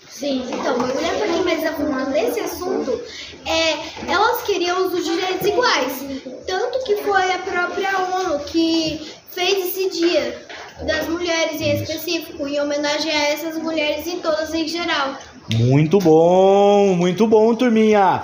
Sim, 0.09 0.45
então, 0.53 0.76
eu 0.76 0.86
lembro 0.86 1.16
um 1.16 1.18
pouquinho 1.18 1.45
mais 1.45 1.66
a 1.66 1.72
fundo 1.72 2.11
nesse 2.11 2.40
assunto, 2.40 3.01
é, 3.45 4.11
elas 4.11 4.43
queriam 4.43 4.86
os 4.86 5.05
direitos 5.05 5.47
iguais. 5.47 6.05
Tanto 6.47 6.84
que 6.84 6.97
foi 6.99 7.32
a 7.32 7.38
própria 7.38 7.90
ONU 7.99 8.38
que 8.45 9.11
fez 9.30 9.66
esse 9.66 9.90
dia 9.90 10.47
das 10.86 11.09
mulheres 11.09 11.61
em 11.61 11.82
específico, 11.82 12.47
em 12.47 12.61
homenagem 12.61 13.11
a 13.11 13.28
essas 13.30 13.57
mulheres 13.59 14.07
e 14.07 14.16
todas 14.18 14.55
em 14.55 14.68
geral. 14.68 15.16
Muito 15.55 15.99
bom, 15.99 16.95
muito 16.95 17.26
bom, 17.26 17.55
turminha. 17.55 18.22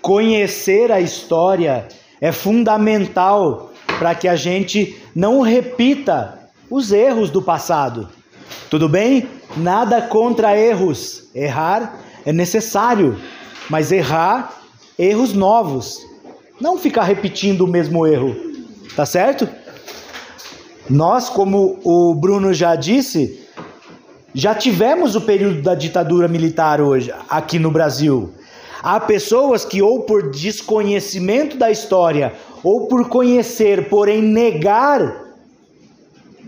Conhecer 0.00 0.92
a 0.92 1.00
história 1.00 1.88
é 2.20 2.30
fundamental 2.30 3.72
para 3.98 4.14
que 4.14 4.28
a 4.28 4.36
gente 4.36 4.96
não 5.14 5.40
repita 5.40 6.39
os 6.70 6.92
erros 6.92 7.30
do 7.30 7.42
passado. 7.42 8.08
Tudo 8.70 8.88
bem? 8.88 9.28
Nada 9.56 10.00
contra 10.00 10.56
erros. 10.56 11.24
Errar 11.34 11.98
é 12.24 12.32
necessário, 12.32 13.18
mas 13.68 13.90
errar 13.90 14.54
erros 14.98 15.34
novos. 15.34 16.06
Não 16.60 16.78
ficar 16.78 17.02
repetindo 17.04 17.62
o 17.62 17.68
mesmo 17.68 18.06
erro. 18.06 18.36
Tá 18.94 19.04
certo? 19.04 19.48
Nós, 20.88 21.28
como 21.28 21.78
o 21.84 22.14
Bruno 22.14 22.52
já 22.52 22.76
disse, 22.76 23.40
Já 24.34 24.54
tivemos 24.54 25.16
o 25.16 25.20
período 25.22 25.60
da 25.60 25.74
ditadura 25.74 26.28
militar 26.28 26.80
hoje 26.80 27.12
aqui 27.28 27.58
no 27.58 27.68
Brasil. 27.70 28.30
Há 28.80 29.00
pessoas 29.00 29.64
que, 29.64 29.82
ou 29.82 30.04
por 30.04 30.30
desconhecimento 30.30 31.56
da 31.56 31.68
história, 31.68 32.32
ou 32.62 32.86
por 32.86 33.08
conhecer, 33.08 33.88
porém 33.88 34.22
negar, 34.22 35.29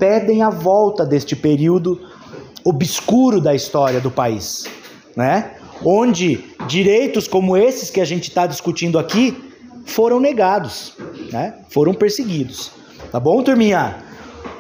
pedem 0.02 0.42
a 0.42 0.50
volta 0.50 1.06
deste 1.06 1.36
período 1.36 2.00
obscuro 2.64 3.40
da 3.40 3.54
história 3.54 4.00
do 4.00 4.10
país, 4.10 4.64
né? 5.14 5.52
Onde 5.84 6.44
direitos 6.66 7.28
como 7.28 7.56
esses 7.56 7.88
que 7.88 8.00
a 8.00 8.04
gente 8.04 8.28
está 8.28 8.44
discutindo 8.48 8.98
aqui 8.98 9.40
foram 9.86 10.18
negados, 10.18 10.96
né? 11.30 11.54
Foram 11.70 11.94
perseguidos. 11.94 12.72
Tá 13.12 13.20
bom, 13.20 13.44
turminha? 13.44 13.98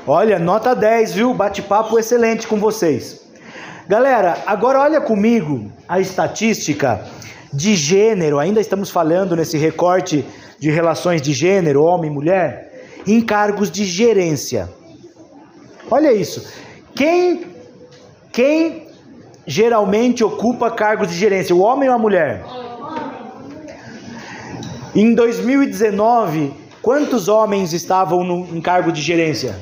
Olha, 0.06 0.38
nota 0.38 0.76
10, 0.76 1.14
viu? 1.14 1.34
Bate-papo 1.34 1.98
excelente 1.98 2.46
com 2.46 2.58
vocês. 2.58 3.22
Galera, 3.88 4.44
agora 4.46 4.78
olha 4.78 5.00
comigo 5.00 5.72
a 5.88 5.98
estatística 5.98 7.04
de 7.52 7.74
gênero. 7.74 8.38
Ainda 8.38 8.60
estamos 8.60 8.90
falando 8.90 9.34
nesse 9.34 9.58
recorte 9.58 10.24
de 10.60 10.70
relações 10.70 11.20
de 11.20 11.32
gênero, 11.32 11.82
homem 11.82 12.12
e 12.12 12.14
mulher, 12.14 12.86
em 13.04 13.20
cargos 13.20 13.72
de 13.72 13.84
gerência. 13.84 14.70
Olha 15.92 16.10
isso. 16.10 16.50
Quem 16.94 17.44
quem 18.32 18.88
geralmente 19.46 20.24
ocupa 20.24 20.70
cargos 20.70 21.08
de 21.10 21.14
gerência, 21.14 21.54
o 21.54 21.60
homem 21.60 21.86
ou 21.86 21.94
a 21.94 21.98
mulher? 21.98 22.42
Em 24.94 25.14
2019, 25.14 26.54
quantos 26.80 27.28
homens 27.28 27.74
estavam 27.74 28.24
no, 28.24 28.56
em 28.56 28.60
cargo 28.62 28.90
de 28.90 29.02
gerência? 29.02 29.54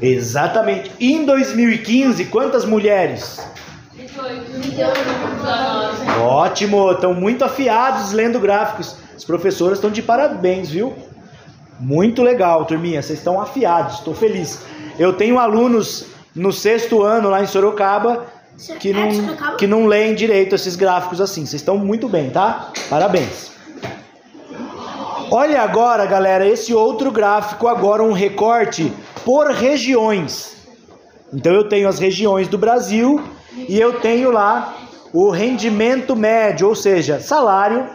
Exatamente. 0.00 0.90
Em 0.98 1.26
2015, 1.26 2.24
quantas 2.26 2.64
mulheres? 2.64 3.46
Ótimo, 6.18 6.92
estão 6.92 7.12
muito 7.12 7.44
afiados 7.44 8.12
lendo 8.12 8.40
gráficos. 8.40 8.96
As 9.14 9.22
professoras 9.22 9.76
estão 9.76 9.90
de 9.90 10.00
parabéns, 10.00 10.70
viu? 10.70 10.94
Muito 11.80 12.22
legal, 12.22 12.64
turminha. 12.64 13.02
Vocês 13.02 13.18
estão 13.18 13.40
afiados, 13.40 13.98
estou 13.98 14.14
feliz. 14.14 14.60
Eu 14.98 15.12
tenho 15.12 15.38
alunos 15.38 16.06
no 16.34 16.52
sexto 16.52 17.02
ano 17.02 17.28
lá 17.28 17.42
em 17.42 17.46
Sorocaba 17.46 18.26
que 18.78 18.92
não, 18.92 19.56
que 19.56 19.66
não 19.66 19.86
leem 19.86 20.14
direito 20.14 20.54
esses 20.54 20.76
gráficos 20.76 21.20
assim. 21.20 21.44
Vocês 21.44 21.60
estão 21.60 21.76
muito 21.76 22.08
bem, 22.08 22.30
tá? 22.30 22.70
Parabéns. 22.88 23.52
Olha 25.30 25.62
agora, 25.62 26.06
galera, 26.06 26.46
esse 26.46 26.72
outro 26.72 27.10
gráfico, 27.10 27.66
agora 27.66 28.02
um 28.02 28.12
recorte 28.12 28.92
por 29.24 29.50
regiões. 29.50 30.54
Então 31.32 31.52
eu 31.52 31.68
tenho 31.68 31.88
as 31.88 31.98
regiões 31.98 32.46
do 32.46 32.56
Brasil 32.56 33.20
e 33.56 33.80
eu 33.80 34.00
tenho 34.00 34.30
lá 34.30 34.76
o 35.12 35.30
rendimento 35.30 36.14
médio, 36.14 36.68
ou 36.68 36.74
seja, 36.74 37.20
salário 37.20 37.88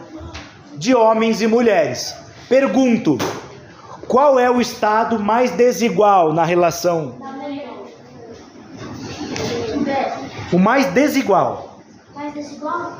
de 0.76 0.94
homens 0.94 1.40
e 1.40 1.46
mulheres. 1.46 2.14
Pergunto: 2.48 3.16
qual 4.10 4.40
é 4.40 4.50
o 4.50 4.60
estado 4.60 5.20
mais 5.20 5.52
desigual 5.52 6.32
na 6.32 6.44
relação? 6.44 7.14
O 10.52 10.58
mais 10.58 10.86
desigual. 10.86 11.80
Mais 12.12 12.34
desigual? 12.34 12.98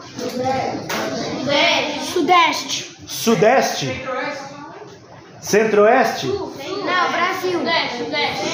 Sudeste. 2.01 2.97
Sudeste. 3.09 4.07
Centro-oeste? 5.41 6.29
Não, 6.29 7.11
Brasil. 7.11 7.59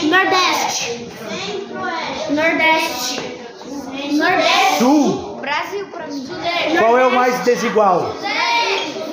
Nordeste. 0.08 1.10
Nordeste. 2.30 3.20
Nordeste. 4.12 4.78
Sul. 4.78 5.36
Brasil. 5.42 5.86
Qual 6.78 6.98
é 6.98 7.06
o 7.06 7.14
mais 7.14 7.38
desigual? 7.44 8.14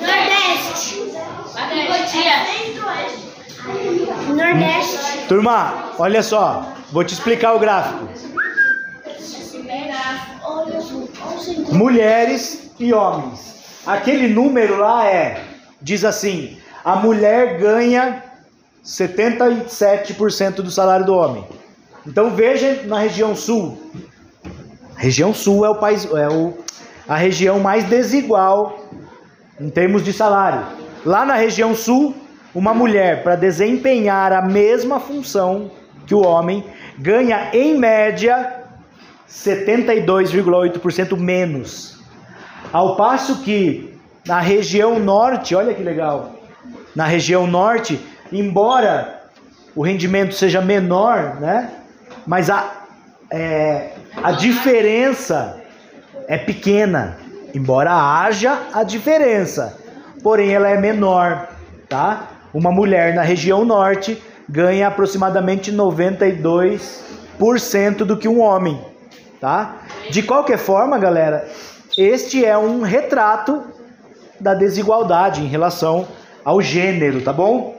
Nordeste. 0.00 0.94
Turma, 5.28 5.92
olha 5.98 6.22
só, 6.22 6.72
vou 6.92 7.04
te 7.04 7.14
explicar 7.14 7.54
o 7.54 7.58
gráfico. 7.58 8.08
Mulheres 11.72 12.70
e 12.78 12.92
homens. 12.92 13.54
Aquele 13.86 14.28
número 14.28 14.76
lá 14.78 15.06
é, 15.06 15.42
diz 15.80 16.04
assim, 16.04 16.58
a 16.84 16.96
mulher 16.96 17.58
ganha 17.58 18.22
77% 18.84 20.56
do 20.56 20.70
salário 20.70 21.06
do 21.06 21.14
homem. 21.14 21.46
Então 22.06 22.30
veja 22.30 22.82
na 22.84 22.98
região 22.98 23.34
sul. 23.34 23.78
A 24.94 25.00
região 25.00 25.32
sul 25.32 25.64
é 25.64 25.70
o 25.70 25.76
país, 25.76 26.04
é 26.04 26.28
o, 26.28 26.58
a 27.08 27.16
região 27.16 27.58
mais 27.58 27.84
desigual 27.84 28.78
em 29.58 29.70
termos 29.70 30.04
de 30.04 30.12
salário. 30.12 30.66
Lá 31.04 31.24
na 31.24 31.34
região 31.34 31.74
sul, 31.74 32.14
uma 32.54 32.72
mulher 32.72 33.22
para 33.22 33.34
desempenhar 33.36 34.32
a 34.32 34.42
mesma 34.42 35.00
função 35.00 35.70
que 36.06 36.14
o 36.14 36.24
homem 36.24 36.64
ganha 36.98 37.50
em 37.52 37.76
média 37.76 38.62
72,8% 39.28 41.18
menos. 41.18 41.98
Ao 42.72 42.96
passo 42.96 43.42
que 43.42 43.98
na 44.26 44.40
região 44.40 44.98
norte, 44.98 45.54
olha 45.54 45.74
que 45.74 45.82
legal, 45.82 46.36
na 46.94 47.04
região 47.04 47.46
norte, 47.46 48.00
embora 48.32 49.22
o 49.74 49.82
rendimento 49.82 50.34
seja 50.34 50.60
menor, 50.60 51.40
né? 51.40 51.70
Mas 52.26 52.48
a, 52.48 52.86
é, 53.30 53.90
a 54.22 54.32
diferença 54.32 55.60
é 56.28 56.38
pequena, 56.38 57.18
embora 57.54 57.92
haja 57.92 58.68
a 58.72 58.82
diferença, 58.82 59.78
porém 60.22 60.52
ela 60.52 60.68
é 60.68 60.80
menor, 60.80 61.48
tá? 61.88 62.28
Uma 62.54 62.70
mulher 62.70 63.14
na 63.14 63.22
região 63.22 63.64
norte 63.64 64.22
ganha 64.48 64.86
aproximadamente 64.86 65.72
92% 65.72 68.04
do 68.04 68.16
que 68.16 68.28
um 68.28 68.40
homem, 68.40 68.80
tá? 69.40 69.78
De 70.08 70.22
qualquer 70.22 70.58
forma, 70.58 70.96
galera, 70.96 71.48
este 71.98 72.44
é 72.44 72.56
um 72.56 72.82
retrato 72.82 73.60
da 74.38 74.54
desigualdade 74.54 75.42
em 75.42 75.46
relação 75.46 76.06
ao 76.44 76.62
gênero, 76.62 77.20
tá 77.22 77.32
bom? 77.32 77.74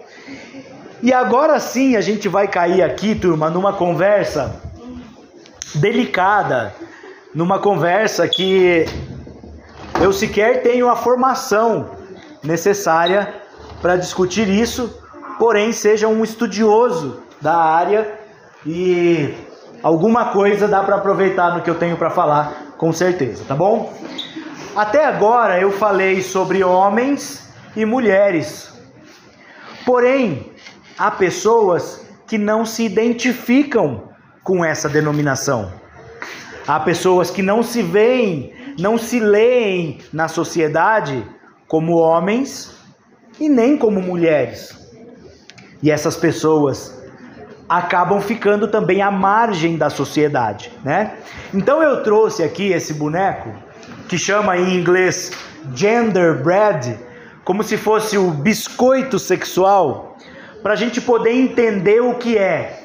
E 1.02 1.14
agora 1.14 1.58
sim 1.60 1.96
a 1.96 2.02
gente 2.02 2.28
vai 2.28 2.46
cair 2.48 2.82
aqui, 2.82 3.16
turma, 3.16 3.50
numa 3.50 3.72
conversa 3.72 4.60
delicada, 5.76 6.76
numa 7.34 7.60
conversa 7.60 8.28
que 8.28 8.86
eu 10.02 10.12
sequer 10.12 10.64
tenho 10.64 10.90
a 10.90 10.98
formação 10.98 11.92
necessária 12.44 13.45
para 13.86 13.98
discutir 13.98 14.50
isso, 14.50 15.00
porém 15.38 15.72
seja 15.72 16.08
um 16.08 16.24
estudioso 16.24 17.22
da 17.40 17.56
área 17.56 18.18
e 18.66 19.32
alguma 19.84 20.32
coisa 20.32 20.68
dá 20.68 20.82
para 20.82 20.96
aproveitar 20.96 21.54
no 21.54 21.62
que 21.62 21.70
eu 21.70 21.76
tenho 21.76 21.96
para 21.96 22.10
falar, 22.10 22.74
com 22.80 22.92
certeza, 22.92 23.44
tá 23.48 23.54
bom? 23.54 23.94
Até 24.76 25.06
agora 25.06 25.62
eu 25.62 25.72
falei 25.72 26.24
sobre 26.24 26.64
homens 26.64 27.48
e 27.76 27.86
mulheres. 27.86 28.74
Porém, 29.86 30.52
há 30.98 31.12
pessoas 31.12 32.08
que 32.26 32.40
não 32.40 32.66
se 32.66 32.86
identificam 32.86 34.10
com 34.44 34.66
essa 34.66 34.90
denominação. 34.90 35.72
Há 36.68 36.80
pessoas 36.80 37.30
que 37.30 37.44
não 37.44 37.62
se 37.62 37.84
veem, 37.84 38.52
não 38.80 38.98
se 38.98 39.20
leem 39.20 40.00
na 40.12 40.28
sociedade 40.28 41.24
como 41.68 41.98
homens 41.98 42.75
e 43.40 43.50
nem 43.50 43.78
como 43.78 44.02
mulheres. 44.02 44.76
E 45.82 45.92
essas 45.92 46.16
pessoas 46.16 46.96
acabam 47.68 48.22
ficando 48.22 48.68
também 48.68 49.02
à 49.02 49.10
margem 49.10 49.78
da 49.78 49.90
sociedade, 49.90 50.72
né? 50.84 51.16
Então 51.54 51.82
eu 51.82 52.04
trouxe 52.04 52.44
aqui 52.44 52.72
esse 52.72 52.94
boneco 52.94 53.52
que 54.08 54.18
chama 54.18 54.58
em 54.58 54.76
inglês 54.76 55.32
gender 55.74 56.44
bread, 56.44 56.98
como 57.44 57.64
se 57.64 57.78
fosse 57.78 58.18
o 58.18 58.30
biscoito 58.32 59.18
sexual, 59.18 60.18
para 60.62 60.74
a 60.74 60.76
gente 60.76 61.02
poder 61.02 61.32
entender 61.32 62.02
o 62.02 62.16
que 62.16 62.38
é. 62.38 62.84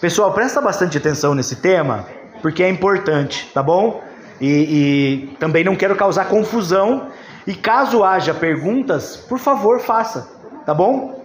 Pessoal, 0.00 0.32
presta 0.32 0.60
bastante 0.60 0.98
atenção 0.98 1.34
nesse 1.34 1.56
tema, 1.56 2.06
porque 2.42 2.62
é 2.62 2.68
importante, 2.68 3.50
tá 3.54 3.62
bom? 3.62 4.02
E, 4.40 4.48
e 4.48 5.36
também 5.38 5.64
não 5.64 5.76
quero 5.76 5.96
causar 5.96 6.26
confusão. 6.26 7.08
E 7.46 7.54
caso 7.54 8.02
haja 8.02 8.32
perguntas, 8.32 9.16
por 9.16 9.38
favor, 9.38 9.80
faça, 9.80 10.30
tá 10.64 10.72
bom? 10.72 11.24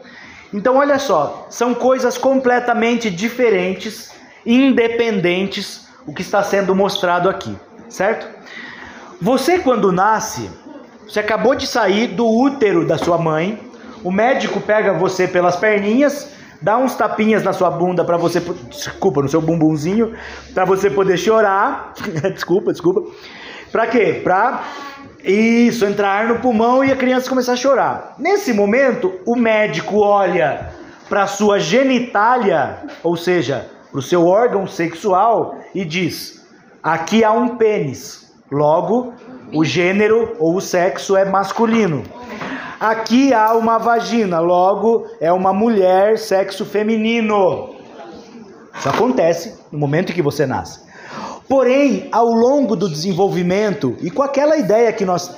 Então, 0.54 0.78
olha 0.78 1.00
só, 1.00 1.48
são 1.50 1.74
coisas 1.74 2.18
completamente 2.18 3.10
diferentes, 3.10 4.12
independentes, 4.46 5.88
o 6.06 6.14
que 6.14 6.22
está 6.22 6.42
sendo 6.44 6.76
mostrado 6.76 7.30
aqui, 7.30 7.56
certo? 7.88 8.28
Você, 9.22 9.60
quando 9.60 9.92
nasce, 9.92 10.50
você 11.08 11.20
acabou 11.20 11.56
de 11.56 11.68
sair 11.68 12.08
do 12.08 12.28
útero 12.28 12.86
da 12.86 12.98
sua 12.98 13.18
mãe, 13.18 13.60
o 14.04 14.12
médico 14.12 14.60
pega 14.60 14.94
você 14.94 15.28
pelas 15.28 15.56
perninhas, 15.56 16.32
dá 16.62 16.78
uns 16.78 16.96
tapinhas 16.96 17.44
na 17.44 17.54
sua 17.54 17.70
bunda 17.70 18.04
para 18.04 18.18
você, 18.18 18.40
desculpa, 18.40 19.22
no 19.22 19.30
seu 19.30 19.42
bumbumzinho, 19.42 20.14
para 20.54 20.66
você 20.66 20.90
poder 20.90 21.18
chorar. 21.18 21.94
desculpa, 22.34 22.72
desculpa. 22.72 23.04
Para 23.72 23.88
quê? 23.88 24.22
Para 24.24 24.64
isso, 25.24 25.86
entrar 25.86 26.28
no 26.28 26.40
pulmão 26.40 26.84
e 26.84 26.92
a 26.92 26.96
criança 26.96 27.30
começar 27.30 27.54
a 27.54 27.58
chorar. 27.58 28.16
Nesse 28.18 28.54
momento, 28.54 29.20
o 29.26 29.36
médico 29.36 30.00
olha 30.00 30.70
para 31.10 31.28
sua 31.28 31.60
genitália, 31.60 32.78
ou 33.04 33.18
seja, 33.18 33.70
para 33.92 34.00
o 34.00 34.04
seu 34.04 34.26
órgão 34.26 34.68
sexual 34.68 35.58
e 35.74 35.84
diz: 35.84 36.46
aqui 36.82 37.24
há 37.24 37.32
um 37.32 37.58
pênis. 37.58 38.30
Logo, 38.52 39.14
o 39.54 39.64
gênero 39.64 40.36
ou 40.40 40.56
o 40.56 40.62
sexo 40.62 41.16
é 41.16 41.24
masculino. 41.24 42.04
Aqui 42.80 43.34
há 43.34 43.54
uma 43.54 43.78
vagina, 43.78 44.40
logo 44.40 45.06
é 45.20 45.32
uma 45.32 45.54
mulher, 45.54 46.18
sexo 46.18 46.66
feminino. 46.66 47.76
Isso 48.74 48.90
acontece 48.90 49.60
no 49.72 49.78
momento 49.78 50.12
em 50.12 50.16
que 50.16 50.22
você 50.22 50.46
nasce. 50.46 50.89
Porém, 51.50 52.08
ao 52.12 52.28
longo 52.28 52.76
do 52.76 52.88
desenvolvimento 52.88 53.98
e 54.04 54.12
com 54.12 54.22
aquela 54.22 54.56
ideia 54.56 54.94
que 54.94 55.04
nós 55.04 55.32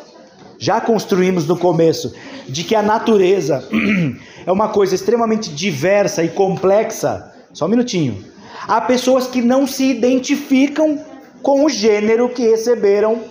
já 0.59 0.81
construímos 0.81 1.47
no 1.47 1.57
começo, 1.57 2.13
de 2.47 2.65
que 2.65 2.75
a 2.75 2.83
natureza 2.83 3.65
é 4.45 4.51
uma 4.51 4.67
coisa 4.67 4.93
extremamente 4.93 5.49
diversa 5.49 6.21
e 6.21 6.27
complexa, 6.27 7.33
só 7.53 7.65
um 7.65 7.69
minutinho. 7.69 8.23
Há 8.67 8.81
pessoas 8.81 9.25
que 9.25 9.41
não 9.41 9.65
se 9.65 9.85
identificam 9.85 10.99
com 11.41 11.63
o 11.65 11.69
gênero 11.69 12.27
que 12.27 12.47
receberam 12.47 13.21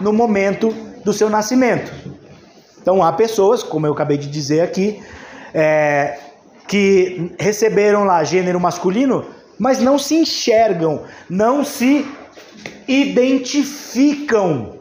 no 0.00 0.12
momento 0.12 0.68
do 1.04 1.14
seu 1.14 1.30
nascimento. 1.30 1.90
Então 2.80 3.02
há 3.02 3.12
pessoas, 3.12 3.62
como 3.62 3.86
eu 3.86 3.92
acabei 3.94 4.18
de 4.18 4.28
dizer 4.28 4.60
aqui, 4.60 5.02
é, 5.54 6.18
que 6.68 7.32
receberam 7.38 8.04
lá 8.04 8.22
gênero 8.22 8.60
masculino, 8.60 9.24
mas 9.58 9.80
não 9.80 9.98
se 9.98 10.14
enxergam, 10.14 11.02
não 11.28 11.64
se 11.64 12.06
identificam 12.86 14.78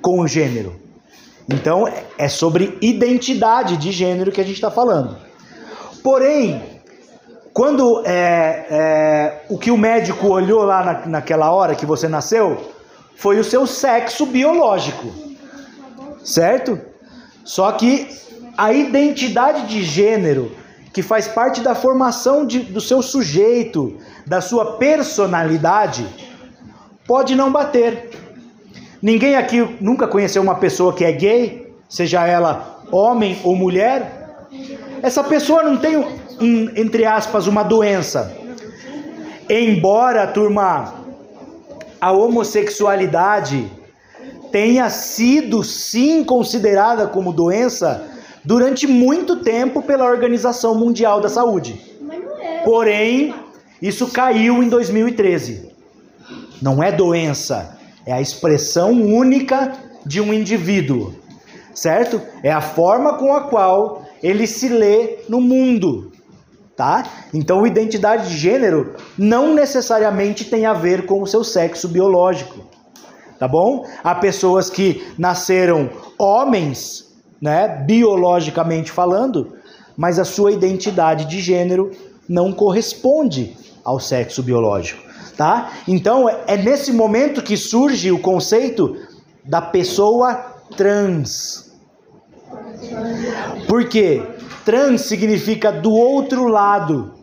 com 0.00 0.20
o 0.20 0.28
gênero. 0.28 0.76
Então 1.48 1.84
é 2.16 2.28
sobre 2.28 2.76
identidade 2.80 3.76
de 3.76 3.90
gênero 3.90 4.30
que 4.30 4.40
a 4.40 4.44
gente 4.44 4.56
está 4.56 4.70
falando. 4.70 5.16
Porém, 6.02 6.62
quando 7.52 8.02
é, 8.06 8.66
é, 8.70 9.44
o 9.48 9.58
que 9.58 9.70
o 9.70 9.76
médico 9.76 10.28
olhou 10.28 10.62
lá 10.64 10.84
na, 10.84 11.06
naquela 11.06 11.50
hora 11.50 11.74
que 11.74 11.86
você 11.86 12.08
nasceu 12.08 12.72
foi 13.16 13.38
o 13.38 13.44
seu 13.44 13.66
sexo 13.66 14.26
biológico 14.26 15.28
certo? 16.28 16.78
Só 17.44 17.72
que 17.72 18.08
a 18.56 18.72
identidade 18.72 19.66
de 19.66 19.82
gênero, 19.82 20.52
que 20.92 21.02
faz 21.02 21.26
parte 21.26 21.60
da 21.60 21.74
formação 21.74 22.46
de, 22.46 22.60
do 22.60 22.80
seu 22.80 23.02
sujeito, 23.02 23.96
da 24.26 24.40
sua 24.40 24.76
personalidade, 24.76 26.06
pode 27.08 27.34
não 27.34 27.50
bater. 27.50 28.10
Ninguém 29.00 29.34
aqui 29.34 29.66
nunca 29.80 30.06
conheceu 30.06 30.42
uma 30.42 30.56
pessoa 30.56 30.94
que 30.94 31.04
é 31.04 31.10
gay, 31.10 31.72
seja 31.88 32.26
ela 32.26 32.82
homem 32.92 33.38
ou 33.42 33.56
mulher. 33.56 34.46
Essa 35.02 35.24
pessoa 35.24 35.62
não 35.62 35.78
tem, 35.78 36.04
entre 36.76 37.06
aspas, 37.06 37.46
uma 37.46 37.62
doença. 37.62 38.36
Embora, 39.48 40.26
turma, 40.26 40.94
a 41.98 42.12
homossexualidade 42.12 43.72
tenha 44.52 44.90
sido 44.90 45.64
sim 45.64 46.22
considerada 46.22 47.06
como 47.06 47.32
doença 47.32 48.06
durante 48.44 48.86
muito 48.86 49.36
tempo 49.36 49.80
pela 49.80 50.04
Organização 50.04 50.74
Mundial 50.74 51.20
da 51.20 51.30
Saúde. 51.30 51.80
Porém, 52.64 53.34
isso 53.80 54.08
caiu 54.08 54.62
em 54.62 54.68
2013. 54.68 55.67
Não 56.60 56.82
é 56.82 56.90
doença, 56.90 57.78
é 58.04 58.12
a 58.12 58.20
expressão 58.20 58.90
única 58.90 59.72
de 60.04 60.20
um 60.20 60.32
indivíduo, 60.32 61.14
certo? 61.74 62.20
É 62.42 62.50
a 62.50 62.60
forma 62.60 63.14
com 63.14 63.34
a 63.34 63.42
qual 63.42 64.04
ele 64.22 64.46
se 64.46 64.68
lê 64.68 65.18
no 65.28 65.40
mundo, 65.40 66.12
tá? 66.76 67.04
Então, 67.32 67.66
identidade 67.66 68.30
de 68.30 68.36
gênero 68.36 68.94
não 69.16 69.54
necessariamente 69.54 70.44
tem 70.44 70.66
a 70.66 70.72
ver 70.72 71.06
com 71.06 71.22
o 71.22 71.26
seu 71.26 71.44
sexo 71.44 71.88
biológico 71.88 72.68
tá 73.38 73.46
bom? 73.46 73.86
Há 74.02 74.14
pessoas 74.14 74.68
que 74.68 75.06
nasceram 75.16 75.90
homens, 76.18 77.06
né, 77.40 77.68
biologicamente 77.86 78.90
falando, 78.90 79.54
mas 79.96 80.18
a 80.18 80.24
sua 80.24 80.52
identidade 80.52 81.24
de 81.26 81.40
gênero 81.40 81.90
não 82.28 82.52
corresponde 82.52 83.56
ao 83.84 84.00
sexo 84.00 84.42
biológico, 84.42 85.02
tá? 85.36 85.72
Então 85.86 86.28
é 86.28 86.56
nesse 86.56 86.92
momento 86.92 87.42
que 87.42 87.56
surge 87.56 88.10
o 88.10 88.18
conceito 88.18 88.96
da 89.44 89.62
pessoa 89.62 90.34
trans. 90.76 91.72
Por 93.66 93.88
quê? 93.88 94.22
Trans 94.64 95.02
significa 95.02 95.72
do 95.72 95.92
outro 95.92 96.46
lado. 96.46 97.14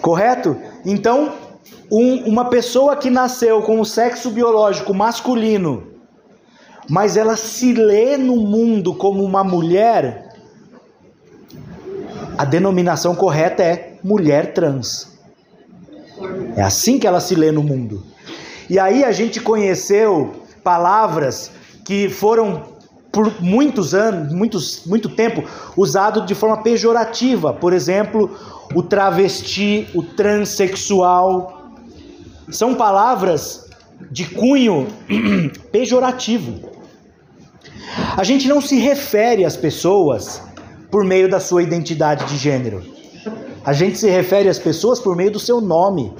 Correto? 0.00 0.56
Então, 0.84 1.32
um, 1.90 2.24
uma 2.28 2.46
pessoa 2.46 2.96
que 2.96 3.10
nasceu 3.10 3.62
com 3.62 3.80
o 3.80 3.84
sexo 3.84 4.30
biológico 4.30 4.94
masculino, 4.94 5.88
mas 6.88 7.16
ela 7.16 7.36
se 7.36 7.72
lê 7.72 8.16
no 8.16 8.36
mundo 8.36 8.94
como 8.94 9.22
uma 9.22 9.44
mulher, 9.44 10.28
a 12.38 12.44
denominação 12.44 13.14
correta 13.14 13.62
é 13.62 13.98
mulher 14.02 14.54
trans. 14.54 15.09
É 16.56 16.62
assim 16.62 16.98
que 16.98 17.06
ela 17.06 17.20
se 17.20 17.34
lê 17.34 17.50
no 17.50 17.62
mundo. 17.62 18.02
E 18.68 18.78
aí 18.78 19.04
a 19.04 19.12
gente 19.12 19.40
conheceu 19.40 20.32
palavras 20.62 21.50
que 21.84 22.08
foram 22.08 22.62
por 23.10 23.42
muitos 23.42 23.94
anos, 23.94 24.32
muitos, 24.32 24.86
muito 24.86 25.08
tempo, 25.08 25.42
usado 25.76 26.24
de 26.24 26.34
forma 26.34 26.62
pejorativa. 26.62 27.52
Por 27.52 27.72
exemplo, 27.72 28.30
o 28.74 28.82
travesti, 28.82 29.88
o 29.94 30.02
transexual, 30.02 31.72
são 32.50 32.74
palavras 32.74 33.68
de 34.10 34.26
cunho 34.26 34.86
pejorativo. 35.72 36.70
A 38.16 38.22
gente 38.22 38.46
não 38.48 38.60
se 38.60 38.78
refere 38.78 39.44
às 39.44 39.56
pessoas 39.56 40.42
por 40.90 41.04
meio 41.04 41.28
da 41.28 41.40
sua 41.40 41.62
identidade 41.62 42.24
de 42.26 42.36
gênero. 42.36 42.99
A 43.64 43.72
gente 43.72 43.98
se 43.98 44.08
refere 44.08 44.48
às 44.48 44.58
pessoas 44.58 44.98
por 44.98 45.14
meio 45.14 45.30
do 45.30 45.38
seu 45.38 45.60
nome, 45.60 46.12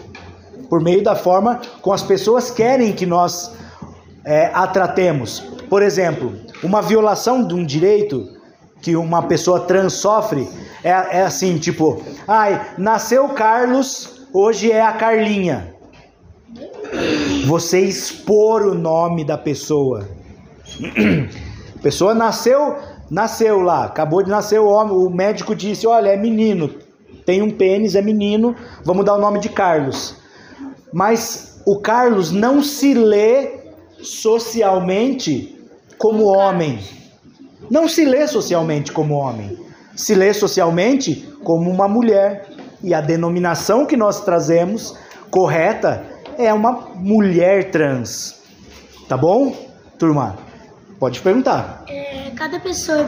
por 0.68 0.80
meio 0.80 1.02
da 1.02 1.16
forma 1.16 1.60
como 1.80 1.94
as 1.94 2.02
pessoas 2.02 2.50
querem 2.50 2.92
que 2.92 3.06
nós 3.06 3.52
é, 4.24 4.50
a 4.52 4.66
tratemos. 4.66 5.40
Por 5.68 5.82
exemplo, 5.82 6.34
uma 6.62 6.82
violação 6.82 7.46
de 7.46 7.54
um 7.54 7.64
direito 7.64 8.28
que 8.82 8.96
uma 8.96 9.22
pessoa 9.22 9.60
trans 9.60 9.94
sofre 9.94 10.48
é, 10.82 10.90
é 10.90 11.22
assim, 11.22 11.58
tipo, 11.58 12.02
ai, 12.26 12.74
nasceu 12.78 13.28
Carlos, 13.30 14.26
hoje 14.32 14.70
é 14.70 14.82
a 14.82 14.92
Carlinha. 14.92 15.74
Você 17.46 17.80
expor 17.80 18.62
o 18.62 18.74
nome 18.74 19.24
da 19.24 19.38
pessoa. 19.38 20.08
A 21.76 21.78
pessoa 21.82 22.14
nasceu, 22.14 22.76
nasceu 23.10 23.60
lá, 23.60 23.84
acabou 23.84 24.22
de 24.22 24.30
nascer 24.30 24.60
o 24.60 24.68
homem, 24.68 24.94
o 24.94 25.08
médico 25.10 25.54
disse: 25.54 25.86
"Olha, 25.86 26.10
é 26.10 26.16
menino, 26.16 26.70
tem 27.30 27.42
um 27.42 27.50
pênis, 27.50 27.94
é 27.94 28.02
menino, 28.02 28.56
vamos 28.84 29.04
dar 29.04 29.14
o 29.14 29.20
nome 29.20 29.38
de 29.38 29.48
Carlos". 29.48 30.16
Mas 30.92 31.62
o 31.64 31.78
Carlos 31.78 32.32
não 32.32 32.60
se 32.60 32.92
lê 32.92 33.60
socialmente 34.02 35.56
como 35.96 36.24
homem. 36.24 36.80
Não 37.70 37.86
se 37.86 38.04
lê 38.04 38.26
socialmente 38.26 38.90
como 38.90 39.14
homem. 39.14 39.56
Se 39.94 40.12
lê 40.12 40.34
socialmente 40.34 41.28
como 41.44 41.70
uma 41.70 41.86
mulher. 41.86 42.48
E 42.82 42.92
a 42.92 43.00
denominação 43.00 43.86
que 43.86 43.96
nós 43.96 44.24
trazemos 44.24 44.96
correta 45.30 46.04
é 46.36 46.52
uma 46.52 46.72
mulher 46.96 47.70
trans. 47.70 48.40
Tá 49.08 49.16
bom, 49.16 49.54
turma? 49.96 50.36
Pode 50.98 51.20
perguntar. 51.20 51.84
É, 51.88 52.32
cada 52.34 52.58
pessoa, 52.58 53.06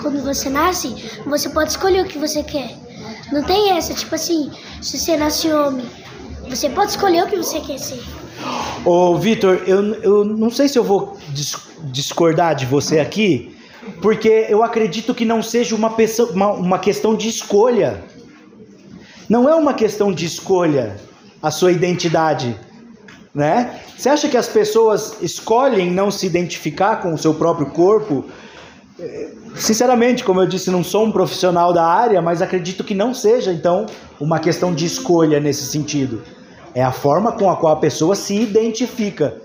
quando 0.00 0.22
você 0.22 0.48
nasce, 0.48 0.94
você 1.26 1.50
pode 1.50 1.70
escolher 1.70 2.06
o 2.06 2.08
que 2.08 2.18
você 2.18 2.42
quer. 2.42 2.87
Não 3.32 3.42
tem 3.42 3.72
essa, 3.72 3.94
tipo 3.94 4.14
assim, 4.14 4.50
se 4.80 4.98
você 4.98 5.16
nasce 5.16 5.52
homem, 5.52 5.86
você 6.48 6.68
pode 6.68 6.90
escolher 6.92 7.24
o 7.24 7.26
que 7.26 7.36
você 7.36 7.60
quer 7.60 7.78
ser. 7.78 8.02
Ô, 8.84 9.16
Vitor, 9.16 9.62
eu, 9.66 9.94
eu 10.02 10.24
não 10.24 10.50
sei 10.50 10.68
se 10.68 10.78
eu 10.78 10.84
vou 10.84 11.16
discordar 11.90 12.54
de 12.54 12.64
você 12.64 13.00
aqui, 13.00 13.56
porque 14.00 14.46
eu 14.48 14.62
acredito 14.62 15.14
que 15.14 15.24
não 15.24 15.42
seja 15.42 15.74
uma, 15.74 15.90
pessoa, 15.90 16.30
uma, 16.32 16.52
uma 16.52 16.78
questão 16.78 17.16
de 17.16 17.28
escolha. 17.28 18.02
Não 19.28 19.48
é 19.48 19.54
uma 19.54 19.74
questão 19.74 20.12
de 20.12 20.24
escolha 20.24 20.96
a 21.42 21.50
sua 21.50 21.70
identidade 21.70 22.58
né? 23.34 23.80
Você 23.96 24.08
acha 24.08 24.28
que 24.28 24.36
as 24.36 24.48
pessoas 24.48 25.16
escolhem 25.22 25.90
não 25.90 26.10
se 26.10 26.26
identificar 26.26 26.96
com 26.96 27.14
o 27.14 27.18
seu 27.18 27.32
próprio 27.34 27.66
corpo 27.70 28.24
Sinceramente, 29.54 30.24
como 30.24 30.40
eu 30.40 30.46
disse, 30.46 30.70
não 30.70 30.82
sou 30.82 31.04
um 31.04 31.12
profissional 31.12 31.72
da 31.72 31.84
área, 31.84 32.20
mas 32.20 32.42
acredito 32.42 32.82
que 32.82 32.94
não 32.94 33.14
seja, 33.14 33.52
então, 33.52 33.86
uma 34.20 34.40
questão 34.40 34.74
de 34.74 34.84
escolha 34.84 35.38
nesse 35.38 35.66
sentido. 35.66 36.22
É 36.74 36.82
a 36.82 36.90
forma 36.90 37.32
com 37.32 37.48
a 37.48 37.56
qual 37.56 37.72
a 37.72 37.76
pessoa 37.76 38.14
se 38.14 38.34
identifica, 38.34 39.40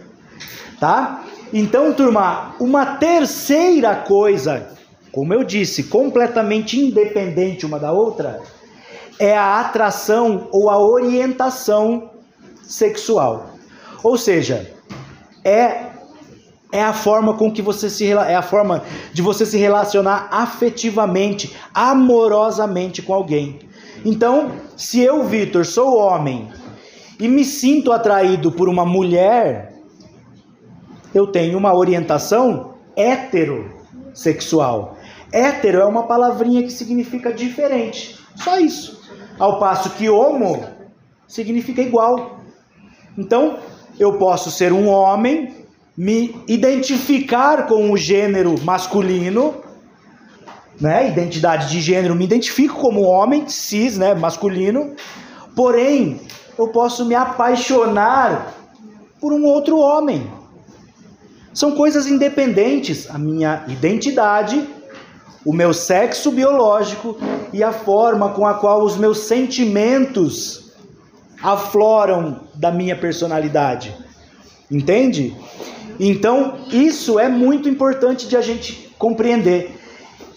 tá? 0.79 1.23
Então, 1.53 1.93
turma, 1.93 2.55
uma 2.59 2.97
terceira 2.97 3.95
coisa, 3.95 4.69
como 5.11 5.33
eu 5.33 5.43
disse, 5.43 5.83
completamente 5.83 6.79
independente 6.79 7.65
uma 7.65 7.77
da 7.77 7.91
outra, 7.91 8.41
é 9.19 9.37
a 9.37 9.59
atração 9.59 10.47
ou 10.51 10.69
a 10.69 10.79
orientação 10.79 12.09
sexual. 12.63 13.51
Ou 14.03 14.17
seja, 14.17 14.71
é 15.45 15.92
é 16.73 16.81
a 16.81 16.91
forma 16.91 17.35
com 17.35 17.51
que 17.51 17.61
você 17.61 17.87
se 17.87 18.11
é 18.11 18.35
a 18.35 18.41
forma 18.41 18.83
de 19.13 19.21
você 19.21 19.45
se 19.45 19.59
relacionar 19.59 20.27
afetivamente, 20.31 21.55
amorosamente 21.71 22.99
com 23.03 23.13
alguém. 23.13 23.59
Então, 24.03 24.53
se 24.75 24.99
eu, 24.99 25.23
Vitor, 25.23 25.65
sou 25.65 25.95
homem 25.95 26.49
e 27.19 27.27
me 27.27 27.45
sinto 27.45 27.91
atraído 27.91 28.51
por 28.51 28.67
uma 28.67 28.83
mulher, 28.83 29.71
eu 31.13 31.27
tenho 31.27 31.59
uma 31.59 31.75
orientação 31.75 32.73
heterossexual. 32.95 34.97
Hétero 35.31 35.79
é 35.79 35.85
uma 35.85 36.07
palavrinha 36.07 36.63
que 36.63 36.71
significa 36.71 37.31
diferente. 37.31 38.17
Só 38.35 38.59
isso. 38.59 38.99
Ao 39.37 39.59
passo 39.59 39.91
que 39.91 40.09
homo 40.09 40.65
significa 41.27 41.83
igual. 41.83 42.39
Então, 43.15 43.59
eu 43.99 44.17
posso 44.17 44.49
ser 44.49 44.73
um 44.73 44.87
homem 44.87 45.62
me 45.95 46.35
identificar 46.47 47.67
com 47.67 47.91
o 47.91 47.97
gênero 47.97 48.55
masculino, 48.63 49.55
né? 50.79 51.09
Identidade 51.09 51.69
de 51.69 51.79
gênero, 51.81 52.15
me 52.15 52.25
identifico 52.25 52.79
como 52.79 53.03
homem 53.03 53.47
cis, 53.47 53.97
né, 53.97 54.13
masculino. 54.13 54.95
Porém, 55.55 56.19
eu 56.57 56.69
posso 56.69 57.05
me 57.05 57.15
apaixonar 57.15 58.53
por 59.19 59.31
um 59.31 59.45
outro 59.45 59.77
homem. 59.77 60.29
São 61.53 61.75
coisas 61.75 62.07
independentes, 62.07 63.07
a 63.09 63.17
minha 63.17 63.63
identidade, 63.67 64.67
o 65.45 65.53
meu 65.53 65.73
sexo 65.73 66.31
biológico 66.31 67.17
e 67.51 67.63
a 67.63 67.71
forma 67.71 68.29
com 68.29 68.45
a 68.47 68.55
qual 68.55 68.83
os 68.83 68.97
meus 68.97 69.19
sentimentos 69.19 70.73
afloram 71.41 72.41
da 72.55 72.71
minha 72.71 72.95
personalidade. 72.95 73.95
Entende? 74.71 75.35
Então, 75.99 76.59
isso 76.71 77.19
é 77.19 77.29
muito 77.29 77.69
importante 77.69 78.27
de 78.27 78.35
a 78.35 78.41
gente 78.41 78.93
compreender. 78.97 79.79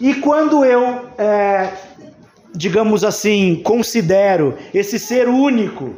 E 0.00 0.14
quando 0.14 0.64
eu, 0.64 1.08
é, 1.16 1.72
digamos 2.54 3.04
assim, 3.04 3.60
considero 3.64 4.54
esse 4.74 4.98
ser 4.98 5.28
único, 5.28 5.94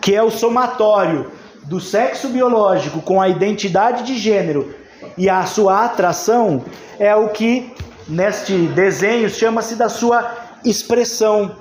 que 0.00 0.14
é 0.14 0.22
o 0.22 0.30
somatório 0.30 1.30
do 1.64 1.80
sexo 1.80 2.28
biológico 2.28 3.00
com 3.00 3.20
a 3.20 3.28
identidade 3.28 4.04
de 4.04 4.16
gênero 4.16 4.74
e 5.16 5.28
a 5.28 5.44
sua 5.44 5.84
atração, 5.84 6.64
é 6.98 7.14
o 7.14 7.28
que 7.28 7.72
neste 8.08 8.54
desenho 8.68 9.28
chama-se 9.28 9.74
da 9.76 9.88
sua 9.88 10.30
expressão. 10.64 11.56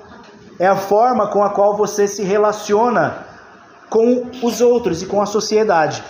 É 0.60 0.68
a 0.68 0.76
forma 0.76 1.28
com 1.28 1.44
a 1.44 1.50
qual 1.50 1.78
você 1.78 2.08
se 2.08 2.24
relaciona 2.24 3.26
com 3.90 4.30
os 4.42 4.60
outros 4.60 5.02
e 5.02 5.06
com 5.06 5.22
a 5.22 5.26
sociedade. 5.26 6.04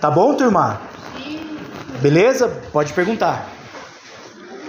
Tá 0.00 0.10
bom, 0.10 0.34
turma? 0.34 0.80
Beleza? 2.00 2.48
Pode 2.72 2.92
perguntar. 2.92 3.48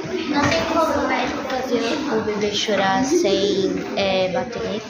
Não 0.04 0.42
tem 0.42 0.62
como 0.74 1.06
o 1.06 1.08
médico 1.08 1.44
fazer 1.44 2.18
o 2.18 2.22
bebê 2.22 2.52
chorar 2.52 3.04
sem 3.04 3.86
é, 3.96 4.32
bater? 4.32 4.82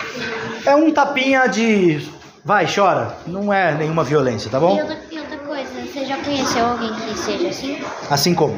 É 0.66 0.76
um 0.76 0.92
tapinha 0.92 1.48
de. 1.48 2.08
Vai, 2.46 2.66
chora. 2.74 3.18
Não 3.28 3.52
é 3.52 3.76
nenhuma 3.76 4.04
violência, 4.06 4.50
tá 4.50 4.60
bom? 4.60 4.78
E 4.78 4.82
outra, 4.82 5.00
e 5.12 5.20
outra 5.20 5.38
coisa, 5.40 5.70
você 5.86 6.06
já 6.06 6.18
conheceu 6.18 6.66
alguém 6.66 6.94
que 6.94 7.18
seja 7.18 7.50
assim? 7.50 7.82
Assim 8.10 8.34
como? 8.34 8.58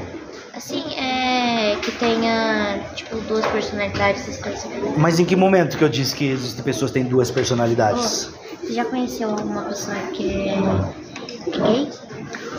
Assim, 0.53 0.83
é. 0.95 1.77
que 1.81 1.91
tenha, 1.93 2.79
tipo, 2.93 3.17
duas 3.21 3.45
personalidades, 3.47 4.37
coisas. 4.37 4.67
Mas 4.97 5.19
em 5.19 5.25
que 5.25 5.35
momento 5.35 5.77
que 5.77 5.83
eu 5.83 5.89
disse 5.89 6.13
que 6.13 6.27
existem 6.27 6.63
pessoas 6.63 6.91
que 6.91 6.99
têm 6.99 7.09
duas 7.09 7.31
personalidades? 7.31 8.29
Oh, 8.31 8.57
você 8.67 8.73
já 8.73 8.85
conheceu 8.85 9.31
alguma 9.31 9.63
pessoa 9.63 9.95
que 10.13 10.51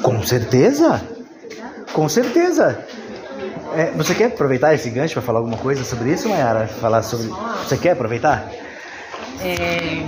Com 0.02 0.22
certeza! 0.22 1.00
Com 1.92 2.08
certeza! 2.08 2.84
É, 3.74 3.90
você 3.92 4.14
quer 4.14 4.26
aproveitar 4.26 4.74
esse 4.74 4.90
gancho 4.90 5.14
para 5.14 5.22
falar 5.22 5.38
alguma 5.38 5.56
coisa 5.56 5.84
sobre 5.84 6.12
isso, 6.12 6.28
Mayara? 6.28 6.66
Falar 6.66 7.02
sobre. 7.02 7.28
Você 7.64 7.76
quer 7.78 7.92
aproveitar? 7.92 8.50
É... 9.40 10.06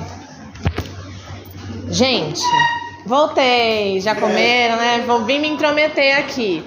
Gente, 1.89 2.43
voltei, 3.07 4.01
já 4.01 4.15
comeram, 4.15 4.77
né? 4.77 5.05
Vou 5.07 5.25
vir 5.25 5.39
me 5.39 5.49
intrometer 5.49 6.19
aqui. 6.19 6.65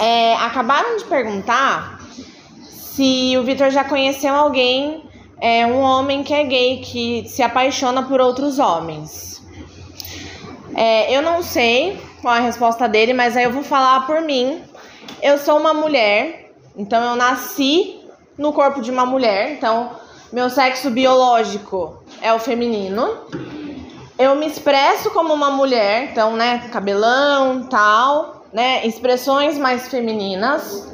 É, 0.00 0.34
acabaram 0.36 0.96
de 0.96 1.04
perguntar 1.04 2.00
se 2.62 3.36
o 3.38 3.44
Vitor 3.44 3.70
já 3.70 3.84
conheceu 3.84 4.34
alguém, 4.34 5.04
é, 5.40 5.66
um 5.66 5.80
homem 5.80 6.22
que 6.22 6.34
é 6.34 6.42
gay, 6.44 6.78
que 6.78 7.28
se 7.28 7.42
apaixona 7.42 8.02
por 8.02 8.20
outros 8.20 8.58
homens. 8.58 9.43
É, 10.74 11.16
eu 11.16 11.22
não 11.22 11.42
sei 11.42 12.00
qual 12.20 12.34
é 12.34 12.38
a 12.38 12.42
resposta 12.42 12.88
dele, 12.88 13.12
mas 13.12 13.36
aí 13.36 13.44
eu 13.44 13.52
vou 13.52 13.62
falar 13.62 14.06
por 14.06 14.20
mim. 14.20 14.62
Eu 15.22 15.38
sou 15.38 15.58
uma 15.58 15.72
mulher, 15.72 16.52
então 16.76 17.02
eu 17.10 17.16
nasci 17.16 18.00
no 18.36 18.52
corpo 18.52 18.80
de 18.80 18.90
uma 18.90 19.06
mulher, 19.06 19.52
então 19.52 19.90
meu 20.32 20.50
sexo 20.50 20.90
biológico 20.90 22.02
é 22.20 22.32
o 22.32 22.38
feminino. 22.38 23.18
Eu 24.18 24.34
me 24.34 24.46
expresso 24.46 25.10
como 25.10 25.32
uma 25.32 25.50
mulher, 25.50 26.10
então, 26.10 26.36
né, 26.36 26.68
cabelão, 26.72 27.64
tal, 27.64 28.44
né, 28.52 28.86
expressões 28.86 29.58
mais 29.58 29.88
femininas. 29.88 30.92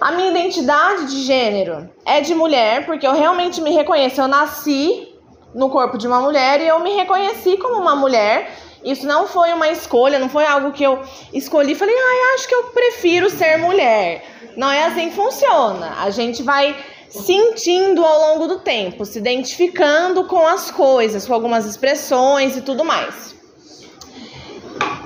A 0.00 0.12
minha 0.12 0.30
identidade 0.30 1.06
de 1.06 1.22
gênero 1.22 1.90
é 2.06 2.20
de 2.20 2.34
mulher, 2.34 2.86
porque 2.86 3.06
eu 3.06 3.12
realmente 3.12 3.60
me 3.60 3.70
reconheço. 3.70 4.20
Eu 4.20 4.28
nasci 4.28 5.09
no 5.54 5.68
corpo 5.70 5.98
de 5.98 6.06
uma 6.06 6.20
mulher 6.20 6.60
e 6.60 6.68
eu 6.68 6.80
me 6.80 6.94
reconheci 6.94 7.56
como 7.56 7.80
uma 7.80 7.96
mulher. 7.96 8.50
Isso 8.84 9.06
não 9.06 9.26
foi 9.26 9.52
uma 9.52 9.68
escolha, 9.68 10.18
não 10.18 10.28
foi 10.28 10.46
algo 10.46 10.72
que 10.72 10.82
eu 10.82 11.00
escolhi 11.32 11.74
falei, 11.74 11.94
ah, 11.94 12.34
acho 12.34 12.48
que 12.48 12.54
eu 12.54 12.64
prefiro 12.64 13.28
ser 13.28 13.58
mulher. 13.58 14.24
Não 14.56 14.70
é 14.70 14.86
assim 14.86 15.10
que 15.10 15.14
funciona. 15.14 15.96
A 16.00 16.10
gente 16.10 16.42
vai 16.42 16.74
sentindo 17.10 18.04
ao 18.04 18.18
longo 18.20 18.46
do 18.46 18.60
tempo, 18.60 19.04
se 19.04 19.18
identificando 19.18 20.24
com 20.24 20.46
as 20.46 20.70
coisas, 20.70 21.26
com 21.26 21.34
algumas 21.34 21.66
expressões 21.66 22.56
e 22.56 22.62
tudo 22.62 22.84
mais. 22.84 23.34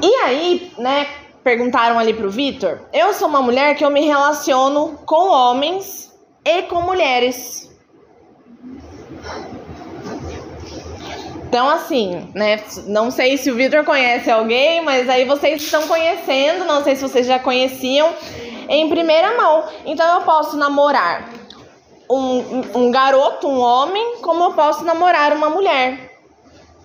E 0.03 0.15
aí, 0.17 0.73
né, 0.79 1.07
perguntaram 1.43 1.99
ali 1.99 2.13
pro 2.13 2.31
Vitor, 2.31 2.81
eu 2.93 3.13
sou 3.13 3.27
uma 3.27 3.41
mulher 3.41 3.75
que 3.75 3.85
eu 3.85 3.91
me 3.91 4.03
relaciono 4.03 4.99
com 5.07 5.29
homens 5.29 6.13
e 6.45 6.63
com 6.63 6.83
mulheres. 6.83 7.71
Então, 11.55 11.71
assim, 11.71 12.33
né? 12.35 12.61
Não 12.89 13.13
sei 13.13 13.37
se 13.37 13.49
o 13.49 13.55
Vitor 13.55 13.85
conhece 13.85 14.29
alguém, 14.29 14.83
mas 14.83 15.09
aí 15.09 15.25
vocês 15.25 15.63
estão 15.63 15.87
conhecendo, 15.87 16.65
não 16.65 16.83
sei 16.83 16.97
se 16.97 17.03
vocês 17.03 17.29
já 17.29 17.39
conheciam 17.39 18.13
em 18.69 18.89
primeira 18.89 19.37
mão. 19.37 19.63
Então, 19.87 20.19
eu 20.19 20.23
posso 20.23 20.57
namorar 20.57 21.31
um, 22.11 22.63
um 22.75 22.91
garoto, 22.91 23.47
um 23.47 23.61
homem, 23.61 24.17
como 24.21 24.43
eu 24.43 24.53
posso 24.55 24.85
namorar 24.85 25.33
uma 25.33 25.49
mulher. 25.49 26.19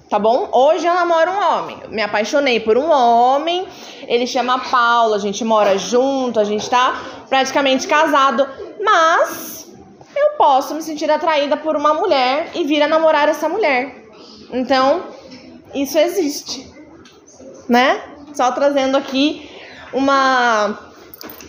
Tá 0.07 0.20
bom? 0.20 0.47
Hoje 0.51 0.86
eu 0.86 0.93
namoro 0.93 1.32
um 1.32 1.43
homem. 1.51 1.78
Me 1.89 2.03
apaixonei 2.03 2.59
por 2.59 2.78
um 2.78 2.91
homem. 2.91 3.67
Ele 4.07 4.28
chama 4.28 4.59
Paulo, 4.59 5.15
a 5.15 5.20
gente 5.20 5.43
mora 5.43 5.80
junto, 5.80 6.39
a 6.39 6.43
gente 6.43 6.70
tá 6.70 6.93
praticamente 7.28 7.88
casado. 7.88 8.47
Mas 8.80 9.67
eu 10.15 10.38
posso 10.38 10.76
me 10.76 10.84
sentir 10.84 11.09
atraída 11.09 11.57
por 11.57 11.76
uma 11.76 11.91
mulher 11.91 12.51
e 12.53 12.63
vir 12.65 12.84
a 12.84 12.88
namorar 12.88 13.28
essa 13.28 13.49
mulher. 13.49 14.09
Então, 14.52 15.04
isso 15.74 15.97
existe, 15.97 16.72
né? 17.68 18.02
Só 18.34 18.52
trazendo 18.52 18.97
aqui 18.97 19.50
uma 19.93 20.80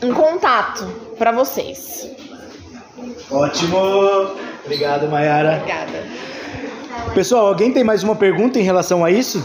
um 0.02 0.12
contato 0.14 0.86
para 1.18 1.32
vocês. 1.32 2.10
Ótimo. 3.30 3.78
Obrigado, 4.64 5.08
Mayara. 5.08 5.56
Obrigada. 5.56 6.04
Pessoal, 7.14 7.46
alguém 7.46 7.72
tem 7.72 7.84
mais 7.84 8.02
uma 8.02 8.14
pergunta 8.14 8.58
em 8.58 8.62
relação 8.62 9.04
a 9.04 9.10
isso? 9.10 9.44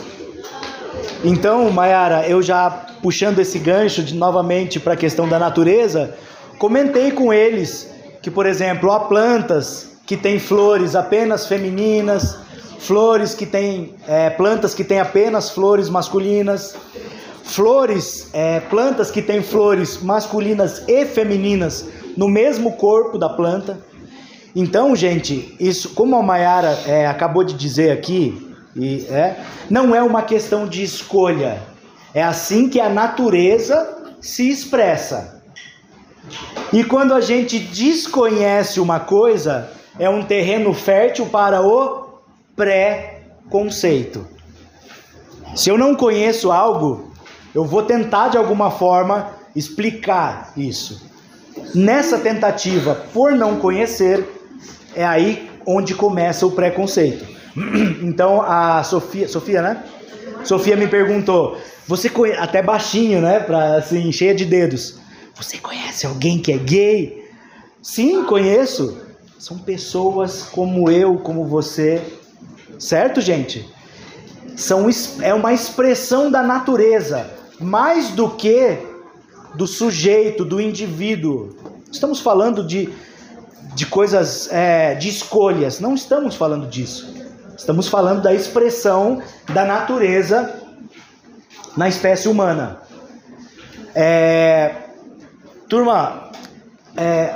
Então, 1.24 1.70
Mayara, 1.72 2.28
eu 2.28 2.41
já 2.41 2.70
puxando 3.01 3.39
esse 3.39 3.60
gancho 3.60 4.03
de 4.03 4.16
novamente 4.16 4.80
para 4.80 4.93
a 4.93 4.97
questão 4.97 5.28
da 5.28 5.39
natureza, 5.39 6.16
comentei 6.58 7.12
com 7.12 7.34
eles 7.34 7.89
que, 8.22 8.30
por 8.32 8.45
exemplo, 8.45 8.91
há 8.91 8.99
plantas 8.99 9.91
que 10.06 10.16
têm 10.16 10.39
flores 10.39 10.95
apenas 10.95 11.47
femininas, 11.47 12.38
flores 12.80 13.34
que 13.34 13.45
têm 13.45 13.95
é, 14.08 14.30
plantas 14.30 14.74
que 14.74 14.84
têm 14.84 14.99
apenas 14.99 15.49
flores 15.49 15.89
masculinas, 15.89 16.76
flores, 17.43 18.30
é, 18.34 18.60
plantas 18.60 19.10
que 19.10 19.22
têm 19.22 19.41
flores 19.41 20.01
masculinas 20.01 20.84
e 20.88 21.06
femininas 21.06 21.86
no 22.16 22.28
mesmo 22.28 22.74
corpo 22.74 23.18
da 23.18 23.30
planta. 23.30 23.80
Então, 24.56 24.95
gente, 24.95 25.56
isso, 25.60 25.89
como 25.89 26.16
a 26.16 26.24
Mayara 26.24 26.80
é, 26.86 27.06
acabou 27.06 27.43
de 27.43 27.53
dizer 27.53 27.91
aqui, 27.91 28.56
e, 28.76 29.06
é, 29.10 29.38
não 29.70 29.95
é 29.95 30.01
uma 30.01 30.22
questão 30.22 30.68
de 30.68 30.84
escolha. 30.84 31.62
É 32.14 32.24
assim 32.24 32.70
que 32.70 32.80
a 32.80 32.89
natureza 32.89 34.14
se 34.22 34.49
expressa. 34.49 35.41
E 36.72 36.84
quando 36.84 37.14
a 37.14 37.22
gente 37.22 37.60
desconhece 37.60 38.80
uma 38.80 38.99
coisa, 38.99 39.70
é 39.99 40.10
um 40.10 40.24
terreno 40.24 40.74
fértil 40.74 41.28
para 41.28 41.62
o 41.62 42.05
pré-conceito. 42.56 44.28
Se 45.56 45.70
eu 45.70 45.78
não 45.78 45.95
conheço 45.95 46.51
algo, 46.51 47.12
eu 47.53 47.64
vou 47.64 47.84
tentar 47.84 48.30
de 48.30 48.38
alguma 48.38 48.72
forma 48.72 49.32
explicar 49.56 50.51
isso. 50.58 51.01
Nessa 51.74 52.18
tentativa 52.18 52.95
por 53.14 53.32
não 53.32 53.60
conhecer, 53.60 54.28
é 54.93 55.06
aí 55.06 55.49
onde 55.66 55.95
começa 55.95 56.45
o 56.45 56.51
preconceito. 56.51 57.26
Então 58.03 58.41
a 58.41 58.84
Sofia, 58.84 59.28
Sofia, 59.28 59.62
né? 59.62 59.84
Sofia 60.43 60.76
me 60.76 60.88
perguntou, 60.88 61.58
você 61.88 62.12
até 62.38 62.62
baixinho, 62.62 63.22
né, 63.22 63.39
para 63.39 63.78
assim, 63.78 64.12
cheia 64.12 64.36
de 64.36 64.45
dedos. 64.45 64.99
Você 65.36 65.58
conhece 65.58 66.06
alguém 66.06 66.39
que 66.39 66.51
é 66.51 66.58
gay? 66.58 67.30
Sim, 67.82 68.24
conheço. 68.24 68.97
São 69.38 69.58
pessoas 69.58 70.43
como 70.43 70.89
eu, 70.89 71.18
como 71.18 71.45
você. 71.45 72.01
Certo, 72.80 73.21
gente? 73.21 73.69
São, 74.55 74.88
é 75.21 75.34
uma 75.34 75.53
expressão 75.53 76.32
da 76.32 76.41
natureza 76.41 77.30
mais 77.59 78.09
do 78.09 78.30
que 78.30 78.78
do 79.53 79.65
sujeito, 79.65 80.43
do 80.43 80.59
indivíduo. 80.59 81.55
Estamos 81.91 82.19
falando 82.19 82.65
de, 82.65 82.89
de 83.73 83.86
coisas, 83.86 84.49
é, 84.51 84.95
de 84.95 85.09
escolhas, 85.09 85.80
não 85.80 85.95
estamos 85.95 86.36
falando 86.36 86.67
disso. 86.67 87.13
Estamos 87.57 87.88
falando 87.88 88.21
da 88.21 88.34
expressão 88.34 89.21
da 89.53 89.65
natureza 89.65 90.61
na 91.76 91.88
espécie 91.88 92.28
humana. 92.28 92.82
É, 93.93 94.76
turma, 95.69 96.32
é, 96.97 97.34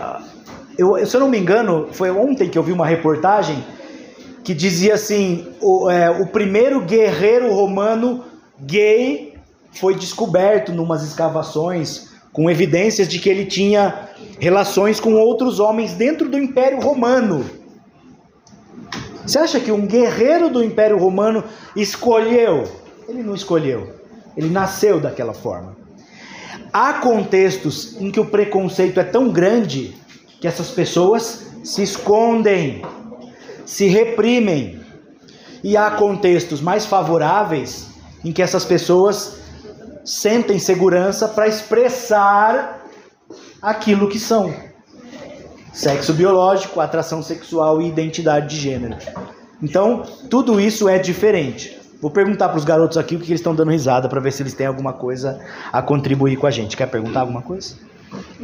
eu, 0.77 1.05
se 1.05 1.15
eu 1.15 1.21
não 1.21 1.29
me 1.29 1.37
engano, 1.37 1.87
foi 1.91 2.11
ontem 2.11 2.49
que 2.49 2.57
eu 2.57 2.63
vi 2.63 2.73
uma 2.73 2.85
reportagem 2.85 3.63
que 4.49 4.53
dizia 4.55 4.95
assim: 4.95 5.45
o, 5.61 5.91
é, 5.91 6.09
o 6.09 6.25
primeiro 6.25 6.81
guerreiro 6.81 7.53
romano 7.53 8.23
gay 8.59 9.35
foi 9.73 9.93
descoberto 9.93 10.71
numas 10.71 11.03
escavações 11.03 12.09
com 12.33 12.49
evidências 12.49 13.07
de 13.07 13.19
que 13.19 13.29
ele 13.29 13.45
tinha 13.45 14.09
relações 14.39 14.99
com 14.99 15.13
outros 15.13 15.59
homens 15.59 15.93
dentro 15.93 16.27
do 16.27 16.35
Império 16.35 16.79
Romano. 16.79 17.45
Você 19.23 19.37
acha 19.37 19.59
que 19.59 19.71
um 19.71 19.85
guerreiro 19.85 20.49
do 20.49 20.63
Império 20.63 20.97
Romano 20.97 21.43
escolheu? 21.75 22.63
Ele 23.07 23.21
não 23.21 23.35
escolheu. 23.35 23.97
Ele 24.35 24.49
nasceu 24.49 24.99
daquela 24.99 25.35
forma. 25.35 25.77
Há 26.73 26.93
contextos 26.93 28.01
em 28.01 28.09
que 28.09 28.19
o 28.19 28.25
preconceito 28.25 28.99
é 28.99 29.03
tão 29.03 29.29
grande 29.29 29.95
que 30.41 30.47
essas 30.47 30.71
pessoas 30.71 31.45
se 31.63 31.83
escondem, 31.83 32.81
se 33.69 33.85
reprimem. 33.85 34.79
E 35.63 35.77
há 35.77 35.91
contextos 35.91 36.59
mais 36.59 36.85
favoráveis 36.85 37.89
em 38.25 38.31
que 38.31 38.41
essas 38.41 38.65
pessoas 38.65 39.39
sentem 40.03 40.57
segurança 40.57 41.27
para 41.27 41.47
expressar 41.47 42.79
aquilo 43.61 44.09
que 44.09 44.17
são: 44.17 44.53
sexo 45.71 46.13
biológico, 46.13 46.79
atração 46.79 47.21
sexual 47.21 47.81
e 47.81 47.87
identidade 47.87 48.47
de 48.47 48.55
gênero. 48.59 48.97
Então, 49.61 50.03
tudo 50.29 50.59
isso 50.59 50.89
é 50.89 50.97
diferente. 50.97 51.77
Vou 52.01 52.09
perguntar 52.09 52.49
para 52.49 52.57
os 52.57 52.63
garotos 52.63 52.97
aqui 52.97 53.15
o 53.15 53.19
que 53.19 53.25
eles 53.25 53.41
estão 53.41 53.53
dando 53.53 53.69
risada 53.69 54.07
para 54.07 54.21
ver 54.21 54.31
se 54.31 54.41
eles 54.41 54.53
têm 54.53 54.65
alguma 54.65 54.93
coisa 54.93 55.39
a 55.71 55.81
contribuir 55.81 56.37
com 56.37 56.47
a 56.47 56.51
gente. 56.51 56.75
Quer 56.75 56.87
perguntar 56.87 57.19
alguma 57.19 57.41
coisa? 57.41 57.75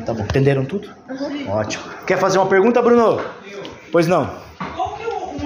Tá 0.05 0.13
bom. 0.13 0.23
Entenderam 0.23 0.65
tudo? 0.65 0.89
Ótimo. 1.47 1.83
Quer 2.05 2.19
fazer 2.19 2.37
uma 2.37 2.47
pergunta, 2.47 2.81
Bruno? 2.81 3.21
Pois 3.91 4.05
não. 4.05 4.44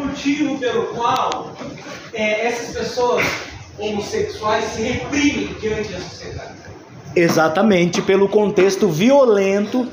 Motivo 0.09 0.57
pelo 0.57 0.87
qual 0.87 1.53
é, 2.13 2.47
essas 2.47 2.75
pessoas 2.75 3.25
homossexuais 3.77 4.65
se 4.65 4.81
reprimem 4.81 5.55
diante 5.59 5.93
da 5.93 5.99
sociedade. 5.99 6.53
Exatamente 7.15 8.01
pelo 8.01 8.27
contexto 8.27 8.87
violento 8.87 9.87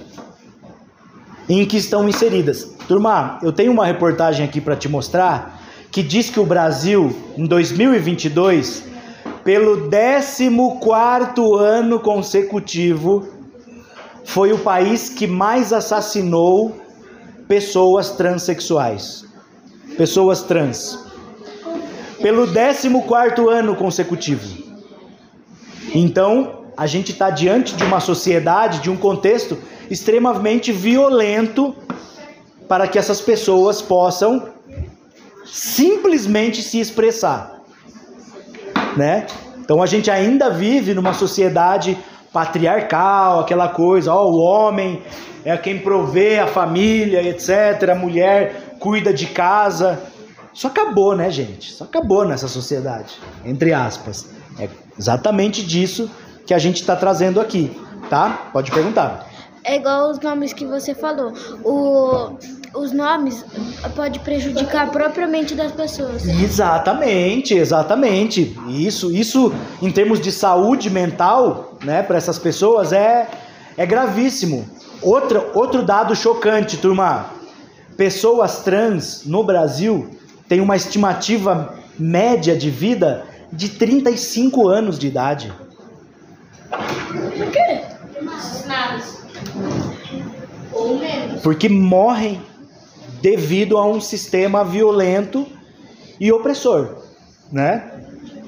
em 1.49 1.65
que 1.65 1.77
estão 1.77 2.09
inseridas. 2.09 2.65
Turma, 2.89 3.39
eu 3.43 3.53
tenho 3.53 3.73
uma 3.73 3.87
reportagem 3.87 4.45
aqui 4.45 4.61
para 4.61 4.77
te 4.77 4.89
mostrar 4.89 5.61
que 5.91 6.03
diz 6.03 6.29
que 6.29 6.41
o 6.41 6.45
Brasil, 6.45 7.15
em 7.37 7.47
2022, 7.47 8.85
pelo 9.45 9.89
14 9.89 10.49
ano 11.59 12.01
consecutivo, 12.01 13.29
foi 14.25 14.53
o 14.53 14.59
país 14.59 15.09
que 15.09 15.27
mais 15.27 15.73
assassinou 15.73 16.77
pessoas 17.47 18.11
transexuais, 18.11 19.25
pessoas 19.97 20.43
trans 20.43 21.05
pelo 22.21 22.47
14 22.47 22.89
ano 23.51 23.77
consecutivo. 23.77 24.65
Então, 25.95 26.65
a 26.77 26.87
gente 26.87 27.13
está 27.13 27.31
diante 27.31 27.75
de 27.75 27.85
uma 27.85 28.01
sociedade, 28.01 28.81
de 28.81 28.91
um 28.91 28.97
contexto 28.97 29.57
extremamente 29.91 30.73
violento 30.73 31.75
para 32.69 32.87
que 32.87 32.99
essas 32.99 33.21
pessoas 33.21 33.81
possam 33.81 34.49
simplesmente 35.45 36.63
se 36.63 36.81
expressar, 36.81 37.61
né? 38.97 39.27
Então 39.59 39.83
a 39.83 39.87
gente 39.87 40.11
ainda 40.11 40.51
vive 40.51 40.93
numa 40.93 41.13
sociedade 41.13 41.97
patriarcal, 42.33 43.41
aquela 43.41 43.69
coisa, 43.69 44.13
ó, 44.13 44.29
o 44.29 44.39
homem 44.39 45.03
é 45.45 45.57
quem 45.57 45.79
provê 45.79 46.41
a 46.41 46.47
família, 46.47 47.23
etc. 47.23 47.91
A 47.91 47.95
mulher 47.95 48.66
cuida 48.87 49.13
de 49.13 49.27
casa. 49.27 49.99
Isso 50.55 50.65
acabou, 50.69 51.17
né, 51.17 51.29
gente? 51.29 51.71
Isso 51.71 51.83
acabou 51.83 52.25
nessa 52.25 52.47
sociedade, 52.47 53.15
entre 53.45 53.75
aspas. 53.75 54.29
É 54.61 54.69
exatamente 54.97 55.67
disso 55.67 56.09
que 56.47 56.55
a 56.55 56.59
gente 56.59 56.83
está 56.83 56.95
trazendo 56.95 57.41
aqui, 57.41 57.77
tá? 58.09 58.49
Pode 58.53 58.71
perguntar. 58.71 59.27
É 59.65 59.75
igual 59.75 60.09
os 60.09 60.21
nomes 60.21 60.53
que 60.53 60.65
você 60.65 60.95
falou. 60.95 61.33
O, 61.65 62.39
os 62.79 62.93
nomes 62.93 63.45
pode 63.97 64.21
prejudicar 64.21 64.89
propriamente 64.93 65.57
das 65.57 65.73
pessoas. 65.73 66.25
Exatamente, 66.25 67.55
exatamente. 67.55 68.57
Isso, 68.69 69.11
isso 69.11 69.53
em 69.83 69.91
termos 69.91 70.21
de 70.21 70.31
saúde 70.31 70.89
mental, 70.89 71.77
né, 71.83 72.05
para 72.05 72.19
essas 72.19 72.39
pessoas 72.39 72.93
é 72.93 73.27
é 73.77 73.85
gravíssimo. 73.85 74.65
Outro, 75.03 75.51
outro 75.55 75.83
dado 75.83 76.15
chocante, 76.15 76.77
turma. 76.77 77.36
Pessoas 77.97 78.63
trans 78.63 79.25
no 79.25 79.43
Brasil 79.43 80.11
tem 80.49 80.61
uma 80.61 80.77
estimativa 80.77 81.75
média 81.99 82.57
de 82.57 82.71
vida 82.71 83.25
de 83.51 83.71
35 83.71 84.69
anos 84.69 84.99
de 84.99 85.07
idade. 85.07 85.53
Por 86.71 87.51
quê? 87.51 87.83
Ou 90.73 90.99
menos. 90.99 91.41
Porque 91.43 91.69
morrem 91.69 92.41
devido 93.23 93.79
a 93.79 93.87
um 93.87 94.01
sistema 94.01 94.63
violento 94.63 95.47
e 96.21 96.31
opressor, 96.31 97.03
né? 97.51 97.93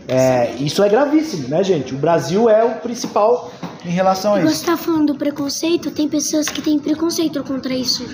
É, 0.07 0.55
isso 0.57 0.83
é 0.83 0.89
gravíssimo, 0.89 1.49
né, 1.49 1.63
gente? 1.63 1.95
O 1.95 1.99
Brasil 1.99 2.49
é 2.49 2.65
o 2.65 2.77
principal 2.77 3.51
em 3.85 3.91
relação 3.91 4.35
a 4.35 4.39
isso. 4.41 4.49
Você 4.49 4.61
está 4.61 4.77
falando 4.77 5.13
do 5.13 5.19
preconceito? 5.19 5.91
Tem 5.91 6.09
pessoas 6.09 6.49
que 6.49 6.61
têm 6.63 6.79
preconceito 6.79 7.43
contra 7.45 7.75
isso 7.75 8.05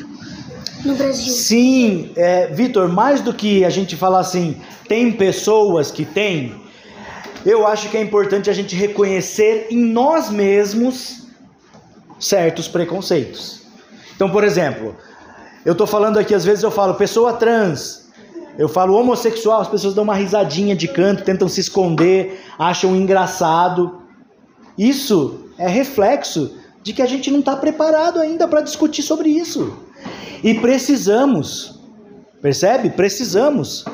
no 0.85 0.95
Brasil. 0.95 1.33
Sim, 1.33 2.11
é, 2.17 2.47
Vitor, 2.49 2.89
mais 2.89 3.21
do 3.21 3.33
que 3.33 3.65
a 3.65 3.71
gente 3.71 3.97
falar 3.97 4.21
assim, 4.21 4.61
tem 4.89 5.13
pessoas 5.13 5.91
que 5.91 6.05
têm, 6.05 6.55
eu 7.45 7.67
acho 7.67 7.89
que 7.91 7.97
é 7.97 8.03
importante 8.03 8.49
a 8.49 8.53
gente 8.53 8.75
reconhecer 8.75 9.67
em 9.71 9.85
nós 9.85 10.31
mesmos 10.31 11.27
certos 12.19 12.69
preconceitos. 12.69 13.63
Então, 14.15 14.31
por 14.31 14.45
exemplo, 14.45 14.97
eu 15.65 15.73
estou 15.73 15.87
falando 15.87 16.19
aqui, 16.19 16.35
às 16.35 16.45
vezes 16.45 16.63
eu 16.63 16.71
falo 16.71 16.95
pessoa 16.95 17.35
trans, 17.35 18.09
eu 18.57 18.69
falo 18.69 18.95
homossexual, 18.95 19.61
as 19.61 19.69
pessoas 19.69 19.95
dão 19.95 20.05
uma 20.05 20.15
risadinha 20.15 20.77
de 20.77 20.89
canto, 20.89 21.25
tentam 21.25 21.49
se 21.49 21.61
esconder, 21.61 22.41
acham 22.59 22.95
engraçado. 22.95 24.03
Isso 24.79 25.49
é 25.59 25.69
reflexo 25.69 26.57
de 26.83 26.93
que 26.93 27.03
a 27.03 27.07
gente 27.07 27.31
não 27.31 27.41
está 27.41 27.57
preparado 27.57 28.21
ainda 28.21 28.47
para 28.47 28.61
discutir 28.61 29.03
sobre 29.03 29.29
isso. 29.29 29.84
E 30.43 30.55
precisamos, 30.55 31.81
percebe? 32.43 32.91
Precisamos. 32.91 33.85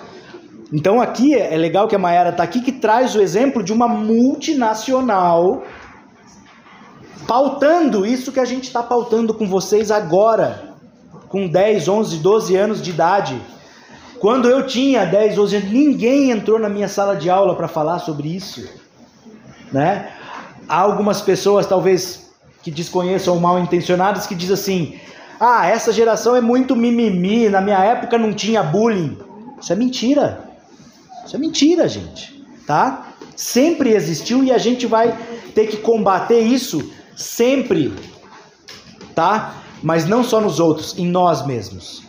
Então 0.72 1.00
aqui 1.00 1.34
é 1.34 1.56
legal 1.56 1.88
que 1.88 1.96
a 1.96 1.98
Mayara 1.98 2.30
está 2.30 2.42
aqui 2.42 2.60
que 2.60 2.72
traz 2.72 3.14
o 3.14 3.20
exemplo 3.20 3.62
de 3.62 3.72
uma 3.72 3.88
multinacional 3.88 5.64
pautando 7.26 8.04
isso 8.04 8.32
que 8.32 8.40
a 8.40 8.44
gente 8.44 8.64
está 8.64 8.82
pautando 8.82 9.32
com 9.32 9.46
vocês 9.46 9.92
agora, 9.92 10.74
com 11.28 11.46
10, 11.46 11.86
11, 11.86 12.16
12 12.18 12.56
anos 12.56 12.82
de 12.82 12.90
idade. 12.90 13.40
Quando 14.18 14.48
eu 14.48 14.66
tinha 14.66 15.04
10, 15.04 15.36
12 15.36 15.56
anos, 15.56 15.70
ninguém 15.70 16.32
entrou 16.32 16.58
na 16.58 16.68
minha 16.68 16.88
sala 16.88 17.14
de 17.14 17.30
aula 17.30 17.54
para 17.54 17.68
falar 17.68 18.00
sobre 18.00 18.34
isso. 18.34 18.68
Né? 19.72 20.10
Há 20.68 20.80
algumas 20.80 21.20
pessoas, 21.22 21.66
talvez, 21.66 22.32
que 22.64 22.70
desconheçam 22.70 23.34
ou 23.34 23.40
mal 23.40 23.58
intencionadas, 23.60 24.26
que 24.26 24.34
dizem 24.34 24.54
assim: 24.54 25.00
ah, 25.40 25.66
essa 25.66 25.90
geração 25.90 26.36
é 26.36 26.40
muito 26.42 26.76
mimimi, 26.76 27.48
na 27.48 27.62
minha 27.62 27.82
época 27.82 28.18
não 28.18 28.30
tinha 28.30 28.62
bullying. 28.62 29.16
Isso 29.58 29.72
é 29.72 29.76
mentira. 29.76 30.44
Isso 31.24 31.34
é 31.34 31.38
mentira, 31.38 31.88
gente. 31.88 32.44
Tá? 32.66 33.06
Sempre 33.34 33.94
existiu 33.94 34.44
e 34.44 34.52
a 34.52 34.58
gente 34.58 34.86
vai 34.86 35.16
ter 35.54 35.66
que 35.66 35.78
combater 35.78 36.40
isso 36.40 36.92
sempre. 37.16 37.94
Tá? 39.14 39.54
Mas 39.82 40.04
não 40.06 40.22
só 40.22 40.42
nos 40.42 40.60
outros, 40.60 40.98
em 40.98 41.06
nós 41.06 41.46
mesmos. 41.46 42.02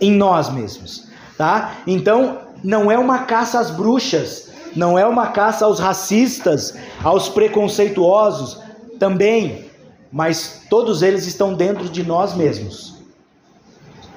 Em 0.00 0.10
nós 0.10 0.52
mesmos. 0.52 1.06
Tá? 1.38 1.76
Então, 1.86 2.38
não 2.64 2.90
é 2.90 2.98
uma 2.98 3.20
caça 3.20 3.60
às 3.60 3.70
bruxas, 3.70 4.50
não 4.74 4.98
é 4.98 5.06
uma 5.06 5.28
caça 5.28 5.64
aos 5.64 5.78
racistas, 5.78 6.76
aos 7.04 7.28
preconceituosos, 7.28 8.60
também, 8.98 9.64
mas 10.12 10.64
todos 10.68 11.02
eles 11.02 11.26
estão 11.26 11.54
dentro 11.54 11.88
de 11.88 12.02
nós 12.02 12.34
mesmos. 12.34 12.96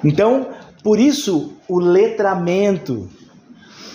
Então, 0.04 0.48
por 0.84 1.00
isso 1.00 1.54
o 1.66 1.78
letramento 1.78 3.08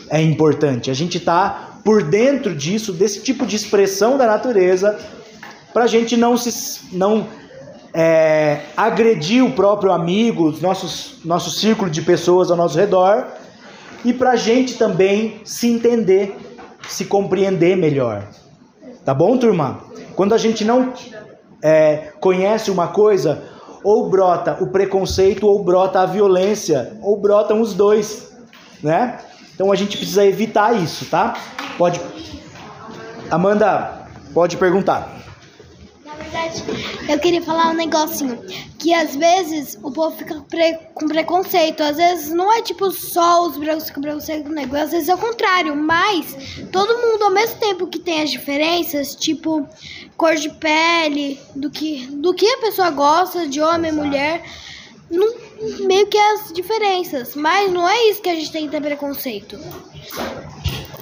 é 0.10 0.22
importante. 0.22 0.90
A 0.90 0.94
gente 0.94 1.18
está 1.20 1.80
por 1.86 2.04
dentro 2.04 2.56
disso, 2.56 2.92
desse 2.92 3.22
tipo 3.22 3.46
de 3.46 3.56
expressão 3.56 4.18
da 4.18 4.26
natureza, 4.26 5.00
para 5.74 5.84
a 5.86 5.88
gente 5.88 6.18
não 6.18 6.36
se 6.36 6.96
não 6.96 7.28
é, 7.94 8.62
agredir 8.76 9.44
o 9.44 9.52
próprio 9.52 9.92
amigo, 9.92 10.50
os 10.50 10.62
nossos, 10.62 11.20
nosso 11.24 11.52
círculo 11.52 11.90
de 11.90 12.02
pessoas 12.02 12.50
ao 12.50 12.58
nosso 12.58 12.78
redor, 12.78 13.28
e 14.04 14.12
para 14.12 14.32
a 14.32 14.36
gente 14.36 14.78
também 14.78 15.42
se 15.46 15.68
entender, 15.68 16.36
se 16.88 17.06
compreender 17.06 17.78
melhor. 17.78 18.28
Tá 19.06 19.14
bom, 19.14 19.38
turma? 19.38 19.84
Quando 20.16 20.34
a 20.34 20.38
gente 20.38 20.66
não 20.66 20.94
é, 21.62 22.10
conhece 22.20 22.72
uma 22.72 22.88
coisa, 22.88 23.44
ou 23.84 24.10
brota 24.10 24.58
o 24.62 24.68
preconceito, 24.68 25.48
ou 25.48 25.64
brota 25.64 26.02
a 26.02 26.06
violência, 26.06 26.94
ou 27.02 27.18
brotam 27.18 27.62
os 27.62 27.74
dois, 27.74 28.32
né? 28.82 29.20
Então 29.54 29.72
a 29.72 29.76
gente 29.76 29.98
precisa 29.98 30.26
evitar 30.26 30.76
isso, 30.76 31.06
tá? 31.06 31.36
Pode. 31.78 32.02
Amanda, 33.30 34.08
pode 34.34 34.58
perguntar. 34.58 35.21
Verdade, 36.22 36.64
eu 37.10 37.20
queria 37.20 37.42
falar 37.42 37.72
um 37.72 37.74
negocinho. 37.74 38.40
Que 38.78 38.94
às 38.94 39.16
vezes 39.16 39.78
o 39.84 39.92
povo 39.92 40.16
fica 40.18 40.40
pre 40.50 40.78
com 40.94 41.08
preconceito. 41.08 41.82
Às 41.82 41.98
vezes 41.98 42.32
não 42.32 42.52
é 42.54 42.62
tipo 42.62 42.92
só 42.92 43.48
os 43.48 43.58
brancos 43.58 43.90
com 43.90 44.02
preconceito 44.02 44.44
com 44.44 44.50
negro. 44.50 44.78
Às 44.78 44.92
vezes 44.92 45.10
é 45.10 45.16
o 45.16 45.18
contrário. 45.18 45.76
Mas 45.76 46.36
todo 46.72 46.98
mundo, 46.98 47.24
ao 47.24 47.32
mesmo 47.32 47.60
tempo 47.60 47.88
que 47.88 48.00
tem 48.00 48.22
as 48.22 48.32
diferenças, 48.32 49.16
tipo 49.16 49.68
cor 50.16 50.36
de 50.36 50.50
pele, 50.50 51.40
do 51.56 51.70
que, 51.70 52.06
do 52.08 52.34
que 52.34 52.48
a 52.48 52.58
pessoa 52.58 52.90
gosta, 52.92 53.48
de 53.48 53.60
homem, 53.60 53.92
mulher 53.92 54.44
não, 55.12 55.28
meio 55.86 56.08
que 56.08 56.18
as 56.18 56.54
diferenças. 56.54 57.36
Mas 57.36 57.72
não 57.72 57.88
é 57.88 58.10
isso 58.10 58.22
que 58.22 58.30
a 58.30 58.36
gente 58.36 58.52
tem 58.52 58.66
que 58.66 58.72
ter 58.72 58.82
preconceito. 58.82 59.60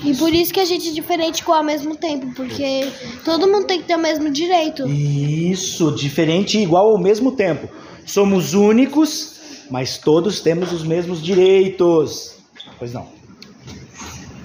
E 0.03 0.15
por 0.15 0.34
isso 0.34 0.53
que 0.53 0.59
a 0.59 0.65
gente 0.65 0.89
é 0.89 0.91
diferente 0.91 1.39
igual 1.39 1.59
ao 1.59 1.63
mesmo 1.63 1.95
tempo, 1.95 2.34
porque 2.34 2.89
todo 3.26 3.47
mundo 3.47 3.65
tem 3.65 3.81
que 3.81 3.88
ter 3.88 3.95
o 3.95 3.99
mesmo 3.99 4.30
direito. 4.30 4.88
Isso, 4.88 5.91
diferente 5.91 6.57
e 6.57 6.63
igual 6.63 6.89
ao 6.91 6.97
mesmo 6.97 7.34
tempo. 7.34 7.67
Somos 8.05 8.53
únicos, 8.53 9.65
mas 9.69 9.97
todos 9.97 10.39
temos 10.39 10.71
os 10.71 10.84
mesmos 10.84 11.21
direitos. 11.21 12.35
Pois 12.77 12.93
não. 12.93 13.07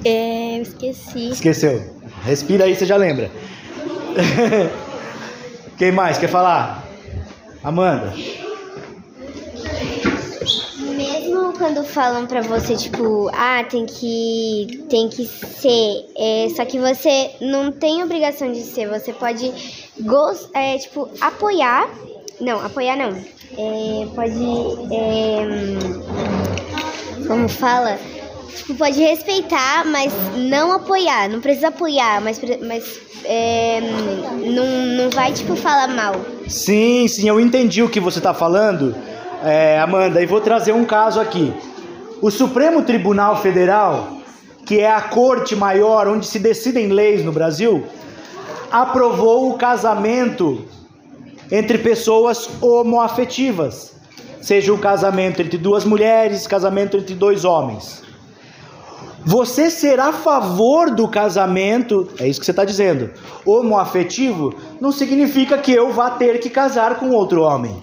É, 0.05 0.59
eu 0.59 0.63
esqueci. 0.63 1.31
Esqueceu. 1.31 1.95
Respira 2.25 2.65
aí, 2.65 2.75
você 2.75 2.85
já 2.85 2.97
lembra. 2.97 3.31
Quem 5.79 5.93
mais 5.93 6.19
quer 6.19 6.29
falar? 6.29 6.87
Amanda. 7.63 8.13
Mesmo 10.79 11.41
quando 11.55 11.85
falam 11.85 12.27
pra 12.27 12.41
você, 12.41 12.77
tipo, 12.77 13.31
ah, 13.33 13.65
tem 13.65 13.87
que, 13.87 14.85
tem 14.89 15.09
que 15.09 15.27
ser, 15.27 16.07
é, 16.17 16.49
só 16.55 16.65
que 16.65 16.79
você 16.79 17.31
não 17.41 17.71
tem 17.71 18.03
obrigação 18.03 18.51
de 18.53 18.63
ser, 18.63 18.89
você 18.89 19.13
pode, 19.13 19.53
é, 20.53 20.79
tipo, 20.79 21.09
apoiar, 21.21 21.89
não, 22.41 22.65
apoiar 22.65 22.97
não, 22.97 23.11
é, 23.11 24.07
pode, 24.15 24.45
é, 24.93 25.47
como 27.27 27.49
fala, 27.49 27.99
tipo, 28.57 28.75
pode 28.75 29.01
respeitar, 29.01 29.85
mas 29.87 30.13
não 30.37 30.73
apoiar, 30.73 31.29
não 31.29 31.41
precisa 31.41 31.69
apoiar, 31.69 32.21
mas, 32.21 32.41
mas 32.67 33.01
é, 33.25 33.81
não, 33.81 34.67
não 34.97 35.11
vai, 35.11 35.33
tipo, 35.33 35.57
falar 35.57 35.89
mal. 35.89 36.15
Sim, 36.49 37.07
sim, 37.09 37.29
eu 37.29 37.41
entendi 37.41 37.83
o 37.83 37.89
que 37.89 38.01
você 38.01 38.19
está 38.19 38.35
falando, 38.35 38.95
é, 39.45 39.79
Amanda, 39.79 40.23
e 40.23 40.27
vou 40.27 40.41
trazer 40.41 40.73
um 40.73 40.87
caso 40.87 41.21
aqui. 41.21 41.53
O 42.23 42.31
Supremo 42.31 42.83
Tribunal 42.83 43.37
Federal, 43.43 44.19
que 44.65 44.81
é 44.81 44.91
a 44.91 45.03
corte 45.03 45.55
maior 45.55 46.09
onde 46.09 46.27
se 46.27 46.39
decidem 46.39 46.89
leis 46.89 47.23
no 47.23 47.31
Brasil, 47.31 47.85
aprovou 48.73 49.51
o 49.51 49.59
casamento 49.59 50.65
entre 51.53 51.77
pessoas 51.77 52.49
homoafetivas, 52.63 53.95
seja 54.41 54.73
o 54.73 54.79
casamento 54.79 55.43
entre 55.43 55.59
duas 55.59 55.85
mulheres, 55.85 56.47
casamento 56.47 56.97
entre 56.97 57.15
dois 57.15 57.45
homens. 57.45 58.03
Você 59.27 59.71
será 59.71 60.07
a 60.07 60.13
favor 60.13 60.91
do 60.91 61.07
casamento, 61.07 62.09
é 62.19 62.27
isso 62.27 62.41
que 62.41 62.47
você 62.47 62.53
está 62.53 62.65
dizendo, 62.65 63.11
homoafetivo, 63.45 64.55
não 64.81 64.91
significa 64.91 65.59
que 65.59 65.73
eu 65.73 65.93
vá 65.93 66.11
ter 66.11 66.41
que 66.41 66.49
casar 66.49 66.97
com 66.97 67.11
outro 67.11 67.43
homem. 67.43 67.79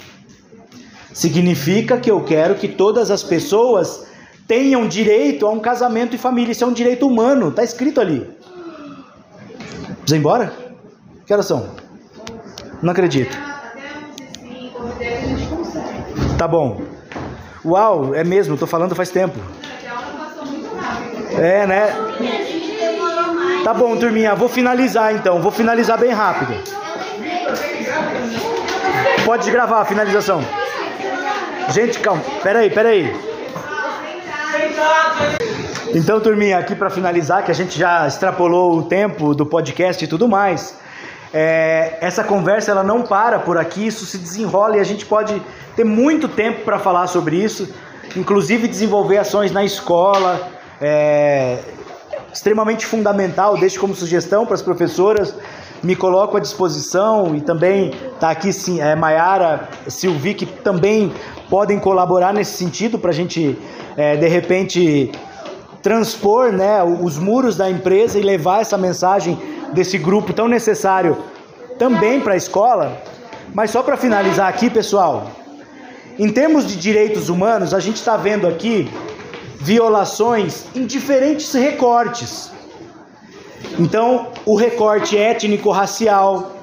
Significa 1.13 1.97
que 1.97 2.09
eu 2.09 2.23
quero 2.23 2.55
que 2.55 2.67
todas 2.67 3.11
as 3.11 3.23
pessoas 3.23 4.07
tenham 4.47 4.87
direito 4.87 5.45
a 5.45 5.49
um 5.49 5.59
casamento 5.59 6.15
e 6.15 6.19
família. 6.19 6.51
Isso 6.51 6.63
é 6.63 6.67
um 6.67 6.73
direito 6.73 7.07
humano, 7.07 7.49
está 7.49 7.63
escrito 7.63 7.99
ali. 7.99 8.29
Vamos 9.87 10.11
embora? 10.11 10.53
Que 11.25 11.33
horas 11.33 11.45
são? 11.45 11.69
Não 12.81 12.91
acredito. 12.91 13.37
Tá 16.37 16.47
bom. 16.47 16.81
Uau, 17.63 18.15
é 18.15 18.23
mesmo, 18.23 18.57
tô 18.57 18.65
falando 18.65 18.95
faz 18.95 19.09
tempo. 19.09 19.37
É, 21.37 21.67
né? 21.67 21.93
Tá 23.63 23.73
bom, 23.73 23.95
turminha, 23.95 24.33
vou 24.33 24.49
finalizar 24.49 25.13
então, 25.13 25.41
vou 25.41 25.51
finalizar 25.51 25.99
bem 25.99 26.11
rápido. 26.11 26.53
Pode 29.23 29.51
gravar 29.51 29.81
a 29.81 29.85
finalização. 29.85 30.41
Gente, 31.69 31.99
calma, 31.99 32.21
peraí, 32.41 32.69
peraí. 32.69 33.15
Então, 35.93 36.19
turminha, 36.19 36.57
aqui 36.57 36.73
para 36.73 36.89
finalizar, 36.89 37.43
que 37.43 37.51
a 37.51 37.53
gente 37.53 37.77
já 37.77 38.07
extrapolou 38.07 38.77
o 38.77 38.83
tempo 38.83 39.35
do 39.35 39.45
podcast 39.45 40.03
e 40.03 40.07
tudo 40.07 40.27
mais. 40.27 40.75
É, 41.33 41.97
essa 42.01 42.23
conversa 42.23 42.71
ela 42.71 42.83
não 42.83 43.03
para 43.03 43.39
por 43.39 43.57
aqui, 43.57 43.87
isso 43.87 44.05
se 44.05 44.17
desenrola 44.17 44.77
e 44.77 44.79
a 44.79 44.83
gente 44.83 45.05
pode 45.05 45.41
ter 45.75 45.85
muito 45.85 46.27
tempo 46.27 46.65
para 46.65 46.77
falar 46.77 47.07
sobre 47.07 47.37
isso, 47.37 47.73
inclusive 48.17 48.67
desenvolver 48.67 49.17
ações 49.17 49.51
na 49.51 49.63
escola, 49.63 50.49
é, 50.81 51.59
extremamente 52.33 52.85
fundamental, 52.85 53.57
deixo 53.57 53.79
como 53.79 53.95
sugestão 53.95 54.45
para 54.45 54.55
as 54.55 54.61
professoras, 54.61 55.33
me 55.81 55.95
coloco 55.95 56.37
à 56.37 56.39
disposição 56.39 57.35
e 57.35 57.41
também 57.41 57.93
está 58.13 58.29
aqui 58.29 58.51
sim, 58.51 58.81
é, 58.81 58.95
Maiara, 58.95 59.69
Silvi, 59.87 60.33
que 60.33 60.45
também 60.45 61.13
podem 61.51 61.77
colaborar 61.77 62.33
nesse 62.33 62.53
sentido 62.53 62.97
para 62.97 63.11
a 63.11 63.13
gente, 63.13 63.59
é, 63.97 64.15
de 64.15 64.27
repente, 64.29 65.11
transpor 65.83 66.53
né, 66.53 66.81
os 66.81 67.17
muros 67.17 67.57
da 67.57 67.69
empresa 67.69 68.17
e 68.17 68.21
levar 68.21 68.61
essa 68.61 68.77
mensagem 68.77 69.37
desse 69.73 69.97
grupo 69.97 70.31
tão 70.31 70.47
necessário 70.47 71.17
também 71.77 72.21
para 72.21 72.35
a 72.35 72.37
escola. 72.37 73.03
Mas 73.53 73.69
só 73.69 73.83
para 73.83 73.97
finalizar 73.97 74.47
aqui, 74.47 74.69
pessoal, 74.69 75.29
em 76.17 76.29
termos 76.31 76.65
de 76.65 76.77
direitos 76.77 77.27
humanos, 77.27 77.73
a 77.73 77.81
gente 77.81 77.97
está 77.97 78.15
vendo 78.15 78.47
aqui 78.47 78.89
violações 79.59 80.67
em 80.73 80.85
diferentes 80.85 81.51
recortes. 81.53 82.49
Então, 83.77 84.27
o 84.45 84.55
recorte 84.55 85.17
étnico-racial, 85.17 86.55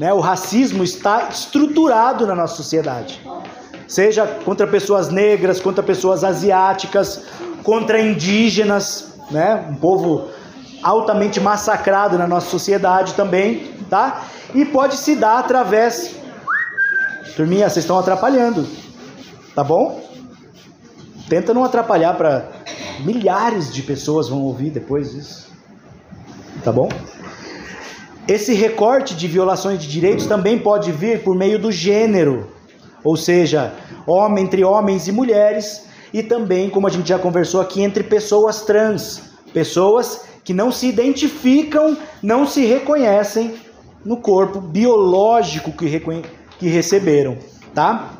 né, 0.00 0.12
o 0.12 0.18
racismo 0.18 0.82
está 0.82 1.28
estruturado 1.30 2.26
na 2.26 2.34
nossa 2.34 2.56
sociedade. 2.56 3.20
Seja 3.92 4.26
contra 4.26 4.66
pessoas 4.66 5.10
negras, 5.10 5.60
contra 5.60 5.82
pessoas 5.82 6.24
asiáticas, 6.24 7.24
contra 7.62 8.00
indígenas, 8.00 9.12
né? 9.30 9.66
Um 9.68 9.74
povo 9.74 10.30
altamente 10.82 11.38
massacrado 11.38 12.16
na 12.16 12.26
nossa 12.26 12.48
sociedade 12.48 13.12
também, 13.12 13.70
tá? 13.90 14.22
E 14.54 14.64
pode 14.64 14.96
se 14.96 15.14
dar 15.14 15.40
através. 15.40 16.16
Turminha, 17.36 17.68
vocês 17.68 17.84
estão 17.84 17.98
atrapalhando, 17.98 18.66
tá 19.54 19.62
bom? 19.62 20.02
Tenta 21.28 21.52
não 21.52 21.62
atrapalhar 21.62 22.14
para 22.14 22.48
milhares 23.00 23.70
de 23.70 23.82
pessoas 23.82 24.26
vão 24.26 24.40
ouvir 24.40 24.70
depois 24.70 25.12
isso, 25.12 25.50
tá 26.64 26.72
bom? 26.72 26.88
Esse 28.26 28.54
recorte 28.54 29.14
de 29.14 29.28
violações 29.28 29.78
de 29.78 29.86
direitos 29.86 30.24
também 30.24 30.58
pode 30.58 30.90
vir 30.90 31.22
por 31.22 31.36
meio 31.36 31.58
do 31.58 31.70
gênero, 31.70 32.50
ou 33.04 33.18
seja, 33.18 33.74
homem 34.06 34.44
entre 34.44 34.64
homens 34.64 35.08
e 35.08 35.12
mulheres, 35.12 35.86
e 36.12 36.22
também, 36.22 36.68
como 36.68 36.86
a 36.86 36.90
gente 36.90 37.08
já 37.08 37.18
conversou 37.18 37.60
aqui, 37.60 37.82
entre 37.82 38.02
pessoas 38.02 38.62
trans, 38.62 39.22
pessoas 39.52 40.24
que 40.44 40.52
não 40.52 40.70
se 40.70 40.88
identificam, 40.88 41.96
não 42.22 42.46
se 42.46 42.64
reconhecem 42.64 43.54
no 44.04 44.16
corpo 44.16 44.60
biológico 44.60 45.72
que, 45.72 46.02
que 46.58 46.68
receberam, 46.68 47.38
tá? 47.74 48.10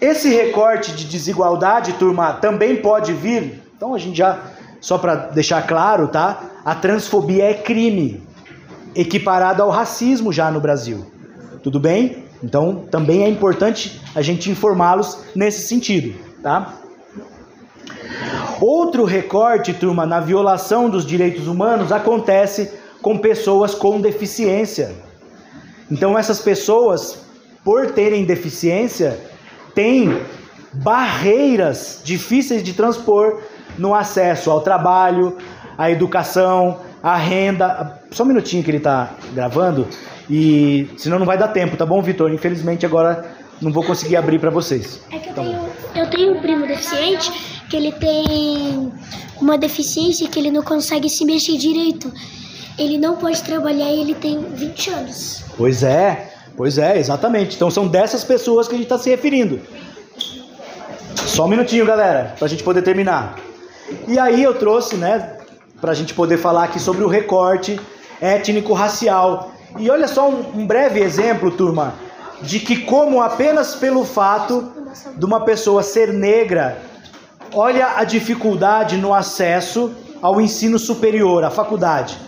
Esse 0.00 0.28
recorte 0.28 0.92
de 0.92 1.04
desigualdade, 1.04 1.94
turma, 1.94 2.34
também 2.34 2.76
pode 2.76 3.12
vir. 3.12 3.62
Então 3.76 3.94
a 3.94 3.98
gente 3.98 4.18
já, 4.18 4.38
só 4.80 4.98
para 4.98 5.14
deixar 5.14 5.66
claro, 5.66 6.08
tá? 6.08 6.42
A 6.64 6.74
transfobia 6.74 7.44
é 7.44 7.54
crime, 7.54 8.22
equiparado 8.94 9.62
ao 9.62 9.70
racismo 9.70 10.32
já 10.32 10.50
no 10.50 10.60
Brasil. 10.60 11.06
Tudo 11.62 11.78
bem? 11.78 12.25
Então 12.42 12.84
também 12.90 13.24
é 13.24 13.28
importante 13.28 14.00
a 14.14 14.22
gente 14.22 14.50
informá-los 14.50 15.18
nesse 15.34 15.66
sentido, 15.66 16.18
tá? 16.42 16.74
Outro 18.60 19.04
recorte, 19.04 19.74
turma, 19.74 20.06
na 20.06 20.20
violação 20.20 20.88
dos 20.88 21.04
direitos 21.04 21.46
humanos 21.46 21.92
acontece 21.92 22.72
com 23.02 23.18
pessoas 23.18 23.74
com 23.74 24.00
deficiência. 24.00 24.94
Então 25.90 26.18
essas 26.18 26.40
pessoas, 26.40 27.18
por 27.64 27.90
terem 27.92 28.24
deficiência, 28.24 29.18
têm 29.74 30.20
barreiras 30.72 32.00
difíceis 32.02 32.62
de 32.62 32.72
transpor 32.72 33.40
no 33.78 33.94
acesso 33.94 34.50
ao 34.50 34.60
trabalho, 34.60 35.36
à 35.76 35.90
educação, 35.90 36.80
à 37.02 37.16
renda. 37.16 38.00
Só 38.10 38.22
um 38.24 38.26
minutinho 38.26 38.62
que 38.62 38.70
ele 38.70 38.78
está 38.78 39.10
gravando 39.32 39.86
e 40.28 40.88
senão 40.96 41.18
não 41.18 41.26
vai 41.26 41.38
dar 41.38 41.48
tempo, 41.48 41.76
tá 41.76 41.86
bom, 41.86 42.02
Vitor? 42.02 42.32
Infelizmente 42.32 42.84
agora 42.84 43.36
não 43.60 43.72
vou 43.72 43.84
conseguir 43.84 44.16
abrir 44.16 44.38
para 44.38 44.50
vocês. 44.50 45.00
É 45.10 45.18
que 45.18 45.30
eu, 45.30 45.34
tenho, 45.34 45.68
eu 45.94 46.10
tenho 46.10 46.36
um 46.36 46.40
primo 46.40 46.66
deficiente 46.66 47.30
que 47.68 47.76
ele 47.76 47.92
tem 47.92 48.92
uma 49.40 49.56
deficiência 49.58 50.28
que 50.28 50.38
ele 50.38 50.50
não 50.50 50.62
consegue 50.62 51.08
se 51.08 51.24
mexer 51.24 51.56
direito. 51.56 52.12
Ele 52.78 52.98
não 52.98 53.16
pode 53.16 53.42
trabalhar 53.42 53.90
e 53.90 54.00
ele 54.00 54.14
tem 54.14 54.38
20 54.38 54.90
anos. 54.90 55.44
Pois 55.56 55.82
é, 55.82 56.32
pois 56.56 56.78
é, 56.78 56.98
exatamente. 56.98 57.56
Então 57.56 57.70
são 57.70 57.86
dessas 57.88 58.22
pessoas 58.22 58.68
que 58.68 58.74
a 58.74 58.76
gente 58.76 58.86
está 58.86 58.98
se 58.98 59.08
referindo. 59.08 59.60
Só 61.14 61.44
um 61.44 61.48
minutinho, 61.48 61.86
galera, 61.86 62.34
para 62.36 62.46
a 62.46 62.48
gente 62.48 62.62
poder 62.62 62.82
terminar. 62.82 63.36
E 64.06 64.18
aí 64.18 64.42
eu 64.42 64.54
trouxe, 64.54 64.96
né, 64.96 65.38
para 65.80 65.92
a 65.92 65.94
gente 65.94 66.12
poder 66.14 66.36
falar 66.36 66.64
aqui 66.64 66.80
sobre 66.80 67.02
o 67.04 67.08
recorte 67.08 67.80
étnico-racial. 68.20 69.55
E 69.78 69.90
olha 69.90 70.08
só 70.08 70.28
um, 70.28 70.60
um 70.60 70.66
breve 70.66 71.00
exemplo, 71.00 71.50
turma, 71.50 71.94
de 72.42 72.60
que 72.60 72.78
como 72.82 73.20
apenas 73.20 73.74
pelo 73.74 74.04
fato 74.04 74.72
de 75.16 75.24
uma 75.24 75.44
pessoa 75.44 75.82
ser 75.82 76.12
negra, 76.12 76.78
olha 77.52 77.96
a 77.96 78.04
dificuldade 78.04 78.96
no 78.96 79.14
acesso 79.14 79.92
ao 80.22 80.40
ensino 80.40 80.78
superior, 80.78 81.44
à 81.44 81.50
faculdade. 81.50 82.18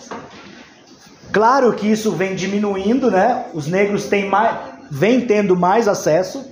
Claro 1.32 1.72
que 1.74 1.86
isso 1.86 2.12
vem 2.12 2.34
diminuindo, 2.34 3.10
né? 3.10 3.46
Os 3.52 3.66
negros 3.66 4.06
têm 4.06 4.28
mais, 4.28 4.56
vêm 4.90 5.20
tendo 5.20 5.56
mais 5.56 5.86
acesso, 5.86 6.44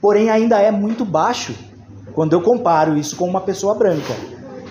porém 0.00 0.30
ainda 0.30 0.58
é 0.58 0.70
muito 0.70 1.04
baixo 1.04 1.54
quando 2.14 2.32
eu 2.32 2.42
comparo 2.42 2.96
isso 2.96 3.16
com 3.16 3.26
uma 3.26 3.40
pessoa 3.40 3.74
branca, 3.74 4.14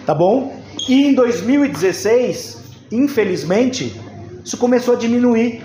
tá 0.05 0.13
bom? 0.13 0.55
E 0.87 1.05
em 1.05 1.13
2016, 1.13 2.61
infelizmente, 2.91 3.99
isso 4.43 4.57
começou 4.57 4.95
a 4.95 4.97
diminuir. 4.97 5.63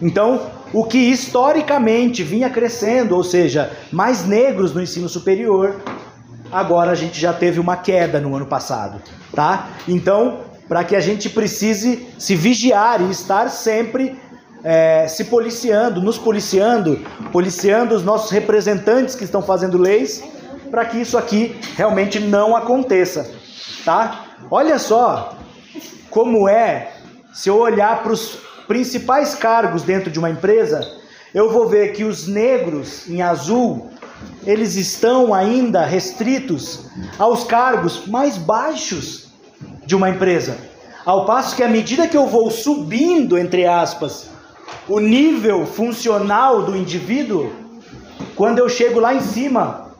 Então, 0.00 0.50
o 0.72 0.84
que 0.84 0.98
historicamente 0.98 2.22
vinha 2.22 2.50
crescendo, 2.50 3.14
ou 3.14 3.24
seja, 3.24 3.70
mais 3.90 4.26
negros 4.26 4.74
no 4.74 4.82
ensino 4.82 5.08
superior, 5.08 5.80
agora 6.50 6.90
a 6.90 6.94
gente 6.94 7.20
já 7.20 7.32
teve 7.32 7.60
uma 7.60 7.76
queda 7.76 8.20
no 8.20 8.34
ano 8.34 8.46
passado, 8.46 9.00
tá? 9.34 9.70
Então, 9.88 10.40
para 10.68 10.84
que 10.84 10.96
a 10.96 11.00
gente 11.00 11.28
precise 11.30 12.06
se 12.18 12.34
vigiar 12.34 13.00
e 13.00 13.10
estar 13.10 13.48
sempre 13.48 14.16
é, 14.64 15.06
se 15.06 15.24
policiando, 15.24 16.00
nos 16.02 16.18
policiando, 16.18 17.00
policiando 17.30 17.94
os 17.94 18.02
nossos 18.02 18.30
representantes 18.30 19.14
que 19.14 19.24
estão 19.24 19.40
fazendo 19.40 19.78
leis, 19.78 20.22
para 20.70 20.84
que 20.84 21.00
isso 21.00 21.16
aqui 21.16 21.56
realmente 21.76 22.18
não 22.18 22.56
aconteça, 22.56 23.30
tá? 23.84 24.24
Olha 24.50 24.78
só 24.78 25.36
como 26.10 26.48
é 26.48 26.95
se 27.36 27.50
eu 27.50 27.58
olhar 27.58 28.02
para 28.02 28.14
os 28.14 28.38
principais 28.66 29.34
cargos 29.34 29.82
dentro 29.82 30.10
de 30.10 30.18
uma 30.18 30.30
empresa, 30.30 30.90
eu 31.34 31.52
vou 31.52 31.68
ver 31.68 31.92
que 31.92 32.02
os 32.02 32.26
negros 32.26 33.06
em 33.10 33.20
azul, 33.20 33.90
eles 34.46 34.74
estão 34.74 35.34
ainda 35.34 35.84
restritos 35.84 36.86
aos 37.18 37.44
cargos 37.44 38.06
mais 38.06 38.38
baixos 38.38 39.28
de 39.84 39.94
uma 39.94 40.08
empresa. 40.08 40.56
Ao 41.04 41.26
passo 41.26 41.54
que 41.54 41.62
à 41.62 41.68
medida 41.68 42.08
que 42.08 42.16
eu 42.16 42.26
vou 42.26 42.50
subindo, 42.50 43.36
entre 43.36 43.66
aspas, 43.66 44.30
o 44.88 44.98
nível 44.98 45.66
funcional 45.66 46.62
do 46.62 46.74
indivíduo, 46.74 47.52
quando 48.34 48.60
eu 48.60 48.68
chego 48.70 48.98
lá 48.98 49.14
em 49.14 49.20
cima, 49.20 49.94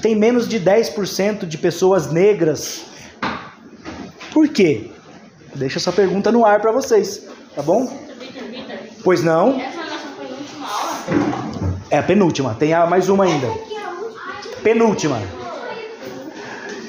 tem 0.00 0.16
menos 0.16 0.48
de 0.48 0.58
10% 0.58 1.44
de 1.44 1.58
pessoas 1.58 2.10
negras. 2.10 2.86
Por 4.32 4.48
quê? 4.48 4.93
Deixa 5.54 5.78
essa 5.78 5.92
pergunta 5.92 6.32
no 6.32 6.44
ar 6.44 6.60
para 6.60 6.72
vocês, 6.72 7.28
tá 7.54 7.62
bom? 7.62 7.88
Pois 9.04 9.22
não? 9.22 9.60
É 11.90 11.98
a 11.98 12.02
penúltima, 12.02 12.56
tem 12.58 12.74
a 12.74 12.86
mais 12.86 13.08
uma 13.08 13.24
ainda. 13.24 13.46
Penúltima. 14.62 15.22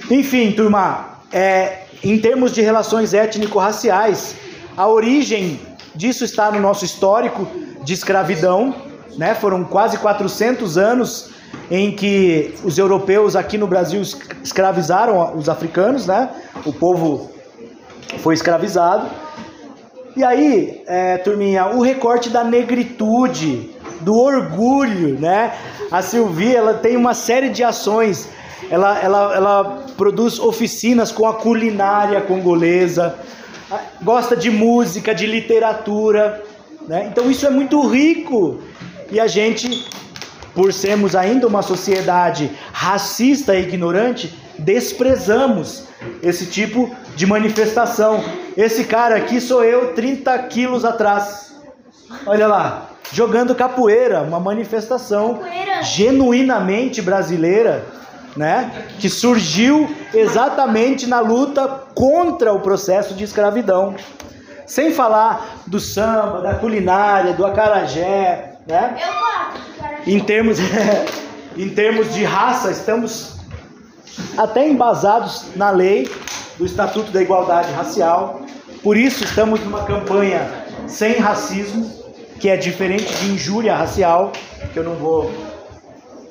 Enfim, 0.09 0.51
turma, 0.51 1.19
é, 1.31 1.83
em 2.03 2.17
termos 2.17 2.53
de 2.53 2.61
relações 2.61 3.13
étnico-raciais, 3.13 4.35
a 4.75 4.87
origem 4.87 5.59
disso 5.93 6.23
está 6.23 6.51
no 6.51 6.59
nosso 6.59 6.85
histórico 6.85 7.47
de 7.83 7.93
escravidão, 7.93 8.75
né? 9.17 9.35
Foram 9.35 9.63
quase 9.63 9.97
400 9.97 10.77
anos 10.77 11.31
em 11.69 11.91
que 11.95 12.53
os 12.63 12.77
europeus 12.77 13.35
aqui 13.35 13.57
no 13.57 13.67
Brasil 13.67 14.01
escravizaram 14.43 15.35
os 15.37 15.49
africanos, 15.49 16.07
né? 16.07 16.29
O 16.65 16.73
povo 16.73 17.34
foi 18.19 18.33
escravizado. 18.33 19.09
E 20.15 20.23
aí, 20.23 20.83
é, 20.87 21.17
turminha, 21.17 21.67
o 21.67 21.81
recorte 21.81 22.29
da 22.29 22.43
negritude, 22.43 23.71
do 24.01 24.15
orgulho, 24.15 25.19
né? 25.19 25.53
A 25.91 26.01
Silvia, 26.01 26.57
ela 26.57 26.73
tem 26.75 26.95
uma 26.95 27.13
série 27.13 27.49
de 27.49 27.63
ações 27.63 28.29
ela, 28.69 28.99
ela, 28.99 29.35
ela 29.35 29.85
produz 29.95 30.39
oficinas 30.39 31.11
com 31.11 31.27
a 31.27 31.33
culinária 31.33 32.21
congolesa, 32.21 33.15
gosta 34.01 34.35
de 34.35 34.49
música, 34.49 35.13
de 35.13 35.25
literatura, 35.25 36.43
né? 36.87 37.07
Então 37.11 37.29
isso 37.29 37.45
é 37.45 37.49
muito 37.49 37.85
rico 37.87 38.59
e 39.11 39.19
a 39.19 39.27
gente, 39.27 39.87
por 40.53 40.73
sermos 40.73 41.15
ainda 41.15 41.47
uma 41.47 41.61
sociedade 41.61 42.51
racista 42.71 43.55
e 43.55 43.63
ignorante, 43.63 44.33
desprezamos 44.59 45.85
esse 46.21 46.45
tipo 46.45 46.93
de 47.15 47.25
manifestação. 47.25 48.23
Esse 48.55 48.85
cara 48.85 49.15
aqui 49.15 49.39
sou 49.41 49.63
eu 49.63 49.93
30 49.93 50.37
quilos 50.43 50.85
atrás. 50.85 51.55
Olha 52.25 52.47
lá, 52.47 52.89
jogando 53.11 53.55
capoeira, 53.55 54.21
uma 54.21 54.39
manifestação 54.39 55.35
capoeira. 55.35 55.81
genuinamente 55.83 57.01
brasileira 57.01 57.83
né? 58.35 58.85
Que 58.99 59.09
surgiu 59.09 59.89
exatamente 60.13 61.07
na 61.07 61.19
luta 61.19 61.67
contra 61.93 62.53
o 62.53 62.59
processo 62.59 63.13
de 63.13 63.23
escravidão. 63.23 63.95
Sem 64.65 64.91
falar 64.91 65.61
do 65.67 65.79
samba, 65.79 66.41
da 66.41 66.55
culinária, 66.55 67.33
do 67.33 67.45
acarajé, 67.45 68.57
né? 68.67 68.97
Em 70.05 70.19
termos, 70.19 70.57
em 71.55 71.69
termos 71.69 72.13
de 72.13 72.23
raça, 72.23 72.71
estamos 72.71 73.34
até 74.37 74.67
embasados 74.67 75.47
na 75.55 75.69
lei 75.69 76.09
do 76.57 76.65
Estatuto 76.65 77.11
da 77.11 77.21
Igualdade 77.21 77.71
Racial. 77.73 78.41
Por 78.81 78.97
isso 78.97 79.23
estamos 79.23 79.59
numa 79.61 79.83
campanha 79.83 80.47
sem 80.87 81.17
racismo, 81.17 81.91
que 82.39 82.49
é 82.49 82.57
diferente 82.57 83.13
de 83.15 83.31
injúria 83.31 83.75
racial, 83.75 84.31
que 84.73 84.77
eu 84.77 84.83
não 84.83 84.95
vou 84.95 85.31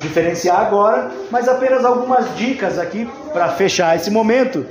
diferenciar 0.01 0.61
agora, 0.61 1.11
mas 1.31 1.48
apenas 1.48 1.85
algumas 1.85 2.36
dicas 2.36 2.78
aqui 2.78 3.09
para 3.32 3.48
fechar 3.51 3.97
esse 3.97 4.11
momento. 4.11 4.66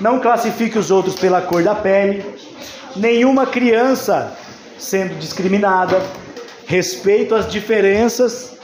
não 0.00 0.18
classifique 0.18 0.78
os 0.78 0.90
outros 0.90 1.14
pela 1.14 1.42
cor 1.42 1.62
da 1.62 1.74
pele, 1.74 2.24
nenhuma 2.96 3.46
criança 3.46 4.32
sendo 4.78 5.14
discriminada, 5.18 6.00
respeito 6.66 7.34
às 7.34 7.50
diferenças, 7.50 8.56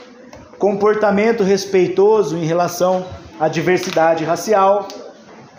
comportamento 0.59 1.43
respeitoso 1.43 2.37
em 2.37 2.45
relação 2.45 3.07
à 3.41 3.49
diversidade 3.49 4.23
racial, 4.23 4.87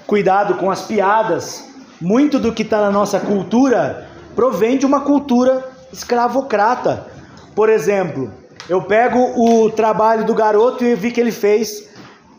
cuidado 0.05 0.53
com 0.55 0.69
as 0.69 0.83
piadas. 0.83 1.67
Muito 1.99 2.37
do 2.37 2.53
que 2.53 2.61
está 2.61 2.79
na 2.79 2.91
nossa 2.91 3.19
cultura 3.19 4.07
provém 4.35 4.77
de 4.77 4.85
uma 4.85 5.01
cultura 5.01 5.67
escravocrata. 5.91 7.07
Por 7.55 7.69
exemplo, 7.69 8.31
eu 8.69 8.83
pego 8.83 9.19
o 9.35 9.71
trabalho 9.71 10.23
do 10.25 10.35
garoto 10.35 10.85
e 10.85 10.95
vi 10.95 11.11
que 11.11 11.19
ele 11.19 11.31
fez 11.31 11.89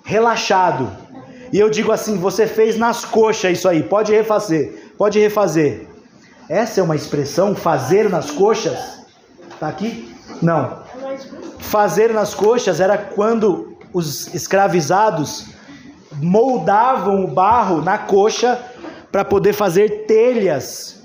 relaxado. 0.04 0.88
E 1.52 1.58
eu 1.58 1.68
digo 1.68 1.90
assim: 1.90 2.16
você 2.16 2.46
fez 2.46 2.78
nas 2.78 3.04
coxas 3.04 3.58
isso 3.58 3.68
aí, 3.68 3.82
pode 3.82 4.12
refazer, 4.12 4.92
pode 4.96 5.18
refazer. 5.18 5.88
Essa 6.48 6.80
é 6.80 6.82
uma 6.82 6.96
expressão, 6.96 7.54
fazer 7.54 8.08
nas 8.08 8.30
coxas? 8.30 9.00
Tá 9.58 9.68
aqui? 9.68 10.14
Não. 10.40 10.82
Fazer 11.58 12.12
nas 12.12 12.34
coxas 12.34 12.80
era 12.80 12.96
quando 12.96 13.71
os 13.92 14.32
escravizados 14.34 15.46
moldavam 16.14 17.24
o 17.24 17.28
barro 17.28 17.82
na 17.82 17.98
coxa 17.98 18.60
para 19.10 19.24
poder 19.24 19.52
fazer 19.52 20.06
telhas. 20.06 21.02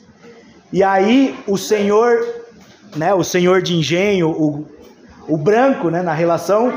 E 0.72 0.84
aí 0.84 1.38
o 1.48 1.58
senhor, 1.58 2.26
né, 2.96 3.14
o 3.14 3.24
senhor 3.24 3.62
de 3.62 3.76
engenho, 3.76 4.30
o, 4.30 4.66
o 5.28 5.38
branco, 5.38 5.90
né, 5.90 6.02
na 6.02 6.14
relação, 6.14 6.74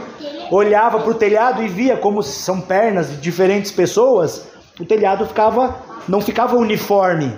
olhava 0.51 1.01
para 1.01 1.11
o 1.11 1.15
telhado 1.15 1.62
e 1.62 1.69
via 1.69 1.97
como 1.97 2.23
são 2.23 2.61
pernas 2.61 3.11
de 3.11 3.16
diferentes 3.19 3.70
pessoas, 3.70 4.47
o 4.78 4.85
telhado 4.85 5.27
ficava 5.27 5.89
não 6.09 6.20
ficava 6.20 6.57
uniforme. 6.57 7.32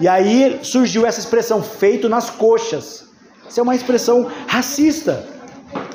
E 0.00 0.08
aí 0.08 0.60
surgiu 0.62 1.04
essa 1.06 1.20
expressão 1.20 1.62
feito 1.62 2.08
nas 2.08 2.30
coxas. 2.30 3.08
Isso 3.48 3.60
é 3.60 3.62
uma 3.62 3.74
expressão 3.74 4.30
racista 4.46 5.33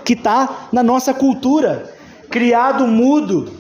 que 0.10 0.14
está 0.14 0.70
na 0.72 0.82
nossa 0.82 1.14
cultura. 1.14 1.94
Criado 2.32 2.88
mudo. 2.88 3.54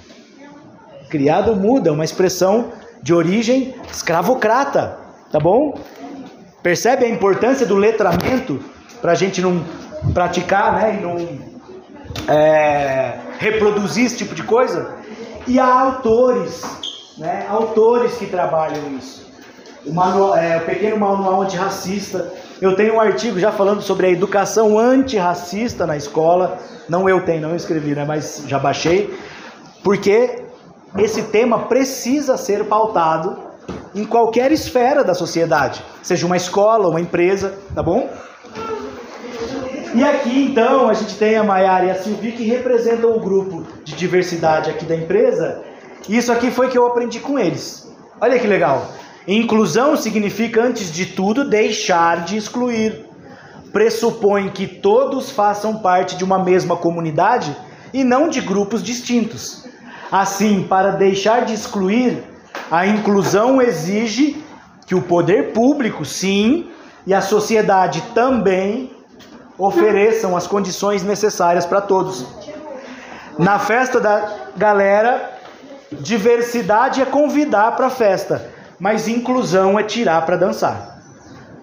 Criado 1.07 1.55
mudo 1.55 1.88
é 1.89 1.91
uma 1.91 2.03
expressão 2.03 2.71
de 3.03 3.13
origem 3.13 3.76
escravocrata, 3.91 4.97
tá 5.31 5.39
bom? 5.39 5.80
Percebe 6.63 7.05
a 7.05 7.09
importância 7.09 7.67
do 7.67 7.76
letramento 7.76 8.59
para 8.99 9.11
a 9.11 9.15
gente 9.15 9.39
não 9.41 9.63
praticar, 10.11 10.73
né, 10.73 10.97
e 10.97 11.03
não 11.03 11.17
é, 12.27 13.19
reproduzir 13.38 14.05
esse 14.05 14.17
tipo 14.17 14.34
de 14.34 14.41
coisa? 14.41 14.95
E 15.45 15.59
há 15.59 15.71
autores, 15.71 16.63
né, 17.19 17.45
autores 17.47 18.15
que 18.15 18.26
trabalham 18.26 18.97
isso 18.97 19.30
o, 19.85 19.93
manual, 19.93 20.35
é, 20.35 20.57
o 20.57 20.61
pequeno 20.61 20.97
manual 20.97 21.43
antirracista. 21.43 22.34
Eu 22.61 22.76
tenho 22.76 22.95
um 22.95 22.99
artigo 22.99 23.40
já 23.40 23.53
falando 23.53 23.81
sobre 23.81 24.07
a 24.07 24.10
educação 24.10 24.77
antirracista 24.77 25.88
na 25.88 25.95
escola. 25.95 26.57
Não 26.90 27.07
eu 27.07 27.23
tenho, 27.23 27.41
não 27.41 27.52
eu 27.52 27.56
escrevi, 27.56 27.95
né, 27.95 28.03
mas 28.06 28.44
já 28.48 28.60
baixei. 28.60 29.18
Porque 29.81 30.44
esse 30.98 31.23
tema 31.23 31.60
precisa 31.68 32.36
ser 32.36 32.65
pautado 32.65 33.38
em 33.95 34.03
qualquer 34.03 34.52
esfera 34.52 35.03
da 35.03 35.14
sociedade, 35.14 35.84
seja 36.03 36.26
uma 36.26 36.36
escola, 36.36 36.90
uma 36.90 36.99
empresa, 36.99 37.57
tá 37.73 37.81
bom? 37.81 38.10
E 39.95 40.03
aqui 40.03 40.44
então 40.44 40.90
a 40.90 40.94
gente 40.94 41.18
tem 41.18 41.38
a 41.38 41.44
Maiara 41.44 41.86
e 41.86 41.91
a 41.91 41.95
Silvia 41.95 42.31
que 42.34 42.44
representam 42.44 43.15
o 43.15 43.19
grupo 43.19 43.65
de 43.84 43.95
diversidade 43.95 44.69
aqui 44.69 44.84
da 44.86 44.95
empresa. 44.95 45.64
E 46.07 46.18
isso 46.18 46.31
aqui 46.31 46.52
foi 46.52 46.69
que 46.69 46.77
eu 46.77 46.86
aprendi 46.86 47.19
com 47.19 47.40
eles. 47.40 47.90
Olha 48.19 48.38
que 48.38 48.45
legal. 48.45 48.86
Inclusão 49.31 49.95
significa, 49.95 50.64
antes 50.64 50.91
de 50.91 51.06
tudo, 51.06 51.47
deixar 51.47 52.26
de 52.26 52.35
excluir. 52.35 53.06
Pressupõe 53.72 54.49
que 54.49 54.65
todos 54.65 55.30
façam 55.30 55.77
parte 55.77 56.18
de 56.18 56.23
uma 56.23 56.43
mesma 56.43 56.76
comunidade 56.76 57.56
e 57.93 58.03
não 58.03 58.27
de 58.27 58.41
grupos 58.41 58.81
distintos. 58.81 59.68
Assim, 60.11 60.64
para 60.64 60.93
deixar 60.93 61.45
de 61.45 61.53
excluir, 61.53 62.23
a 62.72 62.88
inclusão 62.88 63.61
exige 63.61 64.43
que 64.88 64.95
o 64.95 65.03
poder 65.03 65.53
público, 65.53 66.03
sim, 66.03 66.72
e 67.06 67.14
a 67.14 67.22
sociedade 67.22 68.01
também 68.15 68.91
ofereçam 69.60 70.35
as 70.35 70.47
condições 70.47 71.03
necessárias 71.03 71.68
para 71.68 71.81
todos. 71.81 72.26
Na 73.38 73.60
festa 73.60 73.99
da 73.99 74.34
galera, 74.57 75.38
diversidade 75.91 76.99
é 76.99 77.06
convidar 77.06 77.76
para 77.76 77.85
a 77.85 77.91
festa 77.91 78.48
mas 78.80 79.07
inclusão 79.07 79.77
é 79.77 79.84
tirar 79.84 80.26
para 80.26 80.38
dançar. 80.38 80.99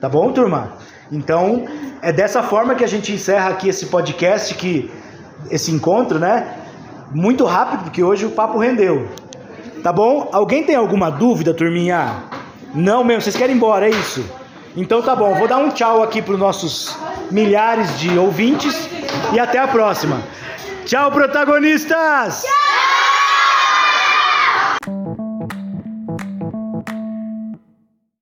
Tá 0.01 0.09
bom, 0.09 0.33
turma? 0.33 0.73
Então, 1.11 1.65
é 2.03 2.13
dessa 2.13 2.43
forma 2.43 2.75
que 2.75 2.85
a 2.85 2.89
gente 2.89 3.13
encerra 3.13 3.51
aqui 3.51 3.69
esse 3.69 3.87
podcast, 3.87 4.55
que 4.55 4.91
esse 5.51 5.71
encontro, 5.71 6.19
né? 6.19 6.57
Muito 7.13 7.45
rápido, 7.45 7.85
porque 7.85 8.03
hoje 8.03 8.27
o 8.27 8.31
papo 8.31 8.59
rendeu. 8.59 9.09
Tá 9.83 9.93
bom? 9.93 10.29
Alguém 10.33 10.65
tem 10.65 10.75
alguma 10.75 11.11
dúvida, 11.11 11.55
turminha? 11.55 12.25
Não 12.75 13.05
mesmo, 13.05 13.23
vocês 13.23 13.37
querem 13.37 13.55
ir 13.55 13.57
embora, 13.57 13.87
é 13.87 13.91
isso? 13.91 14.25
Então 14.77 15.01
tá 15.01 15.17
bom, 15.17 15.35
vou 15.35 15.49
dar 15.49 15.59
um 15.59 15.71
tchau 15.71 16.03
aqui 16.03 16.21
para 16.21 16.35
os 16.35 16.39
nossos 16.39 16.99
milhares 17.31 17.99
de 17.99 18.19
ouvintes 18.19 18.91
e 19.33 19.41
até 19.41 19.59
a 19.59 19.67
próxima. 19.67 20.21
Tchau, 20.85 21.11
protagonistas! 21.11 22.43